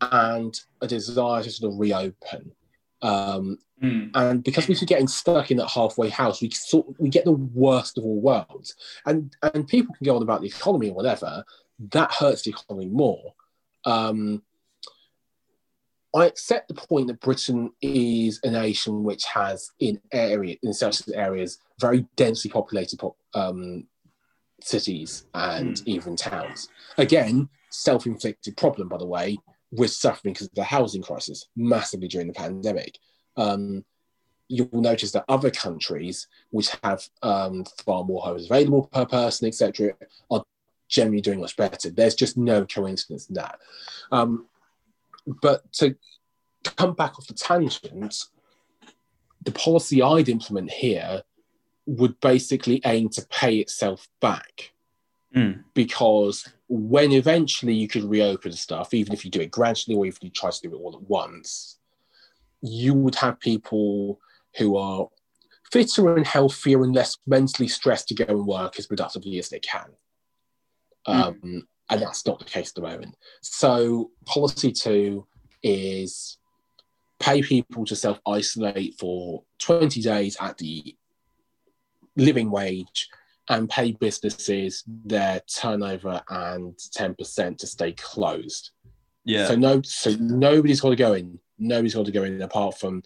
and 0.00 0.58
a 0.80 0.86
desire 0.86 1.42
to 1.42 1.50
sort 1.50 1.72
of 1.72 1.78
reopen. 1.78 2.52
Um, 3.02 3.58
Mm. 3.82 4.10
and 4.14 4.42
because 4.42 4.68
we 4.68 4.74
keep 4.74 4.88
getting 4.88 5.06
stuck 5.06 5.50
in 5.50 5.58
that 5.58 5.68
halfway 5.68 6.08
house, 6.08 6.40
we 6.40 6.48
sort 6.48 6.86
we 6.98 7.10
get 7.10 7.26
the 7.26 7.32
worst 7.32 7.98
of 7.98 8.04
all 8.04 8.20
worlds. 8.20 8.74
And 9.04 9.36
and 9.42 9.68
people 9.68 9.94
can 9.94 10.06
go 10.06 10.16
on 10.16 10.22
about 10.22 10.40
the 10.40 10.46
economy 10.46 10.88
or 10.88 10.94
whatever. 10.94 11.44
That 11.90 12.10
hurts 12.10 12.42
the 12.42 12.50
economy 12.52 12.86
more. 12.86 13.34
Um, 13.84 14.42
I 16.14 16.24
accept 16.24 16.68
the 16.68 16.74
point 16.74 17.08
that 17.08 17.20
Britain 17.20 17.70
is 17.82 18.40
a 18.42 18.50
nation 18.50 19.04
which 19.04 19.24
has 19.26 19.70
in 19.78 20.00
area 20.10 20.56
in 20.62 20.72
certain 20.72 21.14
areas 21.14 21.58
very 21.78 22.06
densely 22.16 22.50
populated 22.50 22.98
pop, 22.98 23.14
um, 23.34 23.86
cities 24.62 25.26
and 25.34 25.82
even 25.84 26.16
towns. 26.16 26.70
Again, 26.96 27.50
self-inflicted 27.68 28.56
problem, 28.56 28.88
by 28.88 28.96
the 28.96 29.06
way. 29.06 29.36
We're 29.76 29.88
suffering 29.88 30.34
because 30.34 30.48
of 30.48 30.54
the 30.54 30.64
housing 30.64 31.02
crisis 31.02 31.48
massively 31.56 32.08
during 32.08 32.26
the 32.26 32.32
pandemic. 32.32 32.98
Um, 33.36 33.84
you'll 34.48 34.68
notice 34.72 35.10
that 35.12 35.24
other 35.28 35.50
countries 35.50 36.28
which 36.50 36.70
have 36.84 37.08
um, 37.22 37.64
far 37.84 38.04
more 38.04 38.22
homes 38.22 38.46
available 38.46 38.88
per 38.92 39.04
person, 39.04 39.48
etc., 39.48 39.92
are 40.30 40.44
generally 40.88 41.20
doing 41.20 41.40
much 41.40 41.56
better. 41.56 41.90
There's 41.90 42.14
just 42.14 42.36
no 42.36 42.64
coincidence 42.64 43.28
in 43.28 43.34
that. 43.34 43.58
Um, 44.12 44.46
but 45.42 45.70
to 45.74 45.96
come 46.76 46.94
back 46.94 47.18
off 47.18 47.26
the 47.26 47.34
tangent, 47.34 48.24
the 49.42 49.52
policy 49.52 50.00
I'd 50.00 50.28
implement 50.28 50.70
here 50.70 51.22
would 51.86 52.18
basically 52.20 52.80
aim 52.84 53.08
to 53.10 53.26
pay 53.28 53.56
itself 53.56 54.08
back 54.20 54.72
Mm. 55.34 55.64
because 55.74 56.48
when 56.68 57.12
eventually 57.12 57.74
you 57.74 57.88
could 57.88 58.04
reopen 58.04 58.52
stuff, 58.52 58.92
even 58.92 59.12
if 59.12 59.24
you 59.24 59.30
do 59.30 59.40
it 59.40 59.50
gradually 59.50 59.96
or 59.96 60.06
even 60.06 60.16
if 60.16 60.24
you 60.24 60.30
try 60.30 60.50
to 60.50 60.60
do 60.60 60.74
it 60.74 60.78
all 60.78 60.94
at 60.94 61.08
once, 61.08 61.78
you 62.60 62.94
would 62.94 63.14
have 63.14 63.38
people 63.38 64.18
who 64.56 64.76
are 64.76 65.08
fitter 65.70 66.16
and 66.16 66.26
healthier 66.26 66.82
and 66.82 66.94
less 66.94 67.18
mentally 67.26 67.68
stressed 67.68 68.08
to 68.08 68.14
go 68.14 68.24
and 68.28 68.46
work 68.46 68.78
as 68.78 68.86
productively 68.86 69.38
as 69.38 69.48
they 69.48 69.60
can. 69.60 69.86
Um, 71.06 71.66
And 71.88 72.02
that's 72.02 72.26
not 72.26 72.40
the 72.40 72.44
case 72.44 72.70
at 72.70 72.74
the 72.74 72.82
moment. 72.82 73.14
So, 73.42 74.10
policy 74.24 74.72
two 74.72 75.26
is 75.62 76.38
pay 77.20 77.42
people 77.42 77.84
to 77.84 77.94
self 77.94 78.20
isolate 78.26 78.98
for 78.98 79.44
20 79.60 80.00
days 80.02 80.36
at 80.40 80.58
the 80.58 80.96
living 82.16 82.50
wage 82.50 83.08
and 83.48 83.68
pay 83.68 83.92
businesses 83.92 84.82
their 84.86 85.40
turnover 85.40 86.20
and 86.28 86.76
10% 86.76 87.58
to 87.58 87.66
stay 87.66 87.92
closed. 87.92 88.70
Yeah. 89.24 89.46
So 89.46 89.56
no, 89.56 89.82
so 89.82 90.14
nobody's 90.18 90.80
got 90.80 90.90
to 90.90 90.96
go 90.96 91.14
in. 91.14 91.38
Nobody's 91.58 91.94
got 91.94 92.06
to 92.06 92.12
go 92.12 92.24
in 92.24 92.42
apart 92.42 92.78
from 92.78 93.02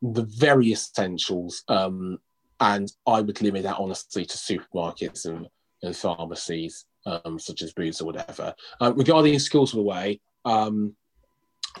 the 0.00 0.24
very 0.24 0.72
essentials. 0.72 1.62
Um, 1.68 2.18
and 2.60 2.90
I 3.06 3.20
would 3.20 3.40
limit 3.42 3.64
that 3.64 3.78
honestly 3.78 4.24
to 4.24 4.36
supermarkets 4.36 5.26
and, 5.26 5.48
and 5.82 5.96
pharmacies, 5.96 6.84
um, 7.06 7.38
such 7.38 7.62
as 7.62 7.72
Boots 7.72 8.00
or 8.00 8.06
whatever. 8.06 8.54
Uh, 8.80 8.92
regarding 8.94 9.38
schools 9.38 9.72
of 9.72 9.78
the 9.78 9.82
way, 9.82 10.20
um, 10.44 10.94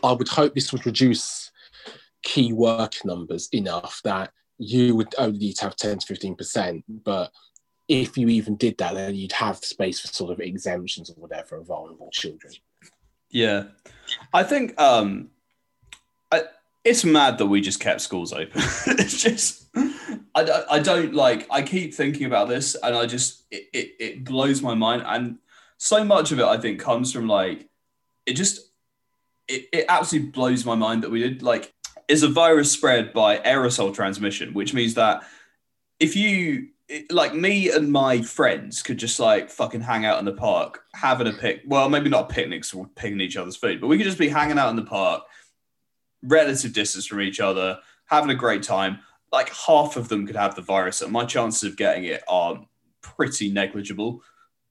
I 0.02 0.12
would 0.12 0.28
hope 0.28 0.54
this 0.54 0.72
would 0.72 0.86
reduce 0.86 1.50
key 2.22 2.52
work 2.52 3.04
numbers 3.04 3.48
enough 3.52 4.00
that 4.04 4.32
you 4.58 4.94
would 4.96 5.14
only 5.18 5.38
need 5.38 5.54
to 5.54 5.64
have 5.64 5.76
10 5.76 5.98
to 5.98 6.14
15%. 6.14 6.82
But 6.88 7.30
if 7.88 8.16
you 8.16 8.28
even 8.28 8.56
did 8.56 8.78
that, 8.78 8.94
then 8.94 9.14
you'd 9.14 9.32
have 9.32 9.56
space 9.58 10.00
for 10.00 10.08
sort 10.08 10.32
of 10.32 10.40
exemptions 10.40 11.10
or 11.10 11.14
whatever 11.14 11.56
of 11.56 11.66
vulnerable 11.66 12.10
children. 12.12 12.52
Yeah, 13.30 13.64
I 14.32 14.42
think 14.42 14.78
um, 14.80 15.30
I, 16.30 16.44
it's 16.84 17.04
mad 17.04 17.38
that 17.38 17.46
we 17.46 17.60
just 17.60 17.80
kept 17.80 18.00
schools 18.00 18.32
open. 18.32 18.50
it's 18.86 19.22
just 19.22 19.66
I, 20.34 20.44
don't- 20.44 20.66
I 20.70 20.78
don't 20.78 21.14
like. 21.14 21.46
I 21.50 21.62
keep 21.62 21.94
thinking 21.94 22.26
about 22.26 22.48
this, 22.48 22.74
and 22.74 22.94
I 22.94 23.06
just 23.06 23.44
it, 23.50 23.68
it, 23.72 23.92
it 23.98 24.24
blows 24.24 24.62
my 24.62 24.74
mind. 24.74 25.02
And 25.06 25.38
so 25.78 26.04
much 26.04 26.32
of 26.32 26.38
it, 26.40 26.44
I 26.44 26.58
think, 26.58 26.80
comes 26.80 27.12
from 27.12 27.26
like 27.26 27.68
it 28.26 28.34
just 28.34 28.60
it, 29.48 29.68
it 29.72 29.86
absolutely 29.88 30.30
blows 30.30 30.64
my 30.64 30.74
mind 30.74 31.02
that 31.02 31.10
we 31.10 31.20
did 31.20 31.42
like 31.42 31.72
is 32.08 32.22
a 32.22 32.28
virus 32.28 32.70
spread 32.70 33.12
by 33.12 33.38
aerosol 33.38 33.94
transmission, 33.94 34.52
which 34.54 34.74
means 34.74 34.94
that 34.94 35.22
if 35.98 36.16
you 36.16 36.68
it- 36.92 37.10
like 37.12 37.34
me 37.34 37.70
and 37.70 37.90
my 37.90 38.20
friends 38.22 38.82
could 38.82 38.98
just 38.98 39.18
like 39.18 39.50
fucking 39.50 39.80
hang 39.80 40.04
out 40.04 40.18
in 40.18 40.24
the 40.24 40.32
park, 40.32 40.84
having 40.94 41.26
a 41.26 41.32
pic. 41.32 41.62
Well, 41.66 41.88
maybe 41.88 42.10
not 42.10 42.28
picnics 42.28 42.72
or 42.74 42.86
picking 42.96 43.20
each 43.20 43.36
other's 43.36 43.56
food, 43.56 43.80
but 43.80 43.86
we 43.88 43.96
could 43.96 44.06
just 44.06 44.18
be 44.18 44.28
hanging 44.28 44.58
out 44.58 44.70
in 44.70 44.76
the 44.76 44.82
park, 44.84 45.22
relative 46.22 46.72
distance 46.72 47.06
from 47.06 47.20
each 47.20 47.40
other, 47.40 47.78
having 48.06 48.30
a 48.30 48.34
great 48.34 48.62
time. 48.62 48.98
Like 49.32 49.50
half 49.54 49.96
of 49.96 50.08
them 50.08 50.26
could 50.26 50.36
have 50.36 50.54
the 50.54 50.62
virus, 50.62 51.00
and 51.00 51.10
my 51.12 51.24
chances 51.24 51.62
of 51.64 51.76
getting 51.76 52.04
it 52.04 52.22
are 52.28 52.64
pretty 53.00 53.50
negligible. 53.50 54.22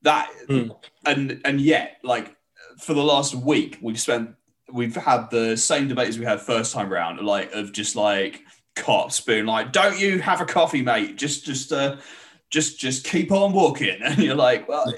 That 0.03 0.29
Hmm. 0.47 0.69
and 1.05 1.41
and 1.45 1.59
yet, 1.61 1.97
like 2.03 2.35
for 2.79 2.93
the 2.93 3.03
last 3.03 3.33
week, 3.35 3.77
we've 3.81 3.99
spent 3.99 4.35
we've 4.71 4.95
had 4.95 5.29
the 5.31 5.57
same 5.57 5.87
debate 5.89 6.07
as 6.07 6.17
we 6.19 6.25
had 6.25 6.39
first 6.39 6.73
time 6.73 6.89
round, 6.89 7.19
like 7.19 7.51
of 7.53 7.71
just 7.73 7.95
like 7.95 8.41
cops 8.75 9.15
spoon 9.15 9.45
like, 9.45 9.71
"Don't 9.71 9.99
you 9.99 10.19
have 10.19 10.41
a 10.41 10.45
coffee, 10.45 10.81
mate? 10.81 11.17
Just 11.17 11.45
just 11.45 11.71
uh, 11.71 11.97
just 12.49 12.79
just 12.79 13.05
keep 13.05 13.31
on 13.31 13.53
walking." 13.53 13.97
And 14.01 14.17
you're 14.19 14.35
like, 14.35 14.67
"Well," 14.67 14.93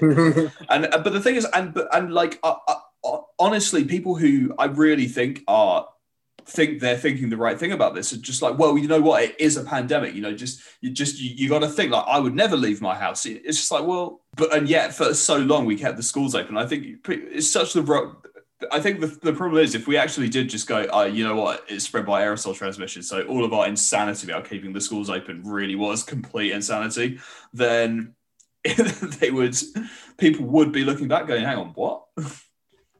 and 0.68 0.86
uh, 0.86 0.98
but 0.98 1.12
the 1.12 1.20
thing 1.20 1.36
is, 1.36 1.46
and 1.54 1.74
but 1.74 1.88
and 1.94 2.12
like 2.12 2.38
uh, 2.42 2.56
uh, 2.66 2.74
uh, 3.04 3.18
honestly, 3.38 3.84
people 3.84 4.16
who 4.16 4.54
I 4.58 4.66
really 4.66 5.06
think 5.06 5.42
are 5.48 5.88
think 6.46 6.80
they're 6.80 6.96
thinking 6.96 7.30
the 7.30 7.36
right 7.36 7.58
thing 7.58 7.72
about 7.72 7.94
this 7.94 8.12
are 8.12 8.18
just 8.18 8.42
like, 8.42 8.58
well, 8.58 8.76
you 8.76 8.86
know 8.86 9.00
what? 9.00 9.22
It 9.22 9.40
is 9.40 9.56
a 9.56 9.64
pandemic. 9.64 10.14
You 10.14 10.22
know, 10.22 10.34
just 10.34 10.60
you 10.80 10.90
just 10.90 11.20
you, 11.20 11.30
you 11.34 11.48
got 11.48 11.60
to 11.60 11.68
think 11.68 11.90
like 11.90 12.04
I 12.06 12.18
would 12.18 12.34
never 12.34 12.56
leave 12.56 12.80
my 12.80 12.94
house. 12.94 13.26
It's 13.26 13.58
just 13.58 13.70
like, 13.70 13.84
well, 13.84 14.20
but 14.36 14.54
and 14.54 14.68
yet 14.68 14.94
for 14.94 15.14
so 15.14 15.36
long 15.36 15.64
we 15.64 15.76
kept 15.76 15.96
the 15.96 16.02
schools 16.02 16.34
open. 16.34 16.56
I 16.56 16.66
think 16.66 17.06
it's 17.08 17.50
such 17.50 17.72
the 17.72 17.82
I 18.70 18.80
think 18.80 19.00
the, 19.00 19.06
the 19.06 19.32
problem 19.32 19.62
is 19.62 19.74
if 19.74 19.86
we 19.86 19.96
actually 19.96 20.28
did 20.28 20.48
just 20.48 20.66
go, 20.66 20.86
uh, 20.92 21.04
you 21.04 21.26
know 21.26 21.36
what, 21.36 21.64
it's 21.68 21.84
spread 21.84 22.06
by 22.06 22.22
aerosol 22.22 22.54
transmission. 22.54 23.02
So 23.02 23.22
all 23.24 23.44
of 23.44 23.52
our 23.52 23.66
insanity 23.66 24.30
about 24.30 24.48
keeping 24.48 24.72
the 24.72 24.80
schools 24.80 25.10
open 25.10 25.42
really 25.44 25.74
was 25.74 26.02
complete 26.02 26.52
insanity. 26.52 27.18
Then 27.52 28.14
they 28.64 29.30
would, 29.30 29.56
people 30.18 30.46
would 30.46 30.72
be 30.72 30.84
looking 30.84 31.08
back, 31.08 31.26
going, 31.26 31.44
"Hang 31.44 31.58
on, 31.58 31.68
what?" 31.74 32.04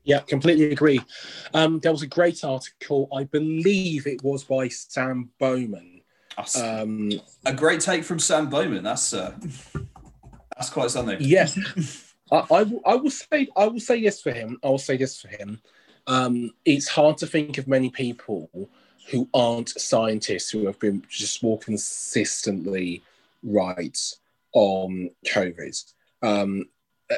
Yeah, 0.06 0.20
completely 0.20 0.70
agree. 0.70 1.00
Um, 1.54 1.80
there 1.80 1.90
was 1.90 2.02
a 2.02 2.06
great 2.06 2.44
article, 2.44 3.08
I 3.16 3.24
believe 3.24 4.06
it 4.06 4.22
was 4.22 4.44
by 4.44 4.68
Sam 4.68 5.30
Bowman. 5.40 6.02
Um, 6.60 7.10
a 7.46 7.54
great 7.54 7.80
take 7.80 8.04
from 8.04 8.18
Sam 8.18 8.50
Bowman. 8.50 8.82
That's 8.82 9.14
uh, 9.14 9.34
that's 10.56 10.68
quite 10.68 10.90
something. 10.90 11.16
yes, 11.20 12.13
I, 12.30 12.44
I, 12.50 12.62
will, 12.62 12.80
I 12.86 12.94
will 12.96 13.10
say 13.10 13.48
I 13.56 13.66
will 13.66 13.80
say 13.80 14.02
this 14.02 14.20
for 14.20 14.32
him. 14.32 14.58
I 14.62 14.68
will 14.68 14.78
say 14.78 14.96
this 14.96 15.20
for 15.20 15.28
him. 15.28 15.60
Um, 16.06 16.52
it's 16.64 16.88
hard 16.88 17.18
to 17.18 17.26
think 17.26 17.58
of 17.58 17.68
many 17.68 17.90
people 17.90 18.48
who 19.10 19.28
aren't 19.34 19.68
scientists 19.68 20.50
who 20.50 20.66
have 20.66 20.78
been 20.78 21.02
just 21.08 21.42
more 21.42 21.58
consistently 21.58 23.02
right 23.42 23.98
on 24.52 25.10
COVID. 25.26 25.92
Um, 26.22 26.66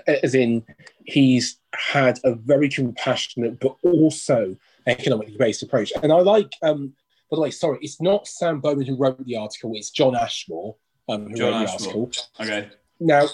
as 0.06 0.34
in, 0.34 0.64
he's 1.04 1.58
had 1.74 2.18
a 2.24 2.34
very 2.34 2.68
compassionate 2.68 3.60
but 3.60 3.76
also 3.82 4.56
economically 4.86 5.36
based 5.38 5.62
approach. 5.62 5.92
And 6.02 6.12
I 6.12 6.16
like, 6.16 6.52
um, 6.62 6.94
by 7.30 7.36
the 7.36 7.40
way, 7.40 7.50
sorry, 7.50 7.78
it's 7.82 8.00
not 8.00 8.26
Sam 8.26 8.60
Bowman 8.60 8.86
who 8.86 8.96
wrote 8.96 9.24
the 9.24 9.36
article, 9.36 9.72
it's 9.74 9.90
John 9.90 10.16
Ashmore 10.16 10.76
um, 11.08 11.28
who 11.28 11.36
John 11.36 11.52
wrote 11.52 11.58
the 11.58 11.72
Ashmore. 11.72 12.06
article. 12.06 12.12
Okay. 12.40 12.70
Now, 12.98 13.26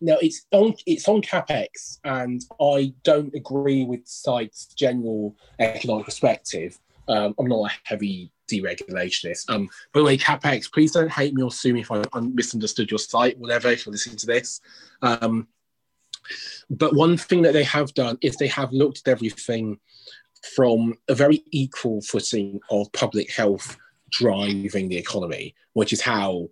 now 0.00 0.16
it's 0.20 0.46
on 0.50 0.74
it's 0.86 1.08
on 1.08 1.22
CapX, 1.22 1.98
and 2.04 2.42
I 2.60 2.94
don't 3.02 3.34
agree 3.34 3.84
with 3.84 4.06
Site's 4.06 4.66
general 4.66 5.36
economic 5.58 6.06
perspective. 6.06 6.78
Um, 7.06 7.34
I'm 7.38 7.46
not 7.46 7.70
a 7.70 7.74
heavy 7.84 8.32
deregulationist. 8.50 9.50
Um, 9.50 9.68
by 9.92 10.00
the 10.00 10.04
way, 10.04 10.18
CapX, 10.18 10.72
please 10.72 10.92
don't 10.92 11.10
hate 11.10 11.34
me 11.34 11.42
or 11.42 11.50
sue 11.50 11.74
me 11.74 11.80
if 11.80 11.90
I, 11.90 12.02
misunderstood 12.20 12.90
your 12.90 12.98
site, 12.98 13.38
whatever. 13.38 13.68
If 13.68 13.84
you're 13.84 13.92
listening 13.92 14.16
to 14.16 14.26
this, 14.26 14.60
um, 15.02 15.48
but 16.70 16.94
one 16.94 17.16
thing 17.16 17.42
that 17.42 17.52
they 17.52 17.64
have 17.64 17.92
done 17.94 18.18
is 18.22 18.36
they 18.36 18.48
have 18.48 18.72
looked 18.72 19.06
at 19.06 19.10
everything 19.10 19.78
from 20.54 20.94
a 21.08 21.14
very 21.14 21.42
equal 21.50 22.00
footing 22.02 22.60
of 22.70 22.92
public 22.92 23.30
health 23.30 23.76
driving 24.10 24.88
the 24.88 24.96
economy, 24.96 25.54
which 25.72 25.92
is 25.92 26.00
how 26.00 26.48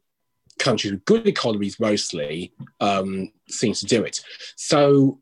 countries 0.62 0.92
with 0.92 1.04
good 1.04 1.26
economies 1.26 1.78
mostly 1.78 2.52
um, 2.80 3.30
seem 3.48 3.74
to 3.74 3.86
do 3.86 4.02
it. 4.04 4.20
So, 4.56 5.20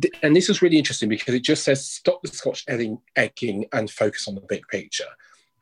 th- 0.00 0.14
and 0.22 0.36
this 0.36 0.48
is 0.48 0.62
really 0.62 0.78
interesting 0.78 1.08
because 1.08 1.34
it 1.34 1.42
just 1.42 1.64
says 1.64 1.88
stop 1.88 2.22
the 2.22 2.28
Scotch 2.28 2.64
egging, 2.68 2.98
egging 3.16 3.66
and 3.72 3.90
focus 3.90 4.28
on 4.28 4.34
the 4.34 4.42
big 4.48 4.66
picture. 4.68 5.04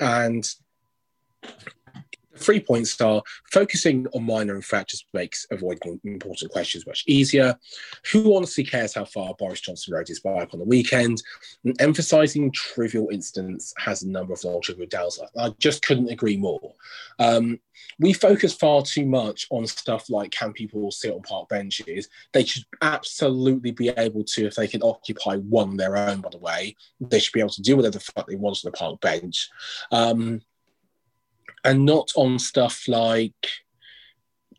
And 0.01 0.45
three 2.37 2.61
points 2.61 3.01
are 3.01 3.23
focusing 3.51 4.07
on 4.15 4.25
minor 4.25 4.57
infractions 4.57 5.07
makes 5.13 5.47
avoiding 5.51 6.01
important 6.05 6.51
questions 6.51 6.87
much 6.87 7.05
easier. 7.07 7.59
Who 8.13 8.37
honestly 8.37 8.65
cares 8.65 8.95
how 8.95 9.05
far 9.05 9.35
Boris 9.35 9.61
Johnson 9.61 9.95
rode 9.95 10.09
his 10.09 10.21
bike 10.21 10.51
on 10.53 10.59
the 10.59 10.65
weekend? 10.65 11.23
And 11.65 11.81
emphasizing 11.81 12.53
trivial 12.53 13.09
incidents 13.11 13.73
has 13.79 14.03
a 14.03 14.09
number 14.09 14.33
of 14.33 14.45
long 14.45 14.61
trivial 14.61 14.89
downs. 14.89 15.19
I 15.39 15.51
just 15.59 15.85
couldn't 15.85 16.11
agree 16.11 16.37
more. 16.37 16.75
Um, 17.19 17.61
we 17.99 18.13
focus 18.13 18.55
far 18.55 18.83
too 18.83 19.07
much 19.07 19.47
on 19.51 19.67
stuff 19.67 20.11
like 20.11 20.31
can 20.31 20.53
people 20.53 20.91
sit 20.91 21.13
on 21.13 21.23
park 21.23 21.49
benches? 21.49 22.09
They 22.33 22.45
should 22.45 22.65
absolutely 22.83 23.71
be 23.73 23.89
able 23.91 24.25
to, 24.25 24.47
if 24.47 24.55
they 24.55 24.69
can 24.69 24.83
occupy 24.83 25.37
one 25.37 25.77
their 25.77 25.97
own, 25.97 26.21
by 26.21 26.31
the 26.31 26.39
way, 26.39 26.77
they 27.01 27.19
should 27.19 27.33
be 27.33 27.41
able 27.41 27.51
to 27.51 27.63
do 27.63 27.77
whatever 27.77 27.99
the 27.99 28.01
fuck 28.01 28.27
they 28.27 28.37
want 28.37 28.61
on 28.65 28.71
the 28.71 28.77
park 28.77 29.01
bench. 29.01 29.49
Um, 29.91 30.41
and 31.65 31.85
not 31.85 32.11
on 32.17 32.39
stuff 32.39 32.87
like 32.87 33.33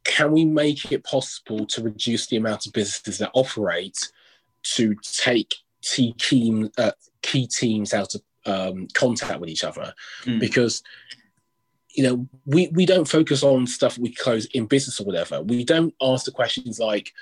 can 0.06 0.32
we 0.32 0.46
make 0.46 0.92
it 0.92 1.04
possible 1.04 1.66
to 1.66 1.82
reduce 1.82 2.28
the 2.28 2.38
amount 2.38 2.66
of 2.66 2.74
businesses 2.74 3.18
that 3.18 3.32
operate 3.34 3.98
to 4.62 4.96
take 5.02 5.56
key, 5.82 6.14
team, 6.14 6.70
uh, 6.78 6.92
key 7.24 7.48
teams 7.48 7.94
out 7.94 8.14
of 8.14 8.22
um, 8.46 8.88
contact 8.94 9.40
with 9.40 9.50
each 9.50 9.64
other? 9.64 9.94
Mm. 10.24 10.40
Because 10.40 10.84
you 11.96 12.04
know, 12.04 12.28
we, 12.46 12.68
we 12.74 12.86
don't 12.86 13.08
focus 13.08 13.42
on 13.42 13.66
stuff 13.66 13.98
we 13.98 14.14
close 14.14 14.46
in 14.48 14.66
business 14.66 15.00
or 15.00 15.06
whatever. 15.06 15.42
We 15.42 15.64
don't 15.64 15.94
ask 16.02 16.26
the 16.26 16.32
questions 16.32 16.78
like, 16.78 17.14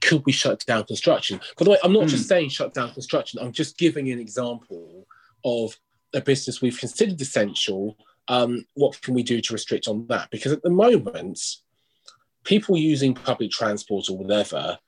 could 0.00 0.22
we 0.26 0.32
shut 0.32 0.66
down 0.66 0.84
construction? 0.84 1.40
By 1.56 1.64
the 1.64 1.70
way, 1.70 1.78
I'm 1.82 1.92
not 1.92 2.04
mm. 2.04 2.08
just 2.08 2.28
saying 2.28 2.50
shut 2.50 2.74
down 2.74 2.92
construction. 2.92 3.40
I'm 3.40 3.52
just 3.52 3.78
giving 3.78 4.10
an 4.10 4.18
example 4.18 5.06
of 5.44 5.78
a 6.12 6.20
business 6.20 6.60
we've 6.60 6.78
considered 6.78 7.20
essential 7.20 7.96
um, 8.28 8.64
what 8.74 9.00
can 9.02 9.14
we 9.14 9.22
do 9.22 9.40
to 9.40 9.52
restrict 9.52 9.88
on 9.88 10.06
that? 10.08 10.30
Because 10.30 10.52
at 10.52 10.62
the 10.62 10.70
moment, 10.70 11.40
people 12.44 12.76
using 12.76 13.14
public 13.14 13.50
transport 13.50 14.08
or 14.08 14.16
whatever, 14.16 14.78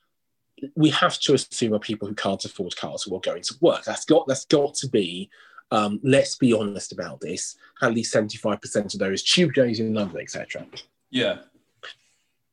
we 0.74 0.90
have 0.90 1.18
to 1.20 1.34
assume 1.34 1.74
are 1.74 1.78
people 1.78 2.08
who 2.08 2.14
can't 2.14 2.44
afford 2.44 2.76
cars 2.76 3.02
who 3.02 3.14
are 3.14 3.20
going 3.20 3.42
to 3.42 3.54
work. 3.60 3.84
That's 3.84 4.04
got 4.04 4.26
that's 4.26 4.44
got 4.46 4.74
to 4.74 4.88
be. 4.88 5.30
Um, 5.70 6.00
let's 6.02 6.36
be 6.36 6.54
honest 6.54 6.92
about 6.92 7.20
this. 7.20 7.56
At 7.82 7.94
least 7.94 8.12
seventy-five 8.12 8.60
percent 8.60 8.94
of 8.94 9.00
those 9.00 9.22
tube 9.22 9.54
journeys 9.54 9.80
in 9.80 9.94
London, 9.94 10.20
etc. 10.20 10.66
Yeah. 11.10 11.38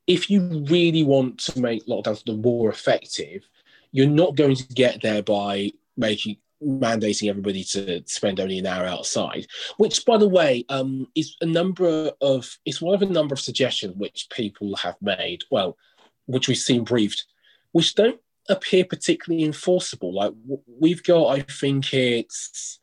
If 0.06 0.30
you 0.30 0.66
really 0.70 1.04
want 1.04 1.40
to 1.40 1.60
make 1.60 1.88
lockdowns 1.88 2.44
more 2.44 2.70
effective, 2.70 3.48
you're 3.92 4.06
not 4.06 4.36
going 4.36 4.56
to 4.56 4.68
get 4.68 5.02
there 5.02 5.24
by 5.24 5.72
making 5.98 6.38
mandating 6.64 7.30
everybody 7.30 7.64
to 7.64 8.02
spend 8.06 8.40
only 8.40 8.60
an 8.60 8.66
hour 8.66 8.86
outside, 8.86 9.46
which, 9.78 10.06
by 10.06 10.18
the 10.18 10.28
way, 10.28 10.66
um, 10.70 11.08
is 11.16 11.36
a 11.42 11.46
number 11.46 12.12
of 12.22 12.58
it's 12.66 12.82
one 12.82 12.96
of 12.96 13.02
a 13.02 13.06
number 13.06 13.34
of 13.34 13.40
suggestions 13.40 13.96
which 13.96 14.28
people 14.32 14.76
have 14.78 14.96
made. 15.02 15.44
Well, 15.52 15.78
which 16.26 16.48
we've 16.48 16.58
seen 16.58 16.84
briefed, 16.84 17.26
which 17.72 17.96
don't 17.96 18.20
appear 18.50 18.86
particularly 18.86 19.44
enforceable. 19.44 20.14
Like 20.14 20.34
we've 20.80 21.04
got, 21.04 21.28
I 21.28 21.42
think 21.42 21.94
it's, 21.94 22.80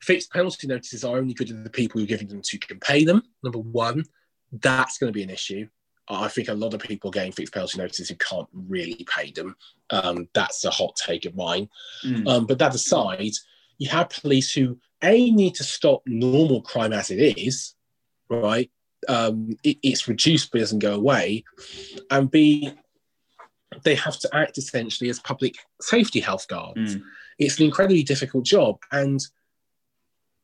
fixed 0.00 0.32
penalty 0.32 0.66
notices 0.66 1.04
are 1.04 1.16
only 1.16 1.34
good 1.34 1.48
to 1.48 1.54
the 1.54 1.70
people 1.70 1.98
who 1.98 2.04
are 2.04 2.08
giving 2.08 2.28
them 2.28 2.42
to 2.42 2.58
can 2.58 2.80
pay 2.80 3.04
them. 3.04 3.22
Number 3.44 3.58
one, 3.58 4.04
that's 4.52 4.98
going 4.98 5.12
to 5.12 5.16
be 5.16 5.22
an 5.22 5.30
issue. 5.30 5.68
I 6.10 6.28
think 6.28 6.48
a 6.48 6.54
lot 6.54 6.74
of 6.74 6.80
people 6.80 7.10
getting 7.10 7.32
fixed 7.32 7.54
penalty 7.54 7.78
notices 7.78 8.08
who 8.08 8.16
can't 8.16 8.48
really 8.52 9.06
pay 9.08 9.30
them. 9.30 9.56
Um, 9.90 10.28
that's 10.34 10.64
a 10.64 10.70
hot 10.70 10.96
take 10.96 11.24
of 11.24 11.36
mine. 11.36 11.68
Mm. 12.04 12.26
Um, 12.28 12.46
but 12.46 12.58
that 12.58 12.74
aside, 12.74 13.32
you 13.78 13.88
have 13.88 14.10
police 14.10 14.52
who 14.52 14.78
a 15.02 15.30
need 15.30 15.54
to 15.54 15.64
stop 15.64 16.02
normal 16.06 16.62
crime 16.62 16.92
as 16.92 17.10
it 17.10 17.38
is, 17.38 17.74
right? 18.28 18.70
Um, 19.08 19.56
it, 19.64 19.78
it's 19.82 20.08
reduced 20.08 20.52
but 20.52 20.58
doesn't 20.58 20.80
go 20.80 20.94
away, 20.94 21.44
and 22.10 22.30
b 22.30 22.70
they 23.84 23.94
have 23.94 24.18
to 24.18 24.28
act 24.34 24.58
essentially 24.58 25.08
as 25.08 25.20
public 25.20 25.54
safety 25.80 26.20
health 26.20 26.48
guards. 26.48 26.96
Mm. 26.96 27.02
It's 27.38 27.58
an 27.58 27.66
incredibly 27.66 28.02
difficult 28.02 28.44
job, 28.44 28.78
and 28.92 29.20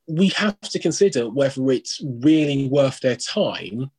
we 0.08 0.28
have 0.28 0.58
to 0.60 0.78
consider 0.78 1.28
whether 1.28 1.70
it's 1.70 2.00
really 2.02 2.68
worth 2.68 3.00
their 3.00 3.16
time 3.16 3.90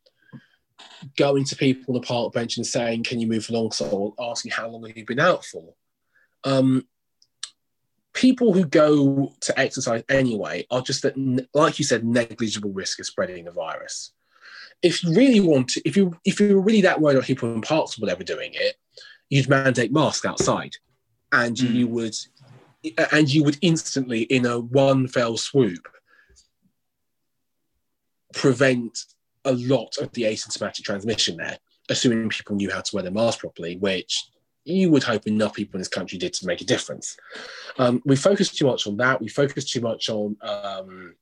going 1.17 1.43
to 1.45 1.55
people 1.55 1.95
on 1.95 2.01
the 2.01 2.07
park 2.07 2.33
bench 2.33 2.57
and 2.57 2.65
saying, 2.65 3.03
"Can 3.03 3.19
you 3.19 3.27
move 3.27 3.49
along?" 3.49 3.71
So 3.71 4.15
asking, 4.19 4.51
"How 4.51 4.67
long 4.67 4.85
have 4.85 4.97
you 4.97 5.05
been 5.05 5.19
out 5.19 5.45
for?" 5.45 5.73
Um, 6.43 6.87
people 8.13 8.51
who 8.51 8.65
go 8.65 9.31
to 9.41 9.59
exercise 9.59 10.03
anyway 10.09 10.65
are 10.71 10.81
just 10.81 11.05
at, 11.05 11.15
like 11.53 11.77
you 11.77 11.85
said, 11.85 12.03
negligible 12.03 12.71
risk 12.71 12.99
of 12.99 13.05
spreading 13.05 13.45
the 13.45 13.51
virus. 13.51 14.11
If 14.81 15.03
you 15.03 15.13
really 15.13 15.39
want 15.39 15.69
to, 15.69 15.81
if 15.85 15.95
you 15.95 16.17
if 16.25 16.39
you 16.39 16.55
were 16.55 16.61
really 16.61 16.81
that 16.81 16.99
worried 16.99 17.15
about 17.15 17.27
people 17.27 17.53
in 17.53 17.61
parks 17.61 17.97
or 17.97 18.01
whatever 18.01 18.23
doing 18.23 18.51
it, 18.53 18.75
you'd 19.29 19.49
mandate 19.49 19.91
masks 19.91 20.25
outside, 20.25 20.75
and 21.31 21.55
mm. 21.55 21.73
you 21.73 21.87
would, 21.87 22.15
and 23.11 23.31
you 23.31 23.43
would 23.43 23.57
instantly, 23.61 24.21
in 24.21 24.45
a 24.45 24.59
one 24.59 25.07
fell 25.07 25.37
swoop, 25.37 25.87
prevent 28.33 28.99
a 29.47 29.53
lot 29.53 29.97
of 29.97 30.11
the 30.11 30.23
asymptomatic 30.23 30.83
transmission 30.83 31.37
there, 31.37 31.57
assuming 31.89 32.29
people 32.29 32.55
knew 32.55 32.69
how 32.69 32.81
to 32.81 32.95
wear 32.95 33.03
their 33.03 33.11
mask 33.11 33.39
properly, 33.39 33.77
which 33.77 34.29
you 34.65 34.91
would 34.91 35.03
hope 35.03 35.25
enough 35.25 35.53
people 35.53 35.77
in 35.77 35.79
this 35.79 35.87
country 35.87 36.17
did 36.17 36.33
to 36.33 36.45
make 36.45 36.61
a 36.61 36.65
difference. 36.65 37.15
Um, 37.77 38.01
we 38.05 38.15
focused 38.15 38.57
too 38.57 38.65
much 38.65 38.85
on 38.85 38.97
that. 38.97 39.21
We 39.21 39.29
focused 39.29 39.71
too 39.71 39.81
much 39.81 40.09
on. 40.09 40.35
Um, 40.41 41.15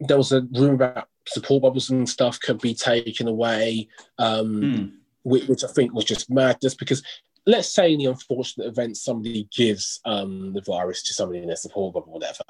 there 0.00 0.16
was 0.16 0.32
a 0.32 0.42
rumor 0.52 0.74
about 0.74 1.08
support 1.26 1.62
bubbles 1.62 1.90
and 1.90 2.08
stuff 2.08 2.40
could 2.40 2.60
be 2.60 2.74
taken 2.74 3.28
away, 3.28 3.88
um, 4.18 4.60
mm. 4.60 4.92
which, 5.22 5.46
which, 5.46 5.64
I 5.64 5.68
think 5.68 5.94
was 5.94 6.04
just 6.04 6.30
madness 6.30 6.74
because. 6.74 7.02
Let's 7.48 7.72
say 7.72 7.92
in 7.92 8.00
the 8.00 8.06
unfortunate 8.06 8.66
event 8.66 8.96
somebody 8.96 9.48
gives 9.56 10.00
um, 10.04 10.52
the 10.52 10.62
virus 10.62 11.04
to 11.04 11.14
somebody 11.14 11.38
in 11.38 11.46
their 11.46 11.54
support 11.54 11.94
bubble, 11.94 12.14
whatever. 12.14 12.42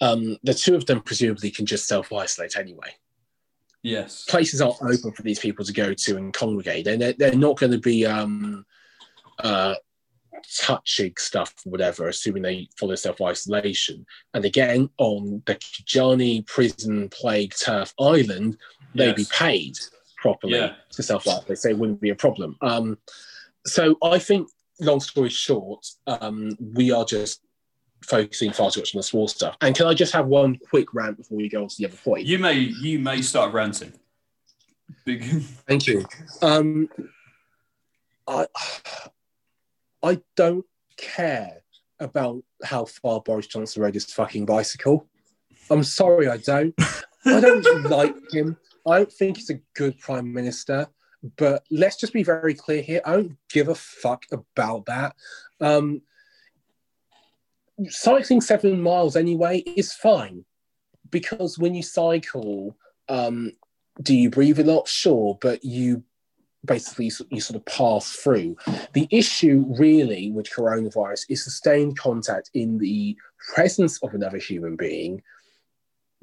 Um, 0.00 0.38
the 0.42 0.54
two 0.54 0.74
of 0.74 0.86
them 0.86 1.02
presumably 1.02 1.50
can 1.50 1.66
just 1.66 1.86
self 1.86 2.10
isolate 2.10 2.56
anyway. 2.56 2.96
Yes. 3.82 4.24
Places 4.28 4.60
aren't 4.60 4.82
open 4.82 5.12
for 5.12 5.22
these 5.22 5.40
people 5.40 5.64
to 5.64 5.72
go 5.72 5.92
to 5.92 6.16
and 6.16 6.32
congregate. 6.32 6.86
And 6.86 7.02
they're, 7.02 7.14
they're 7.14 7.34
not 7.34 7.58
going 7.58 7.72
to 7.72 7.78
be 7.78 8.06
um, 8.06 8.64
uh, 9.40 9.74
touching 10.58 11.14
stuff, 11.18 11.54
whatever, 11.64 12.08
assuming 12.08 12.42
they 12.42 12.68
follow 12.78 12.94
self 12.94 13.20
isolation. 13.20 14.06
And 14.34 14.44
again, 14.44 14.88
on 14.98 15.42
the 15.46 15.56
Kedjanyi 15.56 16.46
prison 16.46 17.08
plague 17.08 17.54
turf 17.58 17.92
island, 17.98 18.56
they'd 18.94 19.16
yes. 19.18 19.28
be 19.28 19.34
paid 19.34 19.78
properly 20.18 20.54
yeah. 20.54 20.74
to 20.90 21.02
self 21.02 21.26
isolate. 21.26 21.58
So 21.58 21.68
it 21.70 21.78
wouldn't 21.78 22.00
be 22.00 22.10
a 22.10 22.14
problem. 22.14 22.56
Um, 22.60 22.98
so 23.66 23.96
I 24.02 24.18
think, 24.18 24.48
long 24.80 25.00
story 25.00 25.28
short, 25.28 25.86
um, 26.06 26.56
we 26.74 26.90
are 26.90 27.04
just 27.04 27.42
focusing 28.02 28.52
far 28.52 28.70
too 28.70 28.80
much 28.80 28.94
on 28.94 28.98
the 28.98 29.02
small 29.02 29.28
stuff. 29.28 29.56
And 29.60 29.74
can 29.74 29.86
I 29.86 29.94
just 29.94 30.12
have 30.12 30.26
one 30.26 30.58
quick 30.70 30.94
rant 30.94 31.16
before 31.16 31.38
we 31.38 31.48
go 31.48 31.62
on 31.62 31.68
to 31.68 31.76
the 31.78 31.86
other 31.86 31.96
point? 31.96 32.26
You 32.26 32.38
may 32.38 32.54
you 32.54 32.98
may 32.98 33.22
start 33.22 33.52
ranting. 33.52 33.92
Thank 35.06 35.86
you. 35.86 36.04
Um, 36.40 36.88
I 38.26 38.46
I 40.02 40.20
don't 40.36 40.64
care 40.96 41.62
about 42.00 42.42
how 42.64 42.84
far 42.84 43.20
Boris 43.20 43.46
Johnson 43.46 43.82
rode 43.82 43.94
his 43.94 44.12
fucking 44.12 44.46
bicycle. 44.46 45.06
I'm 45.70 45.84
sorry, 45.84 46.28
I 46.28 46.36
don't. 46.38 46.74
I 47.24 47.40
don't 47.40 47.84
like 47.90 48.14
him. 48.32 48.56
I 48.86 48.98
don't 48.98 49.12
think 49.12 49.36
he's 49.36 49.50
a 49.50 49.60
good 49.74 49.98
prime 49.98 50.32
minister. 50.32 50.88
But 51.36 51.64
let's 51.70 51.96
just 51.96 52.12
be 52.12 52.24
very 52.24 52.54
clear 52.54 52.82
here. 52.82 53.00
I 53.04 53.12
don't 53.12 53.36
give 53.48 53.68
a 53.68 53.74
fuck 53.74 54.24
about 54.32 54.86
that. 54.86 55.14
Um, 55.60 56.02
cycling 57.90 58.40
seven 58.40 58.80
miles 58.80 59.16
anyway 59.16 59.58
is 59.58 59.92
fine 59.92 60.44
because 61.10 61.58
when 61.58 61.74
you 61.74 61.82
cycle, 61.82 62.76
um, 63.08 63.52
do 64.02 64.16
you 64.16 64.30
breathe 64.30 64.58
a 64.58 64.64
lot? 64.64 64.88
Sure, 64.88 65.38
but 65.40 65.64
you 65.64 66.02
basically 66.64 67.10
you 67.30 67.40
sort 67.40 67.56
of 67.56 67.64
pass 67.66 68.10
through. 68.10 68.56
The 68.92 69.08
issue 69.10 69.64
really 69.78 70.30
with 70.30 70.50
coronavirus 70.50 71.26
is 71.28 71.44
sustained 71.44 71.98
contact 71.98 72.50
in 72.54 72.78
the 72.78 73.16
presence 73.54 74.02
of 74.02 74.14
another 74.14 74.38
human 74.38 74.76
being, 74.76 75.22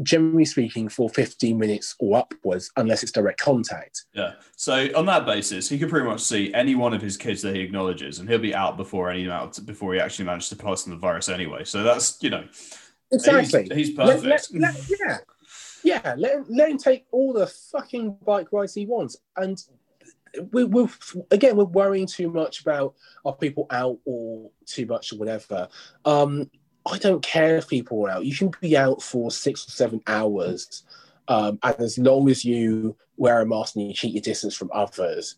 generally 0.04 0.46
speaking, 0.46 0.90
for 0.90 1.10
15 1.10 1.58
minutes 1.58 1.96
or 2.00 2.18
upwards, 2.18 2.72
unless 2.78 3.04
it's 3.04 3.12
direct 3.12 3.40
contact. 3.40 4.06
Yeah. 4.14 4.34
So 4.56 4.90
on 4.96 5.06
that 5.08 5.26
basis, 5.26 5.70
he 5.70 5.78
could 5.78 5.90
pretty 5.90 6.08
much 6.08 6.22
see 6.22 6.54
any 6.54 6.76
one 6.76 6.94
of 6.94 7.02
his 7.02 7.18
kids 7.18 7.42
that 7.42 7.56
he 7.56 7.62
acknowledges, 7.62 8.20
and 8.20 8.30
he'll 8.30 8.40
be 8.40 8.56
out 8.56 8.78
before 8.78 9.10
any 9.10 9.30
out 9.30 9.60
before 9.66 9.94
he 9.94 10.00
actually 10.00 10.26
managed 10.26 10.50
to 10.50 10.56
pass 10.56 10.86
on 10.86 10.92
the 10.92 10.98
virus 10.98 11.30
anyway. 11.30 11.64
So 11.64 11.84
that's 11.84 12.18
you 12.22 12.30
know, 12.30 12.46
Exactly. 13.12 13.64
he's, 13.64 13.88
he's 13.88 13.96
perfect. 13.96 14.24
Let- 14.24 14.48
let- 14.54 14.76
let- 14.76 14.90
yeah. 15.00 15.18
Yeah, 15.84 16.16
let 16.18 16.34
him, 16.34 16.46
let 16.50 16.70
him 16.70 16.78
take 16.78 17.06
all 17.12 17.32
the 17.34 17.48
fucking 17.48 18.18
bike 18.26 18.48
rides 18.52 18.74
he 18.74 18.86
wants. 18.86 19.18
And 19.38 19.58
we, 20.52 20.64
we're, 20.66 20.90
again, 21.32 21.56
we're 21.56 21.64
worrying 21.64 22.06
too 22.06 22.30
much 22.30 22.62
about 22.62 22.96
are 23.26 23.36
people 23.36 23.66
out 23.70 23.98
or 24.06 24.52
too 24.66 24.86
much 24.86 25.14
or 25.14 25.18
whatever. 25.18 25.68
Um, 26.06 26.50
I 26.86 26.98
don't 26.98 27.22
care 27.22 27.58
if 27.58 27.68
people 27.68 28.06
are 28.06 28.12
out. 28.12 28.26
You 28.26 28.36
can 28.36 28.52
be 28.62 28.78
out 28.78 29.02
for 29.02 29.32
six 29.32 29.68
or 29.68 29.72
seven 29.72 30.02
hours. 30.08 30.84
Um, 31.28 31.60
and 31.62 31.80
as 31.80 31.98
long 31.98 32.30
as 32.30 32.44
you 32.44 32.96
wear 33.18 33.42
a 33.42 33.46
mask 33.46 33.76
and 33.76 33.88
you 33.88 33.94
keep 33.94 34.14
your 34.14 34.22
distance 34.22 34.56
from 34.56 34.72
others, 34.74 35.36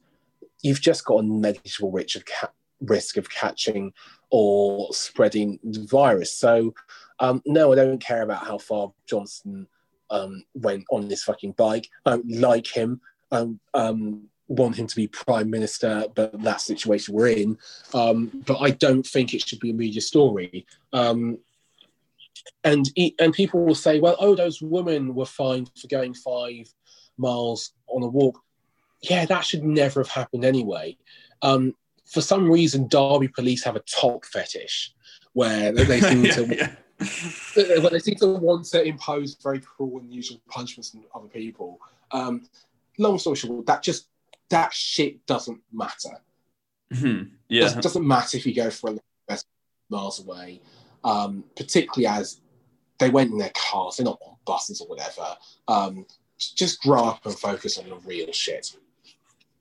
you've 0.61 0.81
just 0.81 1.03
got 1.05 1.23
a 1.23 1.27
negligible 1.27 1.91
risk 1.91 2.15
of, 2.17 2.25
ca- 2.25 2.51
risk 2.81 3.17
of 3.17 3.29
catching 3.29 3.91
or 4.29 4.93
spreading 4.93 5.59
the 5.63 5.85
virus. 5.85 6.33
So, 6.33 6.73
um, 7.19 7.41
no, 7.45 7.73
I 7.73 7.75
don't 7.75 7.99
care 7.99 8.21
about 8.21 8.45
how 8.45 8.57
far 8.57 8.93
Johnson 9.05 9.67
um, 10.09 10.43
went 10.53 10.85
on 10.91 11.07
this 11.07 11.23
fucking 11.23 11.53
bike. 11.53 11.89
I 12.05 12.11
don't 12.11 12.31
like 12.31 12.67
him. 12.67 13.01
I 13.31 13.47
um, 13.73 14.29
want 14.55 14.75
him 14.75 14.87
to 14.87 14.95
be 14.95 15.07
prime 15.07 15.49
minister, 15.49 16.05
but 16.15 16.41
that 16.43 16.61
situation 16.61 17.13
we're 17.13 17.27
in. 17.27 17.57
Um, 17.93 18.43
but 18.45 18.59
I 18.59 18.71
don't 18.71 19.05
think 19.05 19.33
it 19.33 19.47
should 19.47 19.59
be 19.59 19.71
a 19.71 19.73
media 19.73 20.01
story. 20.01 20.65
Um, 20.93 21.39
and 22.63 22.89
and 23.19 23.33
people 23.33 23.65
will 23.65 23.75
say, 23.75 23.99
well, 23.99 24.15
oh, 24.19 24.35
those 24.35 24.61
women 24.61 25.13
were 25.15 25.25
fined 25.25 25.71
for 25.79 25.87
going 25.87 26.13
five 26.13 26.71
miles 27.17 27.73
on 27.87 28.03
a 28.03 28.07
walk. 28.07 28.39
Yeah, 29.01 29.25
that 29.25 29.45
should 29.45 29.63
never 29.63 30.01
have 30.01 30.09
happened 30.09 30.45
anyway. 30.45 30.97
Um, 31.41 31.75
for 32.05 32.21
some 32.21 32.49
reason, 32.49 32.87
Derby 32.87 33.29
police 33.29 33.63
have 33.63 33.75
a 33.75 33.81
top 33.81 34.25
fetish 34.25 34.93
where 35.33 35.71
they 35.71 36.01
seem 36.01 36.25
Yeah, 36.25 36.31
to 36.35 36.55
yeah. 36.55 36.75
well, 37.79 37.89
they 37.89 37.99
seem 37.99 38.15
to 38.15 38.27
want 38.27 38.65
to 38.65 38.83
impose 38.83 39.35
very 39.41 39.59
cruel 39.59 39.97
and 39.99 40.07
unusual 40.07 40.39
punishments 40.47 40.95
on 40.95 41.03
other 41.15 41.29
people. 41.29 41.79
Um, 42.11 42.47
long 42.97 43.17
story 43.17 43.37
short, 43.37 43.65
that 43.65 43.81
just 43.81 44.07
that 44.51 44.73
shit 44.73 45.25
doesn't 45.25 45.61
matter. 45.73 46.21
Mhm. 46.93 47.31
It 47.49 47.55
Yeah. 47.73 47.81
doesn't 47.81 48.05
matter 48.07 48.37
if 48.37 48.45
you 48.45 48.53
go 48.53 48.69
for 48.69 48.91
a 48.91 48.97
best 49.27 49.45
miles 49.89 50.19
away, 50.19 50.61
um, 51.03 51.43
particularly 51.55 52.05
as 52.07 52.39
they 52.99 53.09
went 53.09 53.31
in 53.31 53.37
their 53.37 53.51
cars, 53.55 53.97
they're 53.97 54.05
not 54.05 54.19
on 54.25 54.35
buses 54.45 54.79
or 54.81 54.87
whatever. 54.87 55.35
Um, 55.67 56.05
just 56.37 56.81
grow 56.81 57.03
up 57.05 57.25
and 57.25 57.37
focus 57.37 57.77
on 57.77 57.89
the 57.89 57.95
real 57.97 58.31
shit. 58.31 58.75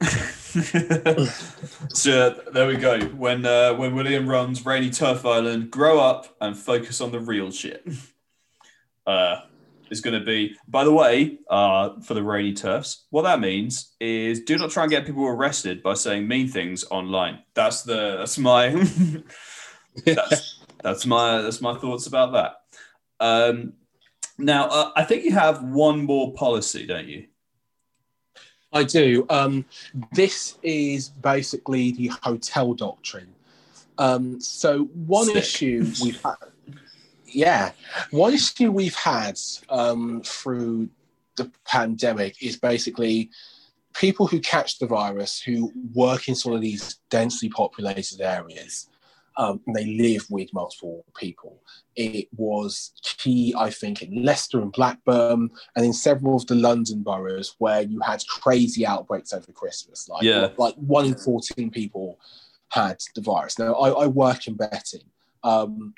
so 1.93 2.31
there 2.53 2.67
we 2.67 2.77
go. 2.77 3.01
When 3.09 3.45
uh, 3.45 3.75
when 3.75 3.95
William 3.95 4.27
runs 4.29 4.65
Rainy 4.65 4.91
Turf 4.91 5.25
Island, 5.27 5.71
grow 5.71 6.01
up 6.01 6.35
and 6.41 6.57
focus 6.57 7.01
on 7.01 7.13
the 7.13 7.21
real 7.21 7.51
shit. 7.51 7.87
Uh, 9.07 9.43
is 9.91 10.01
going 10.01 10.19
to 10.19 10.25
be. 10.25 10.57
By 10.69 10.85
the 10.85 10.93
way, 10.93 11.39
uh, 11.49 12.01
for 12.01 12.15
the 12.15 12.23
Rainy 12.23 12.53
Turfs, 12.53 13.07
what 13.11 13.23
that 13.23 13.41
means 13.41 13.95
is 14.01 14.41
do 14.41 14.57
not 14.59 14.71
try 14.71 14.85
and 14.85 14.91
get 14.91 15.07
people 15.07 15.27
arrested 15.27 15.83
by 15.83 15.95
saying 15.95 16.27
mean 16.27 16.49
things 16.49 16.85
online. 16.91 17.41
That's 17.55 17.83
the 17.83 18.17
that's 18.19 18.39
my 18.39 18.69
that's, 20.05 20.61
that's 20.83 21.07
my 21.07 21.43
that's 21.43 21.61
my 21.61 21.75
thoughts 21.75 22.07
about 22.07 22.33
that. 22.33 22.57
Um, 23.21 23.75
now, 24.39 24.69
uh, 24.69 24.91
I 24.97 25.05
think 25.05 25.25
you 25.25 25.33
have 25.33 25.63
one 25.63 26.05
more 26.05 26.33
policy, 26.33 26.87
don't 26.87 27.09
you? 27.09 27.27
I 28.73 28.85
do. 28.85 29.27
Um, 29.29 29.65
this 30.13 30.57
is 30.63 31.09
basically 31.09 31.93
the 31.93 32.09
hotel 32.23 32.73
doctrine. 32.73 33.35
Um, 33.99 34.41
so 34.41 34.85
one 34.95 35.27
Sick. 35.27 35.37
issue 35.37 35.93
we've 36.03 36.23
had, 36.23 36.37
yeah, 37.33 37.73
one 38.11 38.35
issue 38.35 38.71
we've 38.71 38.95
had 38.95 39.39
um, 39.69 40.23
through 40.25 40.89
the 41.37 41.51
pandemic 41.67 42.43
is 42.43 42.57
basically 42.57 43.31
people 43.95 44.27
who 44.27 44.41
catch 44.41 44.79
the 44.79 44.87
virus 44.87 45.41
who 45.41 45.73
work 45.95 46.29
in 46.29 46.35
sort 46.35 46.55
of 46.55 46.61
these 46.61 46.97
densely 47.11 47.49
populated 47.49 48.21
areas. 48.21 48.89
Um, 49.37 49.61
they 49.75 49.87
live 49.87 50.27
with 50.29 50.53
multiple 50.53 51.05
people. 51.17 51.63
It 51.97 52.29
was 52.37 52.93
key, 53.03 53.55
I 53.57 53.71
think, 53.71 54.03
in 54.03 54.23
Leicester 54.23 54.61
and 54.61 54.73
Blackburn, 54.73 55.51
and 55.77 55.85
in 55.85 55.93
several 55.95 56.37
of 56.37 56.47
the 56.47 56.57
London 56.57 57.03
boroughs 57.03 57.55
where 57.59 57.81
you 57.83 58.01
had 58.01 58.23
crazy 58.29 58.85
outbreaks 58.85 59.33
over 59.33 59.51
Christmas. 59.53 60.09
Like, 60.09 60.25
Yeah. 60.25 60.49
like 60.59 60.75
one 60.75 61.07
in 61.07 61.15
14 61.17 61.71
people 61.71 62.19
had 62.69 62.99
the 63.15 63.23
virus. 63.23 63.59
Now, 63.59 63.75
I, 63.75 64.05
I 64.05 64.07
work 64.09 64.47
in 64.47 64.55
betting. 64.55 65.05
Um, 65.43 65.95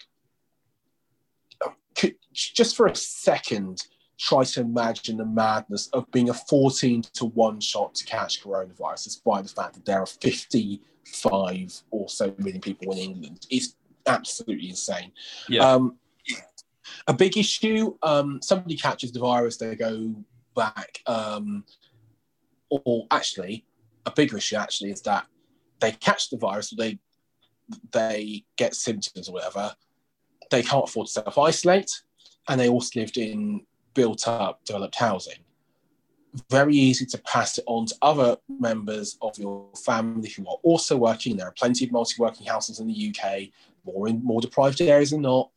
could, 1.95 2.15
just 2.33 2.77
for 2.77 2.87
a 2.87 2.95
second, 2.95 3.83
try 4.19 4.45
to 4.45 4.61
imagine 4.61 5.17
the 5.17 5.25
madness 5.25 5.89
of 5.89 6.11
being 6.13 6.31
a 6.31 6.35
14 6.35 7.03
to 7.15 7.27
1 7.27 7.61
shot 7.61 7.95
to 7.97 8.05
catch 8.05 8.43
coronavirus, 8.43 9.05
despite 9.05 9.45
the 9.45 9.51
fact 9.51 9.75
that 9.75 9.85
there 9.85 10.01
are 10.01 10.07
55 10.07 11.83
or 11.91 12.09
so 12.09 12.35
million 12.39 12.61
people 12.61 12.93
in 12.93 12.99
England. 12.99 13.47
It's 13.51 13.77
absolutely 14.07 14.71
insane. 14.71 15.13
Yeah. 15.49 15.69
Um, 15.69 15.99
a 17.07 17.13
big 17.13 17.37
issue 17.37 17.97
um, 18.03 18.41
somebody 18.43 18.77
catches 18.77 19.13
the 19.13 19.21
virus, 19.21 19.57
they 19.57 19.75
go 19.75 20.15
back. 20.55 21.01
Um, 21.07 21.65
or 22.71 23.07
actually, 23.11 23.67
a 24.07 24.11
bigger 24.11 24.39
issue 24.39 24.57
actually 24.57 24.91
is 24.91 25.03
that 25.03 25.27
they 25.81 25.93
catch 25.93 26.31
the 26.31 26.37
virus, 26.37 26.71
they 26.71 26.99
they 27.93 28.45
get 28.57 28.75
symptoms 28.75 29.29
or 29.29 29.33
whatever, 29.33 29.75
they 30.57 30.63
can't 30.63 30.89
afford 30.89 31.07
to 31.09 31.13
self 31.13 31.39
isolate, 31.39 31.91
and 32.49 32.61
they 32.61 32.69
also 32.69 33.01
lived 33.01 33.17
in 33.17 33.67
built 33.95 34.27
up, 34.29 34.65
developed 34.65 34.95
housing. 34.97 35.39
Very 36.51 36.75
easy 36.75 37.05
to 37.07 37.19
pass 37.19 37.59
it 37.59 37.65
on 37.67 37.87
to 37.87 37.95
other 38.01 38.37
members 38.49 39.19
of 39.21 39.37
your 39.39 39.69
family 39.85 40.31
who 40.31 40.47
are 40.49 40.57
also 40.63 40.97
working. 40.97 41.37
There 41.37 41.47
are 41.47 41.55
plenty 41.59 41.85
of 41.85 41.93
multi 41.93 42.15
working 42.19 42.47
houses 42.47 42.81
in 42.81 42.87
the 42.87 43.15
UK, 43.15 43.49
more 43.85 44.09
in 44.09 44.25
more 44.25 44.41
deprived 44.41 44.81
areas 44.81 45.11
than 45.11 45.23
not. 45.23 45.51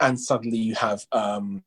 And 0.00 0.20
suddenly 0.20 0.58
you 0.58 0.74
have 0.74 1.06
um, 1.12 1.62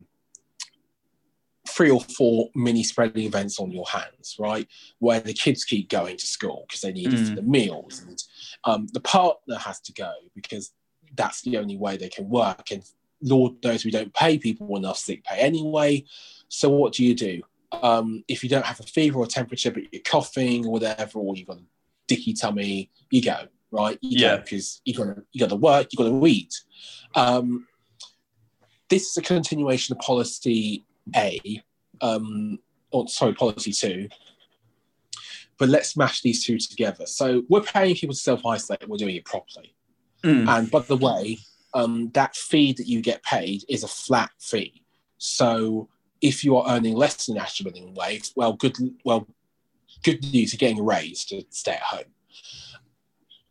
three 1.67 1.89
or 1.89 2.01
four 2.01 2.49
mini 2.55 2.83
spreading 2.83 3.23
events 3.25 3.59
on 3.59 3.71
your 3.71 3.85
hands, 3.85 4.35
right? 4.39 4.67
Where 4.99 5.19
the 5.19 5.33
kids 5.33 5.63
keep 5.63 5.89
going 5.89 6.17
to 6.17 6.25
school 6.25 6.65
because 6.67 6.81
they 6.81 6.91
need 6.91 7.13
it 7.13 7.19
for 7.19 7.31
Mm. 7.31 7.35
the 7.35 7.41
meals, 7.41 8.03
and 8.05 8.23
um, 8.65 8.87
the 8.93 8.99
partner 8.99 9.57
has 9.57 9.79
to 9.81 9.93
go 9.93 10.11
because 10.35 10.71
that's 11.15 11.41
the 11.41 11.57
only 11.57 11.77
way 11.77 11.97
they 11.97 12.09
can 12.09 12.29
work. 12.29 12.71
And 12.71 12.83
Lord 13.21 13.53
knows 13.63 13.85
we 13.85 13.91
don't 13.91 14.13
pay 14.13 14.37
people 14.37 14.75
enough 14.77 14.97
sick 14.97 15.23
pay 15.23 15.39
anyway. 15.39 16.05
So 16.47 16.69
what 16.69 16.93
do 16.93 17.05
you 17.05 17.13
do? 17.15 17.41
Um, 17.71 18.23
if 18.27 18.43
you 18.43 18.49
don't 18.49 18.65
have 18.65 18.79
a 18.79 18.83
fever 18.83 19.19
or 19.19 19.27
temperature, 19.27 19.71
but 19.71 19.83
you're 19.91 20.01
coughing 20.01 20.65
or 20.65 20.71
whatever, 20.71 21.19
or 21.19 21.35
you've 21.35 21.47
got 21.47 21.57
a 21.57 21.63
dicky 22.07 22.33
tummy, 22.33 22.89
you 23.11 23.21
go 23.21 23.47
right. 23.71 23.97
You 24.01 24.27
Yeah. 24.27 24.37
because 24.37 24.81
you 24.85 24.93
got 24.93 25.15
to 25.15 25.23
you 25.31 25.39
got 25.39 25.49
to 25.49 25.55
work, 25.55 25.87
you 25.91 25.97
got 25.97 26.09
to 26.09 26.25
eat. 26.27 26.53
Um, 27.15 27.67
this 28.89 29.11
is 29.11 29.17
a 29.17 29.21
continuation 29.21 29.95
of 29.95 29.99
policy 29.99 30.85
A, 31.15 31.61
um, 32.01 32.59
or 32.91 33.07
sorry, 33.07 33.33
policy 33.33 33.71
two. 33.71 34.09
But 35.59 35.69
let's 35.69 35.95
mash 35.97 36.21
these 36.21 36.43
two 36.43 36.57
together. 36.57 37.05
So 37.05 37.43
we're 37.49 37.61
paying 37.61 37.95
people 37.95 38.15
to 38.15 38.19
self 38.19 38.45
isolate. 38.45 38.87
We're 38.87 38.97
doing 38.97 39.15
it 39.15 39.25
properly. 39.25 39.75
Mm. 40.23 40.47
And 40.47 40.71
by 40.71 40.79
the 40.79 40.97
way, 40.97 41.39
um, 41.73 42.09
that 42.13 42.35
fee 42.35 42.73
that 42.73 42.87
you 42.87 43.01
get 43.01 43.23
paid 43.23 43.63
is 43.69 43.83
a 43.83 43.87
flat 43.87 44.31
fee. 44.39 44.83
So 45.17 45.87
if 46.21 46.43
you 46.43 46.57
are 46.57 46.75
earning 46.75 46.95
less 46.95 47.25
than 47.25 47.35
national 47.35 47.71
minimum 47.71 47.95
wage, 47.95 48.31
well, 48.35 48.53
good, 48.53 48.77
well, 49.05 49.27
good 50.03 50.21
news, 50.33 50.53
you're 50.53 50.57
getting 50.57 50.79
a 50.79 50.83
raise 50.83 51.25
to 51.25 51.43
stay 51.49 51.73
at 51.73 51.81
home. 51.81 52.11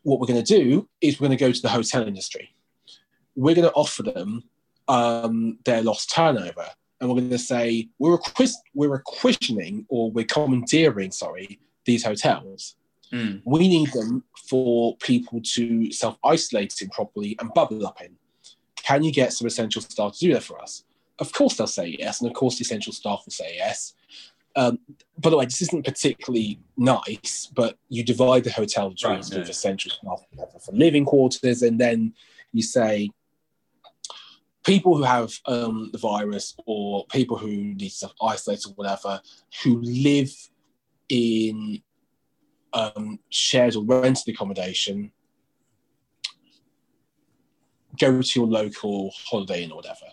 What 0.02 0.20
we're 0.20 0.26
going 0.26 0.42
to 0.44 0.58
do 0.58 0.88
is 1.00 1.20
we're 1.20 1.28
going 1.28 1.38
to 1.38 1.44
go 1.44 1.52
to 1.52 1.62
the 1.62 1.68
hotel 1.68 2.06
industry. 2.06 2.54
we're 3.38 3.54
going 3.54 3.68
to 3.68 3.74
offer 3.74 4.02
them 4.02 4.42
um, 4.88 5.58
their 5.64 5.82
lost 5.82 6.10
turnover. 6.10 6.66
And 7.00 7.08
we're 7.08 7.16
going 7.16 7.30
to 7.30 7.38
say, 7.38 7.88
we're, 8.00 8.18
requis- 8.18 8.56
we're 8.74 8.88
requisitioning 8.88 9.86
or 9.88 10.10
we're 10.10 10.24
commandeering, 10.24 11.12
sorry, 11.12 11.60
these 11.84 12.04
hotels. 12.04 12.74
Mm. 13.12 13.42
We 13.44 13.68
need 13.68 13.92
them 13.92 14.24
for 14.48 14.96
people 14.98 15.40
to 15.54 15.90
self 15.92 16.18
isolate 16.24 16.74
in 16.80 16.88
properly 16.90 17.36
and 17.40 17.52
bubble 17.54 17.86
up 17.86 18.00
in. 18.02 18.16
Can 18.76 19.02
you 19.02 19.12
get 19.12 19.32
some 19.32 19.46
essential 19.46 19.82
staff 19.82 20.14
to 20.14 20.18
do 20.18 20.34
that 20.34 20.42
for 20.42 20.60
us? 20.60 20.84
Of 21.18 21.32
course, 21.32 21.56
they'll 21.56 21.66
say 21.66 21.96
yes. 21.98 22.20
And 22.20 22.30
of 22.30 22.36
course, 22.36 22.58
the 22.58 22.62
essential 22.62 22.92
staff 22.92 23.22
will 23.24 23.32
say 23.32 23.56
yes. 23.56 23.94
Um, 24.56 24.78
by 25.18 25.30
the 25.30 25.36
way, 25.36 25.44
this 25.44 25.62
isn't 25.62 25.84
particularly 25.84 26.60
nice, 26.76 27.50
but 27.54 27.76
you 27.88 28.02
divide 28.02 28.44
the 28.44 28.50
hotel 28.50 28.90
between 28.90 29.14
Right, 29.14 29.24
sort 29.24 29.42
of 29.42 29.46
yeah. 29.46 29.52
essential 29.52 29.92
staff 29.92 30.20
for 30.64 30.72
living 30.72 31.04
quarters, 31.04 31.62
and 31.62 31.78
then 31.78 32.14
you 32.52 32.62
say 32.62 33.10
people 34.64 34.96
who 34.96 35.02
have 35.02 35.32
um, 35.46 35.90
the 35.92 35.98
virus 35.98 36.54
or 36.66 37.06
people 37.06 37.36
who 37.36 37.48
need 37.48 37.78
to 37.78 37.90
self 37.90 38.12
isolate 38.22 38.64
or 38.66 38.72
whatever, 38.72 39.20
who 39.62 39.80
live 39.80 40.30
in 41.08 41.82
um, 42.72 43.18
shared 43.30 43.76
or 43.76 43.84
rented 43.84 44.34
accommodation, 44.34 45.12
go 47.98 48.22
to 48.22 48.40
your 48.40 48.48
local 48.48 49.10
holiday 49.26 49.64
inn 49.64 49.72
or 49.72 49.76
whatever. 49.76 50.06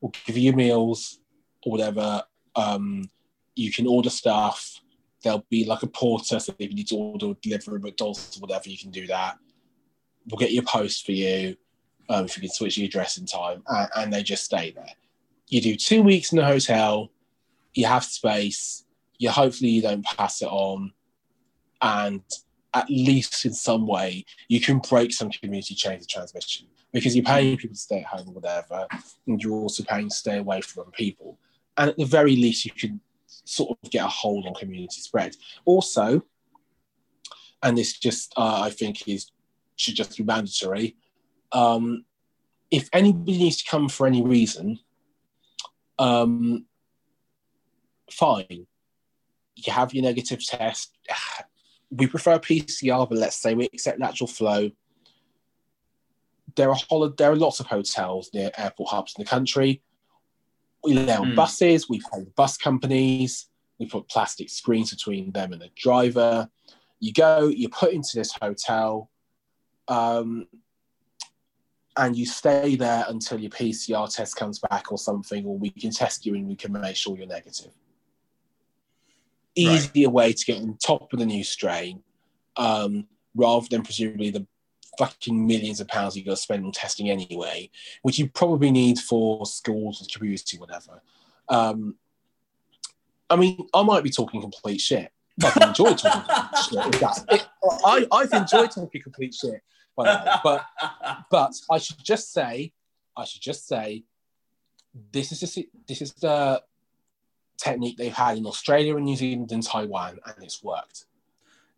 We'll 0.00 0.12
give 0.26 0.38
you 0.38 0.52
meals 0.52 1.20
or 1.64 1.72
whatever. 1.72 2.22
Um, 2.54 3.10
you 3.54 3.72
can 3.72 3.86
order 3.86 4.10
stuff. 4.10 4.80
There'll 5.22 5.44
be 5.50 5.64
like 5.64 5.82
a 5.82 5.88
porter, 5.88 6.38
so 6.38 6.54
if 6.58 6.70
you 6.70 6.76
need 6.76 6.88
to 6.88 6.96
order 6.96 7.26
or 7.26 7.36
deliver 7.42 7.74
at 7.76 7.82
McDonald's 7.82 8.36
or 8.36 8.40
whatever, 8.40 8.68
you 8.68 8.78
can 8.78 8.90
do 8.90 9.06
that. 9.08 9.36
We'll 10.28 10.38
get 10.38 10.52
your 10.52 10.62
post 10.62 11.04
for 11.04 11.12
you 11.12 11.56
um, 12.08 12.26
if 12.26 12.36
you 12.36 12.42
can 12.42 12.50
switch 12.50 12.78
your 12.78 12.86
address 12.86 13.18
in 13.18 13.26
time, 13.26 13.62
and, 13.66 13.88
and 13.96 14.12
they 14.12 14.22
just 14.22 14.44
stay 14.44 14.70
there. 14.70 14.92
You 15.48 15.60
do 15.60 15.74
two 15.74 16.02
weeks 16.02 16.30
in 16.32 16.38
the 16.38 16.44
hotel. 16.44 17.10
You 17.74 17.86
have 17.86 18.04
space. 18.04 18.84
You 19.18 19.30
hopefully 19.30 19.70
you 19.70 19.82
don't 19.82 20.04
pass 20.04 20.40
it 20.42 20.48
on, 20.48 20.92
and 21.82 22.22
at 22.74 22.88
least 22.90 23.44
in 23.44 23.52
some 23.52 23.86
way 23.86 24.24
you 24.48 24.60
can 24.60 24.78
break 24.78 25.12
some 25.12 25.30
community 25.30 25.74
chains 25.74 26.02
of 26.02 26.08
transmission 26.08 26.66
because 26.92 27.14
you're 27.14 27.24
paying 27.24 27.56
people 27.56 27.74
to 27.74 27.80
stay 27.80 28.00
at 28.00 28.06
home 28.06 28.28
or 28.28 28.34
whatever, 28.34 28.86
and 29.26 29.42
you're 29.42 29.52
also 29.52 29.84
paying 29.84 30.08
to 30.08 30.14
stay 30.14 30.38
away 30.38 30.60
from 30.60 30.82
other 30.82 30.90
people. 30.92 31.38
And 31.76 31.90
at 31.90 31.96
the 31.96 32.04
very 32.04 32.34
least, 32.34 32.64
you 32.64 32.72
can 32.72 33.00
sort 33.26 33.78
of 33.82 33.90
get 33.90 34.04
a 34.04 34.08
hold 34.08 34.46
on 34.46 34.54
community 34.54 35.00
spread. 35.00 35.36
Also, 35.64 36.22
and 37.62 37.76
this 37.76 37.98
just 37.98 38.32
uh, 38.36 38.62
I 38.62 38.70
think 38.70 39.06
is 39.08 39.30
should 39.76 39.94
just 39.94 40.16
be 40.16 40.24
mandatory. 40.24 40.96
Um, 41.52 42.04
if 42.70 42.88
anybody 42.92 43.38
needs 43.38 43.62
to 43.62 43.70
come 43.70 43.88
for 43.88 44.06
any 44.06 44.22
reason, 44.22 44.78
um, 45.98 46.66
fine. 48.10 48.66
You 49.56 49.72
have 49.72 49.92
your 49.92 50.04
negative 50.04 50.44
test. 50.44 50.96
We 51.90 52.06
prefer 52.06 52.38
PCR, 52.38 53.08
but 53.08 53.18
let's 53.18 53.36
say 53.36 53.54
we 53.54 53.66
accept 53.66 53.98
lateral 54.00 54.28
flow. 54.28 54.70
There 56.54 56.70
are 56.70 56.76
hol- 56.88 57.10
there 57.10 57.30
are 57.32 57.36
lots 57.36 57.60
of 57.60 57.66
hotels 57.66 58.30
near 58.34 58.50
airport 58.58 58.90
hubs 58.90 59.14
in 59.16 59.22
the 59.24 59.28
country. 59.28 59.82
We 60.84 60.94
lay 60.94 61.14
on 61.14 61.32
Mm. 61.32 61.36
buses. 61.36 61.88
We 61.88 62.00
pay 62.00 62.20
the 62.24 62.32
bus 62.36 62.56
companies. 62.56 63.46
We 63.78 63.86
put 63.86 64.08
plastic 64.08 64.50
screens 64.50 64.90
between 64.90 65.32
them 65.32 65.52
and 65.52 65.62
the 65.62 65.70
driver. 65.76 66.50
You 67.00 67.12
go. 67.12 67.48
You 67.48 67.68
put 67.68 67.92
into 67.92 68.16
this 68.16 68.32
hotel. 68.32 69.10
Um, 69.86 70.48
and 71.96 72.14
you 72.16 72.26
stay 72.26 72.76
there 72.76 73.04
until 73.08 73.40
your 73.40 73.50
PCR 73.50 74.06
test 74.08 74.36
comes 74.36 74.60
back 74.60 74.92
or 74.92 74.98
something, 74.98 75.44
or 75.44 75.58
we 75.58 75.70
can 75.70 75.90
test 75.90 76.24
you 76.24 76.34
and 76.34 76.46
we 76.46 76.54
can 76.54 76.70
make 76.72 76.94
sure 76.94 77.16
you're 77.16 77.26
negative. 77.26 77.72
Right. 79.66 79.74
Easier 79.94 80.10
way 80.10 80.32
to 80.32 80.44
get 80.44 80.62
on 80.62 80.76
top 80.82 81.12
of 81.12 81.18
the 81.18 81.26
new 81.26 81.42
strain, 81.44 82.02
um, 82.56 83.06
rather 83.34 83.66
than 83.70 83.82
presumably 83.82 84.30
the 84.30 84.46
fucking 84.98 85.46
millions 85.46 85.80
of 85.80 85.88
pounds 85.88 86.16
you 86.16 86.24
got 86.24 86.32
to 86.32 86.36
spend 86.36 86.64
on 86.64 86.72
testing 86.72 87.08
anyway, 87.10 87.70
which 88.02 88.18
you 88.18 88.28
probably 88.28 88.70
need 88.70 88.98
for 88.98 89.46
schools 89.46 90.00
and 90.00 90.12
community, 90.12 90.58
whatever. 90.58 91.02
Um, 91.48 91.96
I 93.30 93.36
mean, 93.36 93.66
I 93.74 93.82
might 93.82 94.02
be 94.02 94.10
talking 94.10 94.40
complete 94.40 94.80
shit. 94.80 95.12
but 95.36 95.56
I've 95.56 95.68
enjoyed 95.68 95.98
talking 95.98 96.22
complete 96.22 97.00
shit. 97.00 97.24
it- 97.30 97.48
I, 97.84 98.06
I've 98.10 98.32
enjoyed 98.32 98.70
talking 98.70 99.02
complete 99.02 99.34
shit, 99.34 99.60
by 99.96 100.04
the 100.04 100.24
way, 100.24 100.34
but 100.42 100.64
but 101.30 101.52
I 101.70 101.78
should 101.78 102.02
just 102.02 102.32
say, 102.32 102.72
I 103.16 103.24
should 103.24 103.42
just 103.42 103.66
say, 103.68 104.04
this 105.12 105.30
is 105.32 105.58
this 105.86 106.02
is 106.02 106.12
the 106.14 106.62
technique 107.58 107.96
they've 107.98 108.12
had 108.12 108.38
in 108.38 108.46
Australia 108.46 108.96
and 108.96 109.04
New 109.04 109.16
Zealand 109.16 109.52
and 109.52 109.62
Taiwan, 109.62 110.18
and 110.24 110.44
it's 110.44 110.62
worked. 110.62 111.04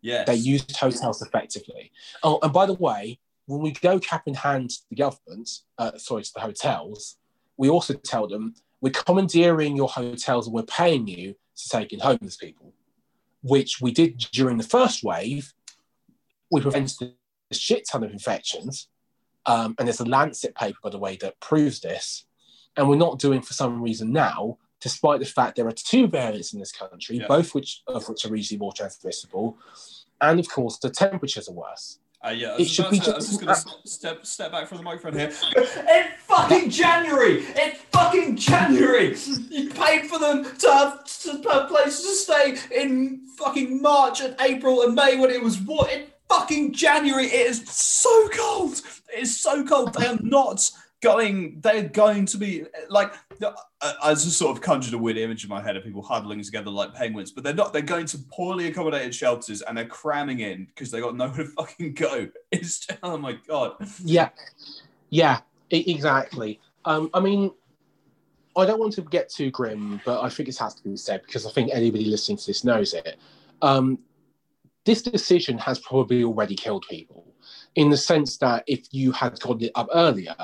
yes. 0.01 0.25
They 0.27 0.35
used 0.35 0.75
hotels 0.75 1.21
effectively. 1.21 1.91
Oh, 2.23 2.39
and 2.41 2.53
by 2.53 2.65
the 2.65 2.73
way, 2.73 3.19
when 3.47 3.61
we 3.61 3.71
go 3.71 3.99
cap 3.99 4.23
in 4.27 4.33
hand 4.33 4.69
to 4.69 4.79
the 4.89 4.95
government, 4.95 5.49
uh, 5.77 5.97
sorry, 5.97 6.23
to 6.23 6.31
the 6.33 6.39
hotels, 6.39 7.17
we 7.57 7.69
also 7.69 7.93
tell 7.95 8.27
them 8.27 8.55
we're 8.79 8.91
commandeering 8.91 9.75
your 9.75 9.89
hotels 9.89 10.47
and 10.47 10.53
we're 10.53 10.63
paying 10.63 11.07
you 11.07 11.35
to 11.55 11.69
take 11.69 11.93
in 11.93 11.99
homeless 11.99 12.37
people, 12.37 12.73
which 13.43 13.81
we 13.81 13.91
did 13.91 14.17
during 14.31 14.57
the 14.57 14.63
first 14.63 15.03
wave. 15.03 15.53
We 16.51 16.61
prevented 16.61 17.13
a 17.51 17.55
shit 17.55 17.87
ton 17.89 18.03
of 18.03 18.11
infections. 18.11 18.87
Um, 19.45 19.75
and 19.77 19.87
there's 19.87 19.99
a 19.99 20.05
Lancet 20.05 20.55
paper, 20.55 20.77
by 20.83 20.89
the 20.91 20.99
way, 20.99 21.17
that 21.21 21.39
proves 21.39 21.79
this. 21.81 22.25
And 22.77 22.87
we're 22.87 22.95
not 22.95 23.19
doing 23.19 23.41
for 23.41 23.53
some 23.53 23.81
reason 23.81 24.11
now, 24.13 24.57
despite 24.81 25.19
the 25.19 25.25
fact 25.25 25.55
there 25.55 25.67
are 25.67 25.71
two 25.71 26.07
variants 26.07 26.53
in 26.53 26.59
this 26.59 26.71
country, 26.71 27.17
Yeah. 27.17 27.27
both 27.27 27.53
which 27.55 27.81
of 27.87 28.07
which 28.09 28.25
are 28.25 28.35
easily 28.35 28.57
more 28.59 28.73
transmissible. 28.73 29.57
And 30.19 30.39
of 30.39 30.49
course, 30.49 30.77
the 30.79 30.89
temperatures 30.89 31.47
are 31.47 31.53
worse. 31.53 31.99
Uh, 32.23 32.29
yeah, 32.29 32.51
I 32.53 32.57
It 32.57 32.65
should 32.67 32.91
be 32.91 32.99
to, 32.99 33.13
I 33.13 33.15
was 33.15 33.27
just- 33.29 33.41
just 33.41 33.65
going 33.65 33.81
to 33.81 33.87
step 33.89 34.25
step 34.25 34.51
back 34.51 34.67
from 34.67 34.77
the 34.77 34.83
microphone 34.83 35.17
here. 35.17 35.31
It's 35.55 36.23
fucking 36.27 36.69
January. 36.69 37.43
It's 37.55 37.79
fucking 37.91 38.35
January. 38.37 39.15
You 39.49 39.69
paid 39.71 40.07
for 40.07 40.19
them 40.19 40.43
to 40.43 40.71
have, 40.71 41.03
to 41.23 41.41
have 41.51 41.67
places 41.67 42.01
to 42.05 42.13
stay 42.15 42.57
in 42.83 43.25
fucking 43.37 43.81
March 43.81 44.21
and 44.21 44.35
April 44.39 44.83
and 44.83 44.93
May 44.95 45.17
when 45.17 45.29
it 45.31 45.41
was 45.43 45.57
what? 45.59 45.91
In 45.91 46.05
fucking 46.29 46.73
January. 46.73 47.25
It 47.25 47.47
is 47.47 47.67
so 47.69 48.29
cold. 48.29 48.81
It 49.13 49.23
is 49.23 49.39
so 49.39 49.65
cold. 49.65 49.93
They 49.95 50.05
are 50.07 50.19
not 50.21 50.69
going. 51.01 51.59
They're 51.61 51.89
going 51.89 52.25
to 52.27 52.37
be 52.37 52.65
like. 52.89 53.13
I 54.03 54.13
just 54.13 54.37
sort 54.37 54.55
of 54.55 54.61
conjured 54.61 54.93
a 54.93 54.97
weird 54.97 55.17
image 55.17 55.43
in 55.43 55.49
my 55.49 55.61
head 55.61 55.75
of 55.75 55.83
people 55.83 56.03
huddling 56.03 56.43
together 56.43 56.69
like 56.69 56.93
penguins, 56.93 57.31
but 57.31 57.43
they're 57.43 57.53
not. 57.53 57.73
They're 57.73 57.81
going 57.81 58.05
to 58.07 58.19
poorly 58.31 58.67
accommodated 58.67 59.13
shelters 59.13 59.61
and 59.63 59.77
they're 59.77 59.85
cramming 59.85 60.39
in 60.41 60.65
because 60.65 60.91
they 60.91 60.99
got 60.99 61.15
nowhere 61.15 61.37
to 61.37 61.45
fucking 61.57 61.93
go. 61.95 62.29
It's 62.51 62.87
oh 63.03 63.17
my 63.17 63.33
god. 63.47 63.73
Yeah, 64.03 64.29
yeah, 65.09 65.41
exactly. 65.69 66.59
Um, 66.85 67.09
I 67.13 67.19
mean, 67.19 67.51
I 68.55 68.65
don't 68.65 68.79
want 68.79 68.93
to 68.93 69.01
get 69.01 69.29
too 69.29 69.51
grim, 69.51 70.01
but 70.05 70.21
I 70.21 70.29
think 70.29 70.49
it 70.49 70.57
has 70.57 70.75
to 70.75 70.83
be 70.83 70.95
said 70.97 71.21
because 71.25 71.45
I 71.45 71.51
think 71.51 71.71
anybody 71.73 72.05
listening 72.05 72.37
to 72.37 72.47
this 72.47 72.63
knows 72.63 72.93
it. 72.93 73.17
Um, 73.61 73.99
this 74.85 75.01
decision 75.01 75.57
has 75.59 75.79
probably 75.79 76.23
already 76.23 76.55
killed 76.55 76.85
people 76.89 77.30
in 77.75 77.89
the 77.89 77.97
sense 77.97 78.37
that 78.37 78.63
if 78.67 78.87
you 78.91 79.11
had 79.11 79.39
called 79.39 79.63
it 79.63 79.71
up 79.75 79.87
earlier, 79.93 80.35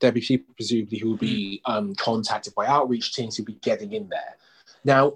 there'd 0.00 0.14
be 0.14 0.20
people 0.20 0.54
presumably 0.56 0.98
who 0.98 1.10
would 1.10 1.20
be 1.20 1.60
um, 1.66 1.94
contacted 1.94 2.54
by 2.54 2.66
outreach 2.66 3.14
teams 3.14 3.36
who'd 3.36 3.46
be 3.46 3.54
getting 3.54 3.92
in 3.92 4.08
there. 4.08 4.36
Now, 4.84 5.14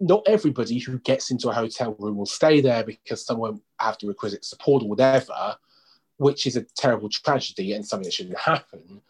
not 0.00 0.22
everybody 0.26 0.78
who 0.78 0.98
gets 0.98 1.30
into 1.30 1.48
a 1.48 1.54
hotel 1.54 1.94
room 1.98 2.16
will 2.16 2.26
stay 2.26 2.60
there 2.60 2.84
because 2.84 3.24
someone 3.24 3.60
have 3.78 3.96
the 3.98 4.08
requisite 4.08 4.44
support 4.44 4.82
or 4.82 4.88
whatever, 4.88 5.56
which 6.16 6.46
is 6.46 6.56
a 6.56 6.62
terrible 6.62 7.08
tragedy 7.08 7.72
and 7.72 7.86
something 7.86 8.04
that 8.04 8.12
shouldn't 8.12 8.38
happen. 8.38 9.00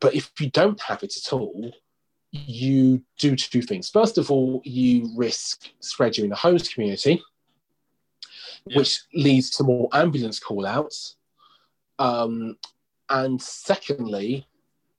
But 0.00 0.14
if 0.14 0.32
you 0.40 0.50
don't 0.50 0.80
have 0.80 1.02
it 1.02 1.16
at 1.16 1.32
all, 1.32 1.72
you 2.32 3.02
do 3.18 3.36
two 3.36 3.62
things. 3.62 3.90
First 3.90 4.18
of 4.18 4.30
all, 4.30 4.62
you 4.64 5.10
risk 5.16 5.68
spreading 5.80 6.24
in 6.24 6.30
the 6.30 6.36
host 6.36 6.74
community, 6.74 7.22
Yeah. 8.66 8.78
which 8.78 9.00
leads 9.14 9.50
to 9.52 9.64
more 9.64 9.88
ambulance 9.92 10.38
call 10.38 10.66
outs. 10.66 11.16
Um, 11.98 12.56
and 13.08 13.40
secondly, 13.40 14.46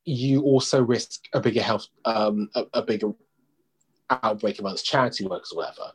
you 0.05 0.41
also 0.41 0.81
risk 0.81 1.25
a 1.33 1.39
bigger 1.39 1.61
health, 1.61 1.87
um, 2.05 2.49
a, 2.55 2.65
a 2.73 2.81
bigger 2.81 3.13
outbreak 4.09 4.59
amongst 4.59 4.85
charity 4.85 5.25
workers 5.25 5.51
or 5.51 5.57
whatever. 5.57 5.91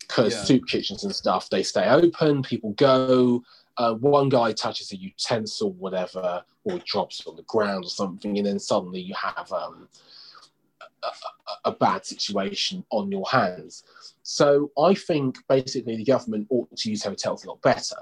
Because 0.00 0.32
Yeah. 0.34 0.42
soup 0.44 0.66
kitchens 0.66 1.04
and 1.04 1.14
stuff, 1.14 1.48
they 1.50 1.62
stay 1.62 1.88
open, 1.88 2.42
people 2.42 2.70
go. 2.72 3.42
Uh, 3.76 3.94
one 3.94 4.28
guy 4.28 4.52
touches 4.52 4.92
a 4.92 4.96
utensil, 4.96 5.72
whatever, 5.74 6.42
or 6.64 6.76
it 6.76 6.84
drops 6.84 7.26
on 7.26 7.36
the 7.36 7.42
ground 7.44 7.84
or 7.84 7.88
something, 7.88 8.36
and 8.36 8.46
then 8.46 8.58
suddenly 8.58 9.00
you 9.00 9.14
have 9.14 9.50
um, 9.52 9.88
a, 11.64 11.72
bad 11.72 12.04
situation 12.04 12.84
on 12.90 13.10
your 13.10 13.26
hands. 13.30 13.84
So 14.22 14.70
I 14.78 14.94
think 14.94 15.38
basically 15.48 15.96
the 15.96 16.04
government 16.04 16.46
ought 16.50 16.74
to 16.76 16.90
use 16.90 17.02
hotels 17.04 17.44
a 17.44 17.48
lot 17.48 17.62
better 17.62 17.96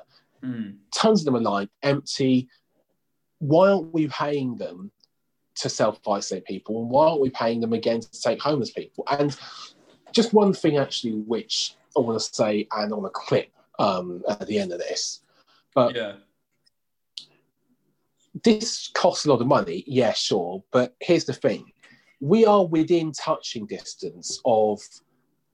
Mm. 0.45 0.77
tons 0.95 1.21
of 1.21 1.25
them 1.27 1.37
are 1.37 1.41
lying 1.41 1.69
empty. 1.83 2.49
why 3.41 3.71
aren't 3.71 3.95
we 3.95 4.09
paying 4.09 4.57
them 4.57 4.91
to 5.55 5.69
self 5.69 6.01
isolate 6.09 6.45
people? 6.45 6.83
And 6.83 6.91
why 6.91 7.07
aren't 7.07 7.21
we 7.21 7.31
paying 7.31 7.61
them 7.61 7.73
again 7.73 8.01
to 8.01 8.21
take 8.21 8.41
homeless 8.43 8.73
people? 8.73 9.05
And 9.09 9.37
just 10.13 10.33
one 10.33 10.53
thing, 10.53 10.77
actually, 10.77 11.15
which 11.15 11.77
I 11.97 12.01
want 12.01 12.21
to 12.21 12.35
say, 12.35 12.67
and 12.73 12.93
on 12.93 13.05
a 13.05 13.11
clip 13.11 13.51
um, 13.79 14.23
at 14.29 14.47
the 14.47 14.59
end 14.59 14.73
of 14.73 14.79
this, 14.79 15.21
but 15.75 15.95
Yeah. 15.95 16.17
this 18.43 18.89
costs 18.95 19.25
a 19.25 19.31
lot 19.31 19.41
of 19.41 19.47
money, 19.47 19.85
yeah, 19.87 20.13
sure. 20.13 20.65
But 20.73 20.97
here's 21.01 21.25
the 21.25 21.33
thing 21.33 21.73
we 22.21 22.45
are 22.45 22.67
within 22.67 23.13
touching 23.13 23.67
distance 23.67 24.41
of 24.45 24.81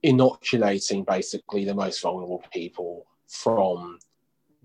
inoculating 0.03 1.03
basically 1.03 1.65
the 1.65 1.73
most 1.73 2.01
vulnerable 2.01 2.43
people 2.53 3.05
from 3.27 3.99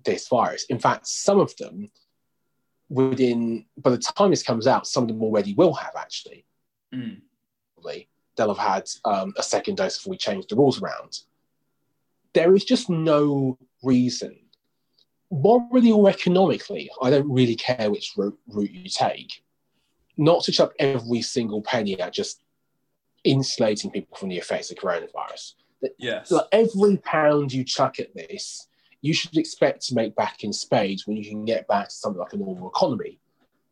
this 0.05 0.29
virus. 0.29 0.65
In 0.65 0.79
fact, 0.79 1.07
some 1.07 1.41
of 1.41 1.55
them 1.57 1.91
within, 2.89 3.67
by 3.77 3.91
the 3.91 3.99
time 3.99 4.31
this 4.31 4.43
comes 4.43 4.67
out, 4.67 4.87
some 4.87 5.05
of 5.05 5.09
them 5.09 5.23
already 5.23 5.55
will 5.55 5.75
have 5.75 5.95
actually. 5.97 6.45
Mm. 6.95 7.21
Probably. 7.75 8.09
They'll 8.37 8.55
have 8.55 8.85
had 8.85 8.89
um, 9.05 9.35
a 9.37 9.43
second 9.43 9.77
dose 9.77 9.99
before 9.99 10.13
we 10.13 10.17
change 10.17 10.47
the 10.47 10.57
rules 10.57 10.81
around. 10.81 11.21
There 12.33 12.55
is 12.55 12.65
just 12.65 12.89
no 12.89 13.59
reason 13.83 14.39
morally 15.31 15.93
or 15.93 16.09
economically, 16.09 16.91
I 17.01 17.11
don't 17.11 17.31
really 17.31 17.55
care 17.55 17.91
which 17.91 18.13
route, 18.17 18.39
route 18.49 18.73
you 18.73 18.89
take, 18.89 19.43
not 20.21 20.45
to 20.45 20.53
chuck 20.53 20.75
every 20.79 21.23
single 21.23 21.62
penny 21.62 21.99
at 21.99 22.12
just 22.12 22.43
insulating 23.25 23.91
people 23.91 24.16
from 24.16 24.29
the 24.29 24.37
effects 24.37 24.71
of 24.71 24.77
coronavirus. 24.77 25.55
Yes. 25.99 26.31
Like 26.31 26.45
every 26.53 26.99
pound 26.99 27.53
you 27.53 27.64
chuck 27.64 27.99
at 27.99 28.14
this, 28.14 28.68
you 29.01 29.14
should 29.14 29.39
expect 29.39 29.87
to 29.87 29.95
make 29.95 30.14
back 30.14 30.45
in 30.45 30.53
spades 30.53 31.07
when 31.07 31.16
you 31.16 31.25
can 31.25 31.47
get 31.47 31.66
back 31.66 31.89
to 31.89 31.95
something 31.95 32.21
like 32.21 32.35
a 32.35 32.37
normal 32.37 32.68
economy, 32.68 33.18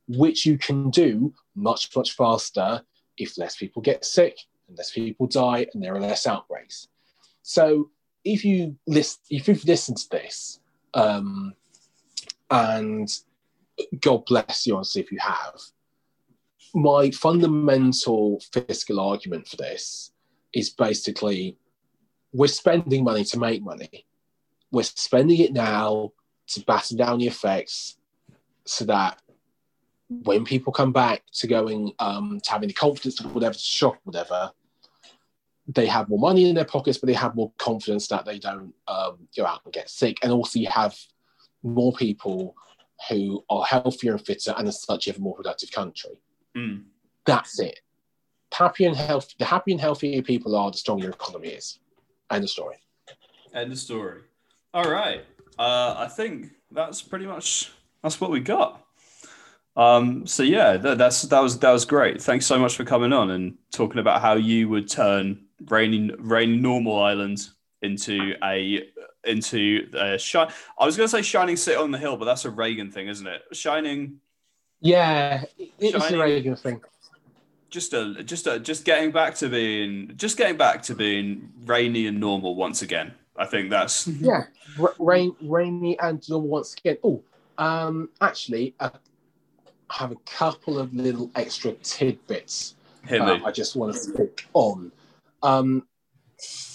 which 0.09 0.47
you 0.47 0.57
can 0.57 0.89
do 0.89 1.35
much, 1.55 1.95
much 1.95 2.13
faster 2.13 2.83
if 3.19 3.37
less 3.37 3.57
people 3.57 3.83
get 3.83 4.07
sick 4.07 4.39
and 4.69 4.79
less 4.79 4.91
people 4.91 5.27
die 5.27 5.67
and 5.75 5.83
there 5.83 5.95
are 5.95 6.01
less 6.01 6.27
outbreaks. 6.27 6.89
So 7.43 7.91
if 8.25 8.43
you 8.43 8.77
list, 8.87 9.21
if 9.29 9.49
you've 9.49 9.65
listened 9.67 9.99
to 9.99 10.09
this, 10.09 10.61
um, 10.95 11.53
and 12.51 13.07
God 14.01 14.25
bless 14.25 14.67
you, 14.67 14.77
honestly, 14.77 15.03
if 15.03 15.13
you 15.13 15.19
have. 15.19 15.61
My 16.75 17.11
fundamental 17.11 18.41
fiscal 18.53 19.01
argument 19.01 19.49
for 19.49 19.57
this 19.57 20.13
is 20.53 20.71
basically 20.71 21.57
we're 22.33 22.49
spending 22.49 23.05
money 23.05 23.25
to 23.25 23.39
make 23.39 23.63
money. 23.63 24.07
We're 24.71 24.83
spending 24.83 25.39
it 25.41 25.53
now 25.53 26.13
to 26.49 26.61
batten 26.61 26.97
down 26.97 27.19
the 27.19 27.27
effects 27.27 27.97
so 28.65 28.85
that 28.85 29.21
when 30.09 30.45
people 30.45 30.73
come 30.73 30.93
back 30.93 31.23
to 31.33 31.47
going 31.47 31.93
um, 31.99 32.41
to 32.43 32.51
having 32.51 32.69
the 32.69 32.75
confidence 32.75 33.17
to 33.17 33.29
whatever 33.29 33.55
to 33.55 33.59
shop, 33.59 33.97
whatever, 34.05 34.53
they 35.67 35.87
have 35.87 36.09
more 36.09 36.19
money 36.19 36.49
in 36.49 36.55
their 36.55 36.65
pockets, 36.65 36.99
but 36.99 37.07
they 37.07 37.15
have 37.15 37.35
more 37.35 37.53
confidence 37.59 38.09
that 38.09 38.25
they 38.25 38.39
don't 38.39 38.73
um, 38.89 39.29
go 39.37 39.45
out 39.45 39.61
and 39.65 39.73
get 39.73 39.91
sick. 39.91 40.17
And 40.23 40.33
also, 40.33 40.59
you 40.59 40.69
have 40.69 40.97
more 41.63 41.93
people 41.93 42.55
who 43.09 43.45
are 43.51 43.65
healthier 43.65 44.13
and 44.13 44.25
fitter, 44.25 44.55
and 44.57 44.67
as 44.67 44.83
such, 44.83 45.07
you 45.07 45.13
have 45.13 45.21
a 45.21 45.23
more 45.23 45.37
productive 45.37 45.71
country. 45.71 46.19
Mm. 46.59 46.85
That's 47.27 47.61
it. 47.61 47.81
Happy 48.53 48.87
and 48.87 48.97
healthy. 48.97 49.35
The 49.39 49.45
happy 49.45 49.73
and 49.73 49.81
healthier 49.81 50.23
people 50.23 50.57
are, 50.57 50.71
the 50.71 50.79
stronger 50.79 51.05
your 51.05 51.13
economy 51.13 51.49
is. 51.49 51.79
End 52.31 52.45
of 52.45 52.51
story. 52.51 52.77
End 53.55 53.73
of 53.73 53.79
story. 53.79 54.23
All 54.75 54.91
right. 54.91 55.25
Uh, 55.59 55.95
I 55.99 56.09
think 56.09 56.51
that's 56.71 57.03
pretty 57.03 57.27
much 57.27 57.73
that's 58.03 58.21
what 58.21 58.31
we 58.31 58.41
got. 58.41 58.85
Um, 59.77 60.27
so 60.27 60.43
yeah, 60.43 60.77
that, 60.77 60.99
that's 60.99 61.23
that 61.23 61.41
was 61.41 61.59
that 61.61 61.71
was 61.71 61.85
great. 61.85 62.21
Thanks 62.21 62.47
so 62.47 62.59
much 62.59 62.77
for 62.77 62.85
coming 62.85 63.13
on 63.13 63.31
and 63.31 63.57
talking 63.73 63.99
about 63.99 64.21
how 64.21 64.35
you 64.35 64.69
would 64.69 64.89
turn 64.89 65.47
rainy 65.67 66.11
rainy 66.19 66.57
normal 66.57 66.99
island 67.03 67.49
into 67.83 68.35
a 68.43 68.89
into 69.25 69.89
a 69.95 70.19
shine. 70.19 70.51
I 70.79 70.85
was 70.85 70.97
going 70.97 71.07
to 71.07 71.11
say 71.11 71.23
shining 71.23 71.57
city 71.57 71.77
on 71.77 71.91
the 71.91 71.99
hill, 71.99 72.17
but 72.17 72.25
that's 72.25 72.45
a 72.45 72.51
Reagan 72.51 72.91
thing, 72.91 73.09
isn't 73.09 73.27
it? 73.27 73.43
Shining, 73.53 74.21
Yeah, 74.81 75.45
it's 75.79 75.95
a 75.95 76.01
Shining- 76.01 76.21
Reagan 76.21 76.57
thing. 76.57 76.81
just 77.71 77.93
a 77.93 78.23
just 78.23 78.47
a 78.47 78.59
just 78.59 78.85
getting 78.85 79.11
back 79.11 79.35
to 79.37 79.49
being 79.49 80.13
just 80.17 80.37
getting 80.37 80.57
back 80.57 80.83
to 80.85 80.95
being 80.95 81.53
rainy 81.67 82.07
and 82.07 82.19
normal 82.21 82.55
once 82.55 82.83
again. 82.83 83.13
I 83.37 83.47
think 83.47 83.71
that's 83.71 84.07
Yeah, 84.31 84.45
R- 84.81 84.95
rain, 84.99 85.35
rainy 85.43 85.99
and 85.99 86.27
normal 86.29 86.49
once 86.49 86.75
again. 86.75 86.99
Oh, 87.05 87.23
um, 87.59 88.09
actually, 88.21 88.75
I 88.81 88.91
have 89.91 90.13
a 90.13 90.17
couple 90.27 90.79
of 90.79 90.95
little 90.95 91.31
extra 91.35 91.73
tidbits 91.73 92.75
uh. 93.05 93.41
I 93.45 93.51
just 93.53 93.75
want 93.77 93.95
to 93.95 93.99
stick 93.99 94.47
on. 94.55 94.93
Um, 95.43 95.87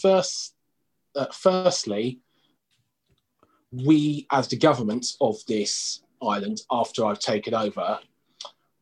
first, 0.01 0.56
uh, 1.16 1.28
firstly, 1.32 2.20
we, 3.72 4.28
as 4.32 4.47
the 4.47 4.58
government 4.58 5.06
of 5.22 5.38
this 5.47 6.01
island, 6.28 6.61
after 6.71 7.05
I've 7.05 7.19
taken 7.19 7.53
over, 7.53 7.99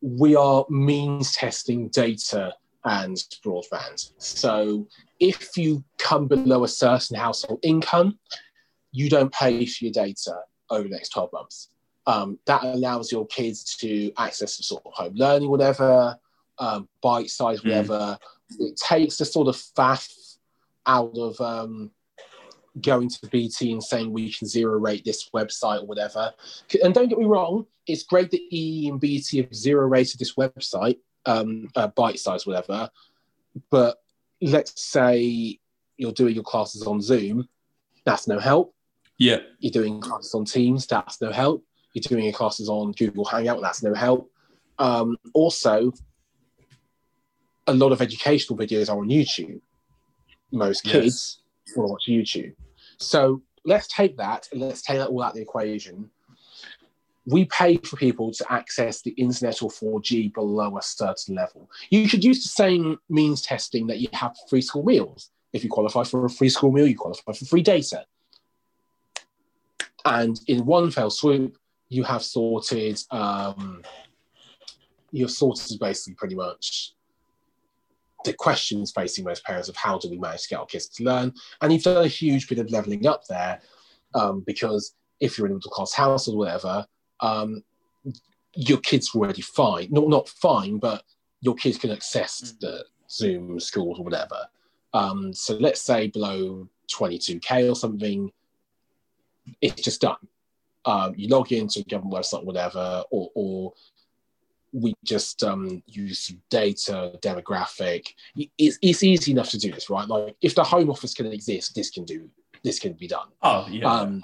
we 0.00 0.34
are 0.34 0.64
means 0.68 1.32
testing 1.32 1.88
data 1.88 2.52
and 2.84 3.16
broadband. 3.44 4.10
So 4.18 4.88
if 5.20 5.56
you 5.56 5.84
come 5.98 6.26
below 6.26 6.64
a 6.64 6.68
certain 6.68 7.16
household 7.16 7.60
income, 7.62 8.18
you 8.90 9.08
don't 9.08 9.32
pay 9.32 9.64
for 9.66 9.84
your 9.84 9.92
data 9.92 10.34
over 10.70 10.82
the 10.84 10.88
next 10.94 11.10
12 11.10 11.30
months. 11.32 11.70
Um, 12.06 12.38
that 12.46 12.64
allows 12.64 13.12
your 13.12 13.26
kids 13.28 13.76
to 13.76 14.12
access 14.18 14.56
the 14.56 14.64
sort 14.64 14.82
of 14.84 14.92
home 14.92 15.14
learning, 15.14 15.48
whatever, 15.48 16.18
um, 16.58 16.88
Bitesize, 17.02 17.60
Mm. 17.60 17.64
whatever. 17.64 18.18
It 18.58 18.76
takes 18.76 19.16
the 19.18 19.24
sort 19.24 19.48
of 19.48 19.56
faff 19.56 20.36
out 20.86 21.16
of 21.16 21.40
um, 21.40 21.92
going 22.80 23.08
to 23.08 23.26
BT 23.28 23.72
and 23.72 23.82
saying 23.82 24.12
we 24.12 24.32
can 24.32 24.48
zero 24.48 24.78
rate 24.78 25.04
this 25.04 25.28
website 25.30 25.82
or 25.82 25.86
whatever. 25.86 26.32
And 26.82 26.94
don't 26.94 27.08
get 27.08 27.18
me 27.18 27.26
wrong, 27.26 27.66
it's 27.86 28.04
great 28.04 28.30
that 28.30 28.40
E 28.50 28.88
and 28.88 29.00
BT 29.00 29.38
have 29.38 29.54
zero 29.54 29.86
rated 29.86 30.18
this 30.18 30.34
website, 30.36 30.98
um, 31.26 31.68
uh, 31.76 31.88
Bitesize, 31.88 32.46
whatever. 32.46 32.88
But 33.70 33.98
let's 34.40 34.82
say 34.82 35.58
you're 35.96 36.12
doing 36.12 36.34
your 36.34 36.44
classes 36.44 36.86
on 36.86 37.00
Zoom, 37.00 37.48
that's 38.04 38.26
no 38.26 38.38
help. 38.38 38.74
Yeah. 39.18 39.38
You're 39.58 39.72
doing 39.72 40.00
classes 40.00 40.34
on 40.34 40.44
Teams, 40.44 40.86
that's 40.86 41.20
no 41.20 41.30
help. 41.30 41.64
You're 41.92 42.02
doing 42.02 42.24
your 42.24 42.32
classes 42.32 42.68
on 42.68 42.92
Google 42.92 43.24
Hangout, 43.24 43.60
that's 43.60 43.82
no 43.82 43.94
help. 43.94 44.30
Um, 44.78 45.16
also, 45.34 45.92
a 47.66 47.74
lot 47.74 47.92
of 47.92 48.00
educational 48.00 48.58
videos 48.58 48.88
are 48.88 48.98
on 48.98 49.08
YouTube. 49.08 49.60
Most 50.50 50.86
Yes. 50.86 51.41
Will 51.76 51.90
watch 51.90 52.06
YouTube. 52.08 52.54
So 52.98 53.42
let's 53.64 53.88
take 53.88 54.16
that 54.16 54.48
and 54.52 54.60
let's 54.60 54.82
take 54.82 54.98
that 54.98 55.08
all 55.08 55.22
out 55.22 55.30
of 55.30 55.36
the 55.36 55.42
equation. 55.42 56.10
We 57.24 57.44
pay 57.46 57.76
for 57.76 57.96
people 57.96 58.32
to 58.32 58.52
access 58.52 59.00
the 59.02 59.12
internet 59.12 59.62
or 59.62 59.70
4G 59.70 60.34
below 60.34 60.76
a 60.76 60.82
certain 60.82 61.36
level. 61.36 61.70
You 61.90 62.08
should 62.08 62.24
use 62.24 62.42
the 62.42 62.48
same 62.48 62.98
means 63.08 63.42
testing 63.42 63.86
that 63.86 64.00
you 64.00 64.08
have 64.12 64.32
for 64.32 64.48
free 64.48 64.62
school 64.62 64.84
meals. 64.84 65.30
If 65.52 65.62
you 65.62 65.70
qualify 65.70 66.02
for 66.04 66.24
a 66.24 66.30
free 66.30 66.48
school 66.48 66.72
meal, 66.72 66.86
you 66.86 66.96
qualify 66.96 67.32
for 67.32 67.44
free 67.44 67.62
data. 67.62 68.06
And 70.04 70.40
in 70.48 70.66
one 70.66 70.90
fell 70.90 71.10
swoop, 71.10 71.56
you 71.88 72.02
have 72.02 72.24
sorted 72.24 73.00
um, 73.10 73.82
you've 75.12 75.30
sorted 75.30 75.78
basically 75.78 76.14
pretty 76.14 76.34
much 76.34 76.94
the 78.24 78.32
questions 78.32 78.92
facing 78.92 79.24
most 79.24 79.44
parents 79.44 79.68
of 79.68 79.76
how 79.76 79.98
do 79.98 80.10
we 80.10 80.18
manage 80.18 80.42
to 80.42 80.48
get 80.48 80.58
our 80.60 80.66
kids 80.66 80.88
to 80.88 81.04
learn. 81.04 81.32
And 81.60 81.72
you've 81.72 81.82
done 81.82 82.04
a 82.04 82.08
huge 82.08 82.48
bit 82.48 82.58
of 82.58 82.70
leveling 82.70 83.06
up 83.06 83.26
there 83.26 83.60
um, 84.14 84.42
because 84.46 84.94
if 85.20 85.38
you're 85.38 85.46
in 85.46 85.52
a 85.52 85.56
middle 85.56 85.70
class 85.70 85.94
house 85.94 86.28
or 86.28 86.36
whatever, 86.36 86.86
um, 87.20 87.62
your 88.54 88.78
kids 88.78 89.14
are 89.14 89.18
already 89.18 89.42
fine. 89.42 89.88
Not, 89.90 90.08
not 90.08 90.28
fine, 90.28 90.78
but 90.78 91.02
your 91.40 91.54
kids 91.54 91.78
can 91.78 91.90
access 91.90 92.54
the 92.60 92.84
Zoom 93.10 93.58
schools 93.60 93.98
or 93.98 94.04
whatever. 94.04 94.46
Um, 94.94 95.32
so 95.32 95.54
let's 95.54 95.80
say 95.80 96.08
below 96.08 96.68
22K 96.92 97.70
or 97.70 97.76
something, 97.76 98.30
it's 99.60 99.82
just 99.82 100.00
done. 100.00 100.16
Um, 100.84 101.14
you 101.16 101.28
log 101.28 101.52
into 101.52 101.80
a 101.80 101.84
government 101.84 102.14
website, 102.14 102.40
or 102.40 102.44
whatever, 102.44 103.04
or, 103.10 103.30
or 103.34 103.72
we 104.72 104.94
just 105.04 105.44
um, 105.44 105.82
use 105.86 106.34
data 106.50 107.12
demographic. 107.20 108.08
It's, 108.58 108.78
it's 108.80 109.02
easy 109.02 109.32
enough 109.32 109.50
to 109.50 109.58
do 109.58 109.70
this, 109.70 109.90
right? 109.90 110.08
Like 110.08 110.36
if 110.40 110.54
the 110.54 110.64
Home 110.64 110.90
Office 110.90 111.14
can 111.14 111.26
exist, 111.26 111.74
this 111.74 111.90
can 111.90 112.04
do 112.04 112.28
this 112.64 112.78
can 112.78 112.92
be 112.94 113.08
done. 113.08 113.28
Oh 113.42 113.66
yeah. 113.68 113.92
Um, 113.92 114.22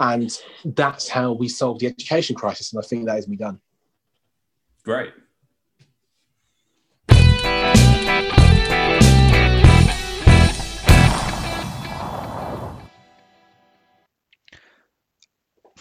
and 0.00 0.30
that's 0.64 1.08
how 1.08 1.32
we 1.32 1.48
solve 1.48 1.78
the 1.78 1.86
education 1.86 2.36
crisis, 2.36 2.72
and 2.72 2.82
I 2.82 2.86
think 2.86 3.06
that 3.06 3.16
has 3.16 3.26
been 3.26 3.38
done. 3.38 3.60
Great. 4.84 5.12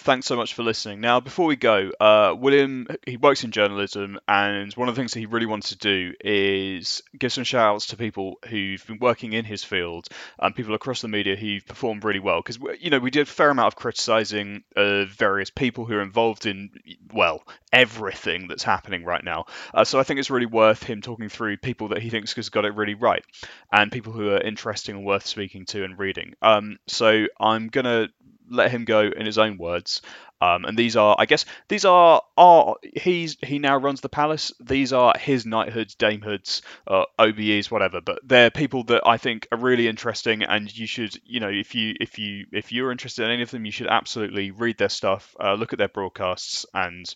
Thanks 0.08 0.26
so 0.26 0.38
much 0.38 0.54
for 0.54 0.64
listening. 0.64 1.02
Now, 1.02 1.20
before 1.20 1.48
we 1.48 1.58
go, 1.58 1.92
uh, 2.00 2.34
William 2.34 2.88
he 3.06 3.18
works 3.18 3.44
in 3.44 3.52
journalism, 3.52 4.18
and 4.26 4.72
one 4.76 4.88
of 4.88 4.96
the 4.96 5.02
things 5.02 5.12
that 5.12 5.20
he 5.20 5.26
really 5.26 5.46
wants 5.46 5.70
to 5.70 5.78
do 5.78 6.14
is 6.22 7.04
give 7.20 7.34
some 7.34 7.44
shout 7.44 7.76
outs 7.76 7.88
to 7.88 7.98
people 7.98 8.40
who've 8.48 8.88
been 8.88 9.00
working 9.00 9.34
in 9.34 9.44
his 9.44 9.66
field 9.66 10.08
and 10.40 10.56
people 10.56 10.76
across 10.76 11.02
the 11.02 11.10
media 11.10 11.36
who've 11.36 11.66
performed 11.66 12.06
really 12.06 12.22
well. 12.22 12.42
Because 12.42 12.58
you 12.80 12.90
know 12.90 13.00
we 13.00 13.12
did 13.12 13.24
a 13.24 13.26
fair 13.26 13.50
amount 13.50 13.68
of 13.68 13.76
criticising 13.76 14.64
of 14.78 15.10
various 15.10 15.50
people 15.50 15.84
who 15.84 15.96
are 15.96 16.02
involved 16.02 16.46
in 16.46 16.70
well 17.14 17.44
everything 17.74 18.48
that's 18.48 18.64
happening 18.64 19.04
right 19.04 19.26
now. 19.26 19.46
Uh, 19.74 19.84
so 19.84 20.00
I 20.00 20.04
think 20.04 20.22
it's 20.22 20.30
really 20.30 20.46
worth 20.46 20.84
him 20.84 21.02
talking 21.02 21.28
through 21.28 21.58
people 21.58 21.90
that 21.90 22.02
he 22.02 22.10
thinks 22.10 22.34
has 22.36 22.48
got 22.48 22.64
it 22.64 22.76
really 22.76 22.96
right, 22.96 23.26
and 23.74 23.92
people 23.92 24.14
who 24.14 24.30
are 24.30 24.40
interesting 24.40 24.96
and 24.96 25.06
worth 25.06 25.28
speaking 25.28 25.66
to 25.66 25.84
and 25.84 26.00
reading. 26.00 26.34
Um, 26.42 26.80
so 26.88 27.26
I'm 27.38 27.68
gonna 27.68 28.08
let 28.50 28.72
him 28.72 28.86
go 28.86 29.02
in 29.02 29.26
his 29.26 29.38
own 29.38 29.58
words. 29.58 30.02
Um, 30.40 30.66
and 30.66 30.78
these 30.78 30.96
are, 30.96 31.16
I 31.18 31.26
guess, 31.26 31.46
these 31.68 31.84
are 31.84 32.22
are 32.38 32.76
he's 32.82 33.38
he 33.44 33.58
now 33.58 33.78
runs 33.78 34.02
the 34.02 34.10
palace. 34.10 34.52
These 34.60 34.94
are 34.94 35.14
his 35.18 35.46
knighthoods, 35.46 35.96
damehoods, 35.96 36.62
uh, 36.86 37.06
OBEs, 37.18 37.72
whatever. 37.72 38.02
But 38.02 38.20
they're 38.24 38.52
people 38.52 38.84
that 38.86 39.02
I 39.06 39.18
think 39.18 39.48
are 39.52 39.58
really 39.58 39.88
interesting, 39.88 40.44
and 40.44 40.76
you 40.76 40.86
should, 40.86 41.20
you 41.26 41.40
know, 41.40 41.50
if 41.50 41.74
you 41.74 41.96
if 42.00 42.20
you 42.20 42.46
if 42.52 42.72
you're 42.72 42.92
interested 42.92 43.26
in 43.26 43.32
any 43.32 43.42
of 43.42 43.50
them, 43.50 43.66
you 43.66 43.72
should 43.72 43.88
absolutely 43.88 44.52
read 44.52 44.78
their 44.78 44.90
stuff, 44.90 45.36
uh, 45.44 45.54
look 45.54 45.74
at 45.74 45.80
their 45.80 45.88
broadcasts, 45.88 46.66
and 46.74 47.14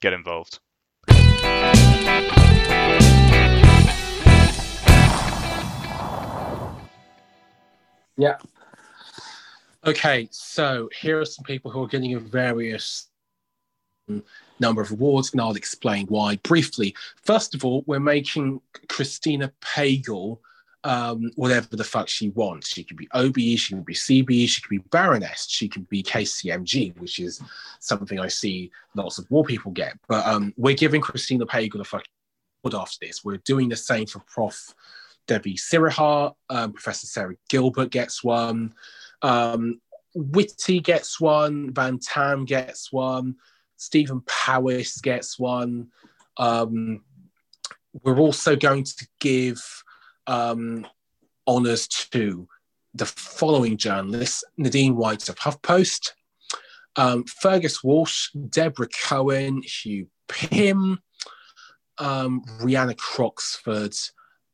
get 0.00 0.12
involved. 0.12 0.60
Yeah. 8.16 8.36
Okay, 9.86 10.28
so 10.30 10.90
here 11.00 11.20
are 11.20 11.24
some 11.24 11.44
people 11.44 11.70
who 11.70 11.82
are 11.82 11.88
getting 11.88 12.14
a 12.14 12.20
various 12.20 13.08
number 14.58 14.82
of 14.82 14.90
awards, 14.90 15.32
and 15.32 15.40
I'll 15.40 15.54
explain 15.54 16.06
why 16.08 16.36
briefly. 16.42 16.94
First 17.22 17.54
of 17.54 17.64
all, 17.64 17.82
we're 17.86 17.98
making 17.98 18.60
Christina 18.88 19.52
Pagel 19.62 20.38
um, 20.84 21.30
whatever 21.36 21.76
the 21.76 21.84
fuck 21.84 22.08
she 22.08 22.30
wants. 22.30 22.68
She 22.68 22.84
could 22.84 22.96
be 22.96 23.08
OBE, 23.12 23.58
she 23.58 23.74
could 23.74 23.84
be 23.84 23.94
CBE, 23.94 24.48
she 24.48 24.60
could 24.60 24.70
be 24.70 24.88
Baroness, 24.90 25.46
she 25.48 25.68
could 25.68 25.88
be 25.88 26.02
KCMG, 26.02 26.98
which 26.98 27.18
is 27.18 27.40
something 27.80 28.18
I 28.18 28.28
see 28.28 28.70
lots 28.94 29.18
of 29.18 29.30
war 29.30 29.44
people 29.44 29.72
get. 29.72 29.96
But 30.08 30.26
um, 30.26 30.54
we're 30.56 30.74
giving 30.74 31.00
Christina 31.00 31.46
Pagel 31.46 31.80
a 31.80 31.84
fucking 31.84 32.06
award 32.64 32.82
after 32.82 32.98
this. 33.00 33.24
We're 33.24 33.38
doing 33.38 33.68
the 33.68 33.76
same 33.76 34.06
for 34.06 34.20
Prof. 34.20 34.74
Debbie 35.26 35.54
Sridhar, 35.54 36.34
um, 36.48 36.72
Professor 36.72 37.06
Sarah 37.06 37.36
Gilbert 37.48 37.90
gets 37.90 38.24
one. 38.24 38.74
Um, 39.22 39.80
Whitty 40.14 40.80
gets 40.80 41.20
one. 41.20 41.72
Van 41.72 41.98
Tam 41.98 42.44
gets 42.44 42.92
one. 42.92 43.36
Stephen 43.76 44.22
Powis 44.26 45.00
gets 45.00 45.38
one. 45.38 45.88
Um, 46.36 47.02
we're 48.04 48.18
also 48.18 48.56
going 48.56 48.84
to 48.84 49.08
give 49.20 49.62
um, 50.26 50.86
honours 51.46 51.88
to 51.88 52.48
the 52.94 53.06
following 53.06 53.76
journalists 53.76 54.44
Nadine 54.56 54.96
White 54.96 55.28
of 55.28 55.36
HuffPost, 55.36 56.10
um, 56.96 57.24
Fergus 57.24 57.82
Walsh, 57.82 58.30
Deborah 58.48 58.88
Cohen, 58.88 59.62
Hugh 59.62 60.08
Pym, 60.28 61.00
um, 61.98 62.42
Rianna 62.60 62.96
Croxford, 62.96 63.96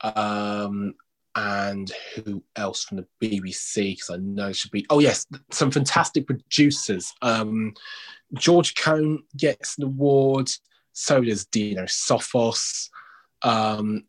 um, 0.03 0.95
and 1.37 1.93
who 2.14 2.43
else 2.57 2.84
from 2.84 2.97
the 2.97 3.07
BBC? 3.22 3.93
Because 3.93 4.11
I 4.11 4.16
know 4.16 4.49
it 4.49 4.57
should 4.57 4.70
be. 4.70 4.87
Oh 4.89 4.99
yes, 4.99 5.26
some 5.51 5.70
fantastic 5.70 6.26
producers. 6.26 7.12
Um, 7.20 7.74
George 8.34 8.74
Cohn 8.74 9.22
gets 9.37 9.76
an 9.76 9.84
award. 9.84 10.51
So 10.93 11.20
does 11.20 11.45
Dino 11.47 11.82
Sofos. 11.82 12.89
Um, 13.43 14.05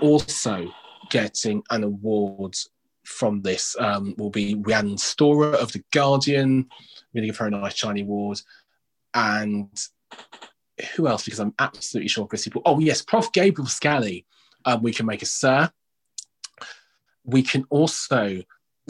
also 0.00 0.72
getting 1.10 1.62
an 1.70 1.84
award 1.84 2.56
from 3.04 3.42
this 3.42 3.76
um, 3.78 4.14
will 4.16 4.30
be 4.30 4.54
Rhiannon 4.54 4.96
Storer 4.96 5.54
of 5.54 5.72
The 5.72 5.84
Guardian. 5.92 6.66
I'm 6.70 7.14
going 7.14 7.22
to 7.22 7.26
give 7.26 7.36
her 7.36 7.46
a 7.46 7.50
nice 7.50 7.74
shiny 7.74 8.02
award. 8.02 8.40
And 9.12 9.68
who 10.94 11.08
else? 11.08 11.24
Because 11.24 11.40
I'm 11.40 11.54
absolutely 11.58 12.08
sure 12.08 12.26
Chris 12.26 12.44
people. 12.44 12.62
Oh 12.64 12.78
yes, 12.78 13.02
Prof. 13.02 13.30
Gabriel 13.32 13.68
Scally. 13.68 14.24
Um, 14.64 14.82
we 14.82 14.92
can 14.92 15.06
make 15.06 15.22
a 15.22 15.26
Sir 15.26 15.70
we 17.32 17.42
can 17.42 17.64
also 17.70 18.42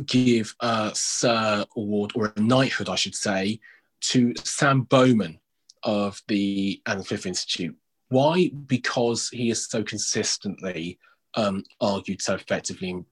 give 0.06 0.54
a 0.60 0.92
Sir 0.94 1.64
Award 1.76 2.12
or 2.14 2.32
a 2.34 2.40
knighthood, 2.40 2.88
I 2.88 2.94
should 2.94 3.14
say, 3.14 3.60
to 4.00 4.34
Sam 4.36 4.82
Bowman 4.82 5.38
of 5.82 6.20
the 6.28 6.80
Adam 6.86 7.04
Smith 7.04 7.26
Institute. 7.26 7.76
Why? 8.08 8.50
Because 8.66 9.28
he 9.28 9.48
has 9.48 9.68
so 9.68 9.82
consistently 9.82 10.98
um, 11.34 11.64
argued 11.80 12.22
so 12.22 12.34
effectively 12.34 12.90
in, 12.90 13.06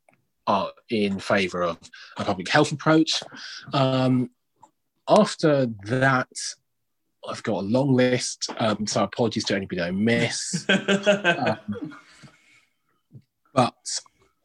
uh, 0.47 0.68
in 0.91 1.18
favour 1.18 1.62
of 1.62 1.79
a 2.16 2.24
public 2.24 2.49
health 2.49 2.72
approach. 2.72 3.22
Um, 3.72 4.31
after 5.09 5.66
that, 5.85 6.29
I've 7.29 7.43
got 7.43 7.62
a 7.62 7.66
long 7.66 7.95
list, 7.95 8.51
um, 8.59 8.87
so 8.87 9.05
apologies 9.05 9.45
to 9.45 9.57
anybody 9.57 9.83
I 9.83 9.91
miss. 9.91 10.64
um, 10.68 11.97
but 13.55 13.74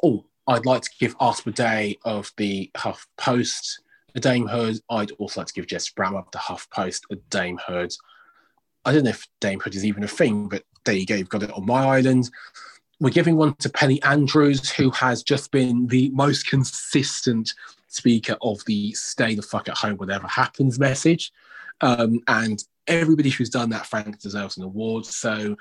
oh, 0.03 0.25
I'd 0.47 0.65
like 0.65 0.81
to 0.83 0.89
give 0.99 1.15
Arthur 1.19 1.51
Day 1.51 1.97
of 2.03 2.31
the 2.37 2.69
Huff 2.75 3.07
Post 3.17 3.81
a 4.15 4.19
damehood. 4.19 4.81
I'd 4.89 5.11
also 5.11 5.41
like 5.41 5.47
to 5.47 5.53
give 5.53 5.67
Jess 5.67 5.89
Brammar 5.89 6.19
of 6.19 6.31
the 6.31 6.37
Huff 6.39 6.69
Post 6.69 7.05
a 7.11 7.15
damehood. 7.15 7.95
I 8.85 8.91
don't 8.91 9.03
know 9.03 9.11
if 9.11 9.27
damehood 9.41 9.75
is 9.75 9.85
even 9.85 10.03
a 10.03 10.07
thing, 10.07 10.49
but 10.49 10.63
there 10.85 10.95
you 10.95 11.05
go, 11.05 11.15
you've 11.15 11.29
got 11.29 11.43
it 11.43 11.51
on 11.51 11.65
my 11.65 11.85
island. 11.97 12.29
We're 12.99 13.09
giving 13.09 13.37
one 13.37 13.55
to 13.55 13.69
Penny 13.69 14.01
Andrews, 14.03 14.69
who 14.69 14.91
has 14.91 15.23
just 15.23 15.51
been 15.51 15.87
the 15.87 16.09
most 16.11 16.47
consistent 16.47 17.53
speaker 17.87 18.37
of 18.41 18.63
the 18.65 18.93
stay 18.93 19.35
the 19.35 19.41
fuck 19.41 19.69
at 19.69 19.77
home, 19.77 19.97
whatever 19.97 20.27
happens 20.27 20.79
message. 20.79 21.31
Um, 21.81 22.21
and 22.27 22.63
everybody 22.87 23.29
who's 23.29 23.49
done 23.49 23.69
that, 23.69 23.85
Frank, 23.85 24.19
deserves 24.19 24.57
an 24.57 24.63
award. 24.63 25.05
So 25.05 25.55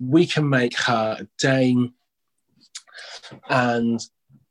we 0.00 0.26
can 0.26 0.48
make 0.48 0.78
her 0.80 1.16
a 1.20 1.26
dame. 1.38 1.94
And 3.48 4.00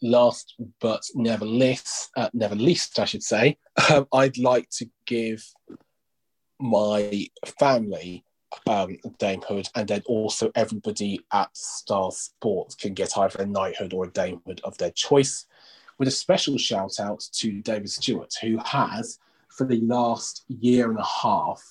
last 0.04 0.54
but 0.80 1.02
never 1.16 1.46
least, 1.46 2.12
uh, 2.16 2.30
never 2.34 2.56
least, 2.56 3.00
I 3.00 3.06
should 3.06 3.24
say, 3.24 3.58
um, 3.90 4.08
I'd 4.14 4.38
like 4.38 4.70
to 4.78 4.90
give 5.08 5.44
my 6.60 7.28
family 7.58 8.24
um, 8.68 8.98
damehood, 9.18 9.70
and 9.74 9.88
then 9.88 10.04
also 10.06 10.52
everybody 10.54 11.20
at 11.32 11.50
Star 11.56 12.12
Sports 12.12 12.76
can 12.76 12.94
get 12.94 13.18
either 13.18 13.42
a 13.42 13.46
knighthood 13.46 13.94
or 13.94 14.06
a 14.06 14.12
damehood 14.12 14.62
of 14.62 14.78
their 14.78 14.92
choice. 14.92 15.48
With 15.98 16.08
a 16.08 16.12
special 16.12 16.58
shout 16.58 17.00
out 17.00 17.26
to 17.34 17.62
David 17.62 17.90
Stewart, 17.90 18.34
who 18.42 18.58
has, 18.64 19.20
for 19.50 19.66
the 19.66 19.82
last 19.82 20.44
year 20.48 20.90
and 20.90 21.00
a 21.00 21.06
half, 21.06 21.64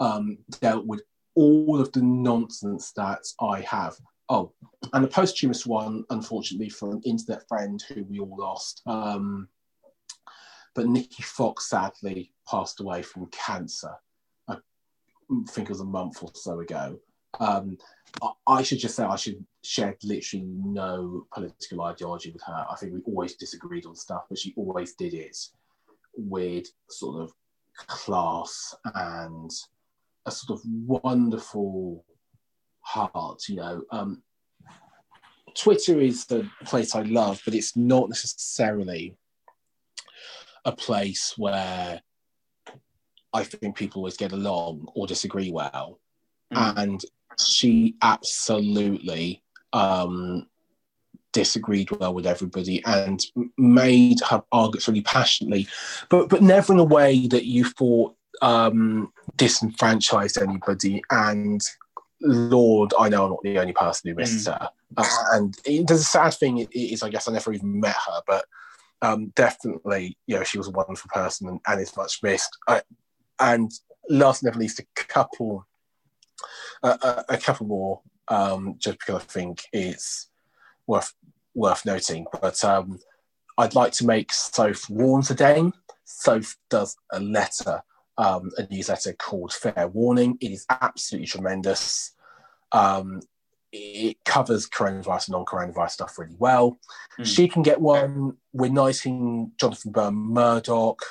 um, 0.00 0.38
dealt 0.60 0.86
with 0.86 1.02
all 1.34 1.80
of 1.80 1.92
the 1.92 2.02
nonsense 2.02 2.92
that 2.92 3.20
I 3.40 3.60
have 3.60 3.96
Oh, 4.32 4.50
and 4.94 5.04
a 5.04 5.08
posthumous 5.08 5.66
one, 5.66 6.06
unfortunately, 6.08 6.70
for 6.70 6.90
an 6.90 7.02
internet 7.04 7.46
friend 7.48 7.84
who 7.86 8.02
we 8.04 8.18
all 8.18 8.34
lost. 8.34 8.80
Um, 8.86 9.46
but 10.74 10.86
Nikki 10.86 11.22
Fox 11.22 11.68
sadly 11.68 12.32
passed 12.48 12.80
away 12.80 13.02
from 13.02 13.26
cancer. 13.26 13.92
I 14.48 14.56
think 15.50 15.68
it 15.68 15.68
was 15.68 15.80
a 15.80 15.84
month 15.84 16.22
or 16.22 16.30
so 16.32 16.60
ago. 16.60 16.98
Um, 17.40 17.76
I 18.46 18.62
should 18.62 18.78
just 18.78 18.96
say 18.96 19.04
I 19.04 19.16
should 19.16 19.44
share 19.62 19.94
literally 20.02 20.46
no 20.46 21.26
political 21.34 21.82
ideology 21.82 22.30
with 22.30 22.42
her. 22.44 22.66
I 22.70 22.76
think 22.76 22.94
we 22.94 23.02
always 23.04 23.36
disagreed 23.36 23.84
on 23.84 23.94
stuff, 23.94 24.22
but 24.30 24.38
she 24.38 24.54
always 24.56 24.94
did 24.94 25.12
it 25.12 25.36
with 26.16 26.68
sort 26.88 27.20
of 27.20 27.34
class 27.86 28.74
and 28.94 29.50
a 30.24 30.30
sort 30.30 30.58
of 30.58 30.66
wonderful 30.86 32.06
heart. 32.82 33.48
You 33.48 33.56
know, 33.56 33.82
um, 33.90 34.22
Twitter 35.54 36.00
is 36.00 36.26
the 36.26 36.48
place 36.64 36.94
I 36.94 37.02
love, 37.02 37.40
but 37.44 37.54
it's 37.54 37.76
not 37.76 38.08
necessarily 38.08 39.16
a 40.64 40.72
place 40.72 41.34
where 41.36 42.00
I 43.32 43.44
think 43.44 43.76
people 43.76 44.00
always 44.00 44.16
get 44.16 44.32
along 44.32 44.88
or 44.94 45.06
disagree 45.06 45.50
well. 45.50 45.98
Mm. 46.52 46.76
And 46.76 47.04
she 47.38 47.96
absolutely 48.02 49.42
um, 49.72 50.46
disagreed 51.32 51.90
well 51.92 52.14
with 52.14 52.26
everybody 52.26 52.82
and 52.84 53.24
made 53.56 54.20
her 54.28 54.42
arguments 54.52 54.86
really 54.86 55.00
passionately, 55.00 55.66
but 56.10 56.28
but 56.28 56.42
never 56.42 56.72
in 56.72 56.78
a 56.78 56.84
way 56.84 57.26
that 57.28 57.46
you 57.46 57.64
thought 57.64 58.14
um, 58.42 59.12
disenfranchised 59.36 60.38
anybody 60.38 61.02
and 61.10 61.62
Lord, 62.22 62.92
I 62.98 63.08
know 63.08 63.24
I'm 63.24 63.30
not 63.30 63.42
the 63.42 63.58
only 63.58 63.72
person 63.72 64.10
who 64.10 64.16
missed 64.16 64.46
mm. 64.46 64.58
her. 64.58 64.70
Uh, 64.96 65.24
and 65.32 65.56
it, 65.64 65.86
the 65.86 65.98
sad 65.98 66.34
thing 66.34 66.66
is, 66.72 67.02
I 67.02 67.08
guess 67.08 67.28
I 67.28 67.32
never 67.32 67.52
even 67.52 67.80
met 67.80 67.96
her, 68.06 68.20
but 68.26 68.44
um, 69.02 69.32
definitely, 69.34 70.16
you 70.26 70.36
know, 70.36 70.44
she 70.44 70.58
was 70.58 70.68
a 70.68 70.72
wonderful 70.72 71.10
person 71.12 71.48
and, 71.48 71.60
and 71.66 71.80
is 71.80 71.96
much 71.96 72.22
missed. 72.22 72.56
I, 72.68 72.82
and 73.40 73.72
last 74.08 74.42
but 74.42 74.54
not 74.54 74.60
least, 74.60 74.78
a 74.78 74.86
couple, 74.94 75.66
uh, 76.82 76.96
a, 77.02 77.34
a 77.34 77.38
couple 77.38 77.66
more, 77.66 78.00
um, 78.28 78.76
just 78.78 78.98
because 78.98 79.22
I 79.22 79.24
think 79.24 79.64
it's 79.72 80.28
worth 80.86 81.12
worth 81.54 81.84
noting. 81.84 82.26
But 82.40 82.62
um, 82.64 83.00
I'd 83.58 83.74
like 83.74 83.92
to 83.94 84.06
make 84.06 84.32
Soph 84.32 84.88
warn 84.88 85.22
the 85.22 85.34
Dame. 85.34 85.72
Soph 86.04 86.56
does 86.70 86.96
a 87.12 87.20
letter, 87.20 87.82
um, 88.18 88.50
a 88.58 88.66
newsletter 88.70 89.12
called 89.14 89.52
Fair 89.52 89.88
Warning. 89.88 90.38
It 90.40 90.52
is 90.52 90.66
absolutely 90.68 91.26
tremendous. 91.26 92.12
Um, 92.72 93.20
it 93.72 94.18
covers 94.24 94.68
coronavirus 94.68 95.28
and 95.28 95.32
non-coronavirus 95.32 95.90
stuff 95.90 96.18
really 96.18 96.36
well. 96.38 96.78
Mm. 97.18 97.26
She 97.26 97.48
can 97.48 97.62
get 97.62 97.80
one. 97.80 98.36
We're 98.52 98.70
knighting 98.70 99.52
Jonathan 99.58 99.92
Burn-Murdoch. 99.92 101.02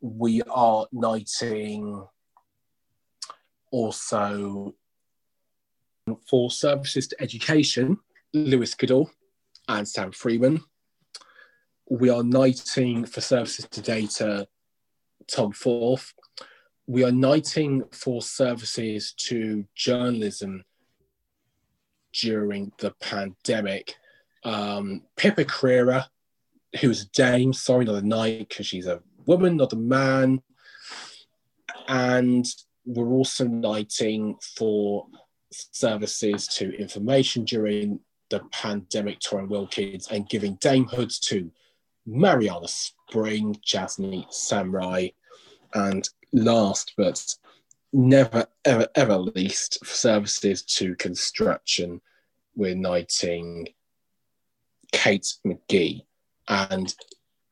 We 0.00 0.42
are 0.42 0.86
knighting 0.92 2.06
also 3.70 4.74
for 6.28 6.50
services 6.50 7.08
to 7.08 7.16
education, 7.20 7.98
Lewis 8.32 8.74
Goodall 8.74 9.10
and 9.68 9.86
Sam 9.88 10.12
Freedman. 10.12 10.62
We 11.88 12.08
are 12.08 12.22
knighting 12.22 13.04
for 13.04 13.20
services 13.20 13.66
to 13.70 13.82
data, 13.82 14.48
Tom 15.28 15.52
Forth. 15.52 16.14
We 16.86 17.04
are 17.04 17.12
knighting 17.12 17.84
for 17.92 18.20
services 18.20 19.12
to 19.12 19.64
journalism 19.74 20.64
during 22.12 22.72
the 22.78 22.92
pandemic. 23.00 23.96
Um, 24.44 25.02
Pippa 25.16 25.44
Crerar, 25.44 26.04
who's 26.80 27.04
a 27.04 27.08
dame, 27.10 27.52
sorry, 27.52 27.84
not 27.84 28.02
a 28.02 28.06
knight, 28.06 28.48
because 28.48 28.66
she's 28.66 28.86
a 28.86 29.02
woman, 29.26 29.56
not 29.56 29.72
a 29.72 29.76
man. 29.76 30.42
And 31.88 32.46
we're 32.84 33.12
also 33.12 33.46
knighting 33.46 34.36
for 34.56 35.06
services 35.50 36.46
to 36.48 36.76
information 36.78 37.44
during 37.44 38.00
the 38.30 38.40
pandemic, 38.52 39.20
Torrin 39.20 39.48
Wilkins, 39.48 40.08
and 40.08 40.28
giving 40.28 40.56
damehoods 40.58 41.20
to 41.20 41.50
Marianna 42.06 42.68
Spring, 42.68 43.56
Jasny 43.66 44.32
Samurai, 44.32 45.08
and 45.74 46.08
last 46.32 46.94
but 46.96 47.34
never, 47.92 48.46
ever, 48.64 48.88
ever 48.94 49.18
least, 49.18 49.84
services 49.86 50.62
to 50.62 50.96
construction, 50.96 52.00
we're 52.56 52.74
knighting 52.74 53.68
Kate 54.92 55.32
McGee. 55.46 56.02
And 56.48 56.94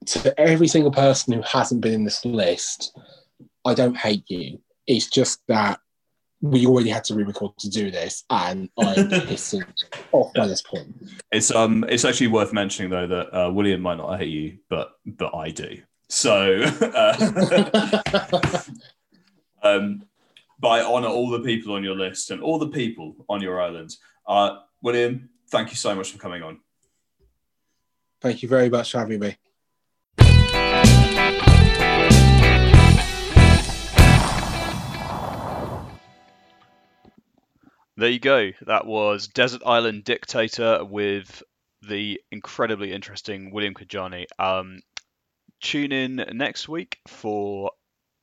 to 0.07 0.38
every 0.38 0.68
single 0.68 0.90
person 0.90 1.32
who 1.32 1.42
hasn't 1.42 1.80
been 1.80 1.94
in 1.94 2.05
this 2.05 2.24
list, 2.24 2.96
I 3.64 3.74
don't 3.74 3.96
hate 3.96 4.28
you. 4.28 4.61
It's 4.86 5.09
just 5.09 5.40
that 5.48 5.80
we 6.43 6.66
already 6.66 6.90
had 6.90 7.05
to 7.05 7.14
re-record 7.14 7.57
to 7.59 7.70
do 7.70 7.90
this, 7.90 8.24
and 8.28 8.68
I'm 8.78 8.97
pissing 9.09 9.64
off 10.11 10.34
by 10.34 10.49
this 10.49 10.61
point. 10.61 10.95
It's 11.30 11.53
um, 11.53 11.84
it's 11.88 12.05
actually 12.05 12.26
worth 12.26 12.53
mentioning 12.53 12.90
though 12.90 13.07
that 13.07 13.34
uh, 13.34 13.51
William 13.51 13.80
might 13.80 13.97
not 13.97 14.18
hate 14.18 14.28
you, 14.28 14.59
but 14.68 14.93
but 15.07 15.34
I 15.34 15.51
do. 15.51 15.80
So, 16.09 16.62
uh, 16.95 17.30
um, 19.62 20.03
but 20.59 20.68
I 20.68 20.82
honour 20.84 21.09
all 21.09 21.30
the 21.30 21.40
people 21.40 21.74
on 21.74 21.84
your 21.84 21.97
list 21.97 22.30
and 22.32 22.43
all 22.43 22.59
the 22.59 22.68
people 22.68 23.24
on 23.28 23.40
your 23.40 23.62
island. 23.62 23.97
Uh, 24.26 24.59
William, 24.82 25.30
thank 25.49 25.70
you 25.70 25.76
so 25.76 25.95
much 25.95 26.11
for 26.11 26.18
coming 26.18 26.43
on. 26.43 26.61
Thank 28.20 28.43
you 28.43 28.49
very 28.49 28.68
much 28.68 28.93
for 28.93 28.99
having 28.99 29.20
me. 29.20 29.36
There 37.97 38.09
you 38.09 38.20
go. 38.20 38.53
That 38.62 38.86
was 38.86 39.28
Desert 39.28 39.62
Island 39.66 40.05
Dictator 40.05 40.84
with 40.84 41.43
the 41.82 42.20
incredibly 42.30 42.93
interesting 42.93 43.51
William 43.51 43.74
Kedjanyi. 43.74 44.26
Um, 44.38 44.80
tune 45.61 45.93
in 45.93 46.16
next 46.32 46.68
week 46.68 46.99
for 47.07 47.72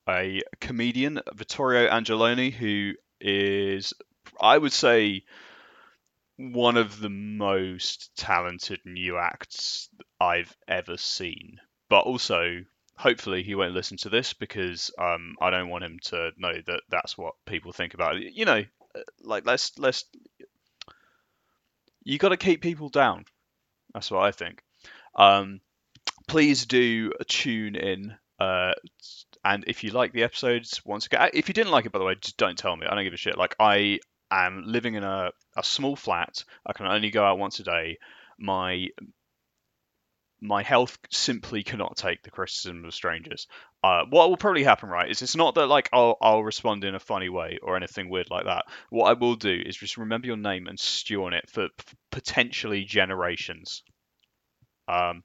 a 0.07 0.41
comedian, 0.59 1.22
Vittorio 1.34 1.89
Angelone, 1.89 2.51
who 2.51 2.93
is, 3.22 3.93
I 4.41 4.57
would 4.57 4.74
say, 4.74 5.24
one 6.38 6.78
of 6.78 6.99
the 6.99 7.09
most 7.09 8.11
talented 8.15 8.80
new 8.86 9.17
acts 9.17 9.89
I've 10.20 10.55
ever 10.67 10.97
seen. 10.97 11.59
But 11.89 12.05
also, 12.05 12.63
hopefully, 12.97 13.43
he 13.43 13.53
won't 13.53 13.74
listen 13.74 13.97
to 13.97 14.09
this 14.09 14.34
because 14.34 14.89
um, 14.97 15.36
I 15.39 15.51
don't 15.51 15.70
want 15.70 15.84
him 15.84 15.99
to 16.05 16.32
know 16.38 16.53
that 16.65 16.82
that's 16.89 17.17
what 17.17 17.36
people 17.45 17.72
think 17.72 17.93
about 17.93 18.15
it. 18.17 18.34
You 18.34 18.45
know, 18.45 18.63
like 19.21 19.45
let's 19.45 19.77
let's 19.77 20.05
you 22.03 22.17
got 22.17 22.29
to 22.29 22.37
keep 22.37 22.61
people 22.61 22.89
down. 22.89 23.25
That's 23.93 24.11
what 24.11 24.23
I 24.23 24.31
think. 24.31 24.63
Um, 25.15 25.61
please 26.27 26.65
do 26.65 27.11
tune 27.27 27.75
in. 27.75 28.15
Uh, 28.39 28.71
and 29.43 29.65
if 29.67 29.83
you 29.83 29.91
like 29.91 30.13
the 30.13 30.23
episodes, 30.23 30.81
once 30.85 31.05
again, 31.05 31.29
if 31.33 31.47
you 31.49 31.53
didn't 31.53 31.71
like 31.71 31.85
it, 31.85 31.91
by 31.91 31.99
the 31.99 32.05
way, 32.05 32.15
just 32.15 32.37
don't 32.37 32.57
tell 32.57 32.75
me. 32.75 32.87
I 32.87 32.95
don't 32.95 33.03
give 33.03 33.13
a 33.13 33.17
shit. 33.17 33.37
Like 33.37 33.55
I 33.59 33.99
am 34.31 34.63
living 34.65 34.95
in 34.95 35.03
a, 35.03 35.31
a 35.57 35.63
small 35.63 35.95
flat. 35.95 36.43
I 36.65 36.73
can 36.73 36.85
only 36.85 37.09
go 37.09 37.23
out 37.23 37.39
once 37.39 37.59
a 37.59 37.63
day. 37.63 37.97
My 38.37 38.87
my 40.41 40.63
health 40.63 40.97
simply 41.09 41.63
cannot 41.63 41.97
take 41.97 42.23
the 42.23 42.31
criticism 42.31 42.85
of 42.85 42.93
strangers. 42.93 43.47
Uh, 43.83 44.03
what 44.09 44.29
will 44.29 44.37
probably 44.37 44.63
happen, 44.63 44.89
right, 44.89 45.09
is 45.09 45.21
it's 45.21 45.35
not 45.35 45.55
that 45.55 45.67
like 45.67 45.89
I'll 45.93 46.17
I'll 46.21 46.43
respond 46.43 46.83
in 46.83 46.95
a 46.95 46.99
funny 46.99 47.29
way 47.29 47.59
or 47.61 47.75
anything 47.75 48.09
weird 48.09 48.29
like 48.29 48.45
that. 48.45 48.65
What 48.89 49.09
I 49.09 49.13
will 49.13 49.35
do 49.35 49.61
is 49.65 49.77
just 49.77 49.97
remember 49.97 50.27
your 50.27 50.37
name 50.37 50.67
and 50.67 50.79
stew 50.79 51.25
on 51.25 51.33
it 51.33 51.49
for 51.49 51.67
p- 51.69 51.97
potentially 52.11 52.83
generations. 52.83 53.83
Um, 54.87 55.23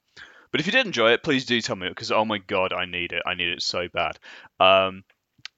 but 0.51 0.61
if 0.61 0.67
you 0.67 0.73
did 0.73 0.87
enjoy 0.87 1.13
it, 1.13 1.23
please 1.23 1.47
do 1.47 1.61
tell 1.61 1.77
me 1.77 1.89
because 1.89 2.13
oh 2.13 2.25
my 2.25 2.39
god, 2.39 2.73
I 2.73 2.85
need 2.85 3.13
it. 3.13 3.23
I 3.27 3.35
need 3.35 3.49
it 3.49 3.63
so 3.63 3.89
bad. 3.89 4.19
Um, 4.61 5.05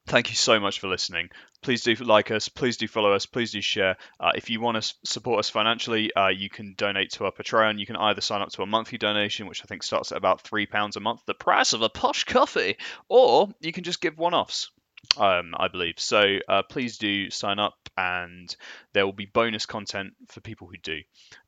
thank 0.06 0.30
you 0.30 0.36
so 0.36 0.58
much 0.58 0.80
for 0.80 0.88
listening. 0.88 1.28
Please 1.66 1.82
do 1.82 1.96
like 1.96 2.30
us. 2.30 2.48
Please 2.48 2.76
do 2.76 2.86
follow 2.86 3.12
us. 3.12 3.26
Please 3.26 3.50
do 3.50 3.60
share. 3.60 3.96
Uh, 4.20 4.30
if 4.36 4.50
you 4.50 4.60
want 4.60 4.80
to 4.80 4.94
support 5.02 5.40
us 5.40 5.50
financially, 5.50 6.14
uh, 6.14 6.28
you 6.28 6.48
can 6.48 6.74
donate 6.76 7.10
to 7.10 7.24
our 7.24 7.32
Patreon. 7.32 7.80
You 7.80 7.86
can 7.86 7.96
either 7.96 8.20
sign 8.20 8.40
up 8.40 8.50
to 8.50 8.62
a 8.62 8.66
monthly 8.66 8.98
donation, 8.98 9.48
which 9.48 9.62
I 9.62 9.66
think 9.66 9.82
starts 9.82 10.12
at 10.12 10.18
about 10.18 10.42
three 10.42 10.66
pounds 10.66 10.94
a 10.94 11.00
month, 11.00 11.22
the 11.26 11.34
price 11.34 11.72
of 11.72 11.82
a 11.82 11.88
posh 11.88 12.22
coffee, 12.22 12.76
or 13.08 13.48
you 13.60 13.72
can 13.72 13.82
just 13.82 14.00
give 14.00 14.16
one-offs. 14.16 14.70
Um, 15.16 15.56
I 15.58 15.66
believe 15.66 15.98
so. 15.98 16.38
Uh, 16.48 16.62
please 16.62 16.98
do 16.98 17.30
sign 17.30 17.58
up, 17.58 17.85
and 17.96 18.54
there 18.92 19.04
will 19.04 19.12
be 19.12 19.26
bonus 19.26 19.66
content 19.66 20.14
for 20.28 20.40
people 20.40 20.68
who 20.68 20.76
do. 20.76 21.00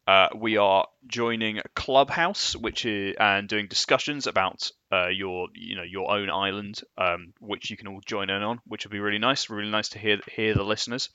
Uh, 0.06 0.28
we 0.34 0.56
are 0.56 0.86
joining 1.06 1.60
Clubhouse, 1.74 2.56
which 2.56 2.86
is 2.86 3.14
and 3.20 3.48
doing 3.48 3.66
discussions 3.68 4.26
about 4.26 4.70
uh, 4.90 5.08
your 5.08 5.48
you 5.54 5.76
know 5.76 5.82
your 5.82 6.10
own 6.10 6.30
island, 6.30 6.80
um, 6.96 7.34
which 7.40 7.70
you 7.70 7.76
can 7.76 7.88
all 7.88 8.00
join 8.06 8.30
in 8.30 8.42
on, 8.42 8.60
which 8.66 8.84
will 8.84 8.92
be 8.92 9.00
really 9.00 9.18
nice. 9.18 9.50
Really 9.50 9.70
nice 9.70 9.90
to 9.90 9.98
hear 9.98 10.18
hear 10.30 10.54
the 10.54 10.62
listeners. 10.62 11.10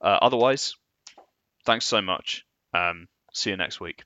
Uh, 0.00 0.18
otherwise, 0.22 0.74
thanks 1.66 1.84
so 1.84 2.00
much. 2.00 2.46
Um, 2.72 3.08
see 3.32 3.50
you 3.50 3.56
next 3.56 3.80
week. 3.80 4.04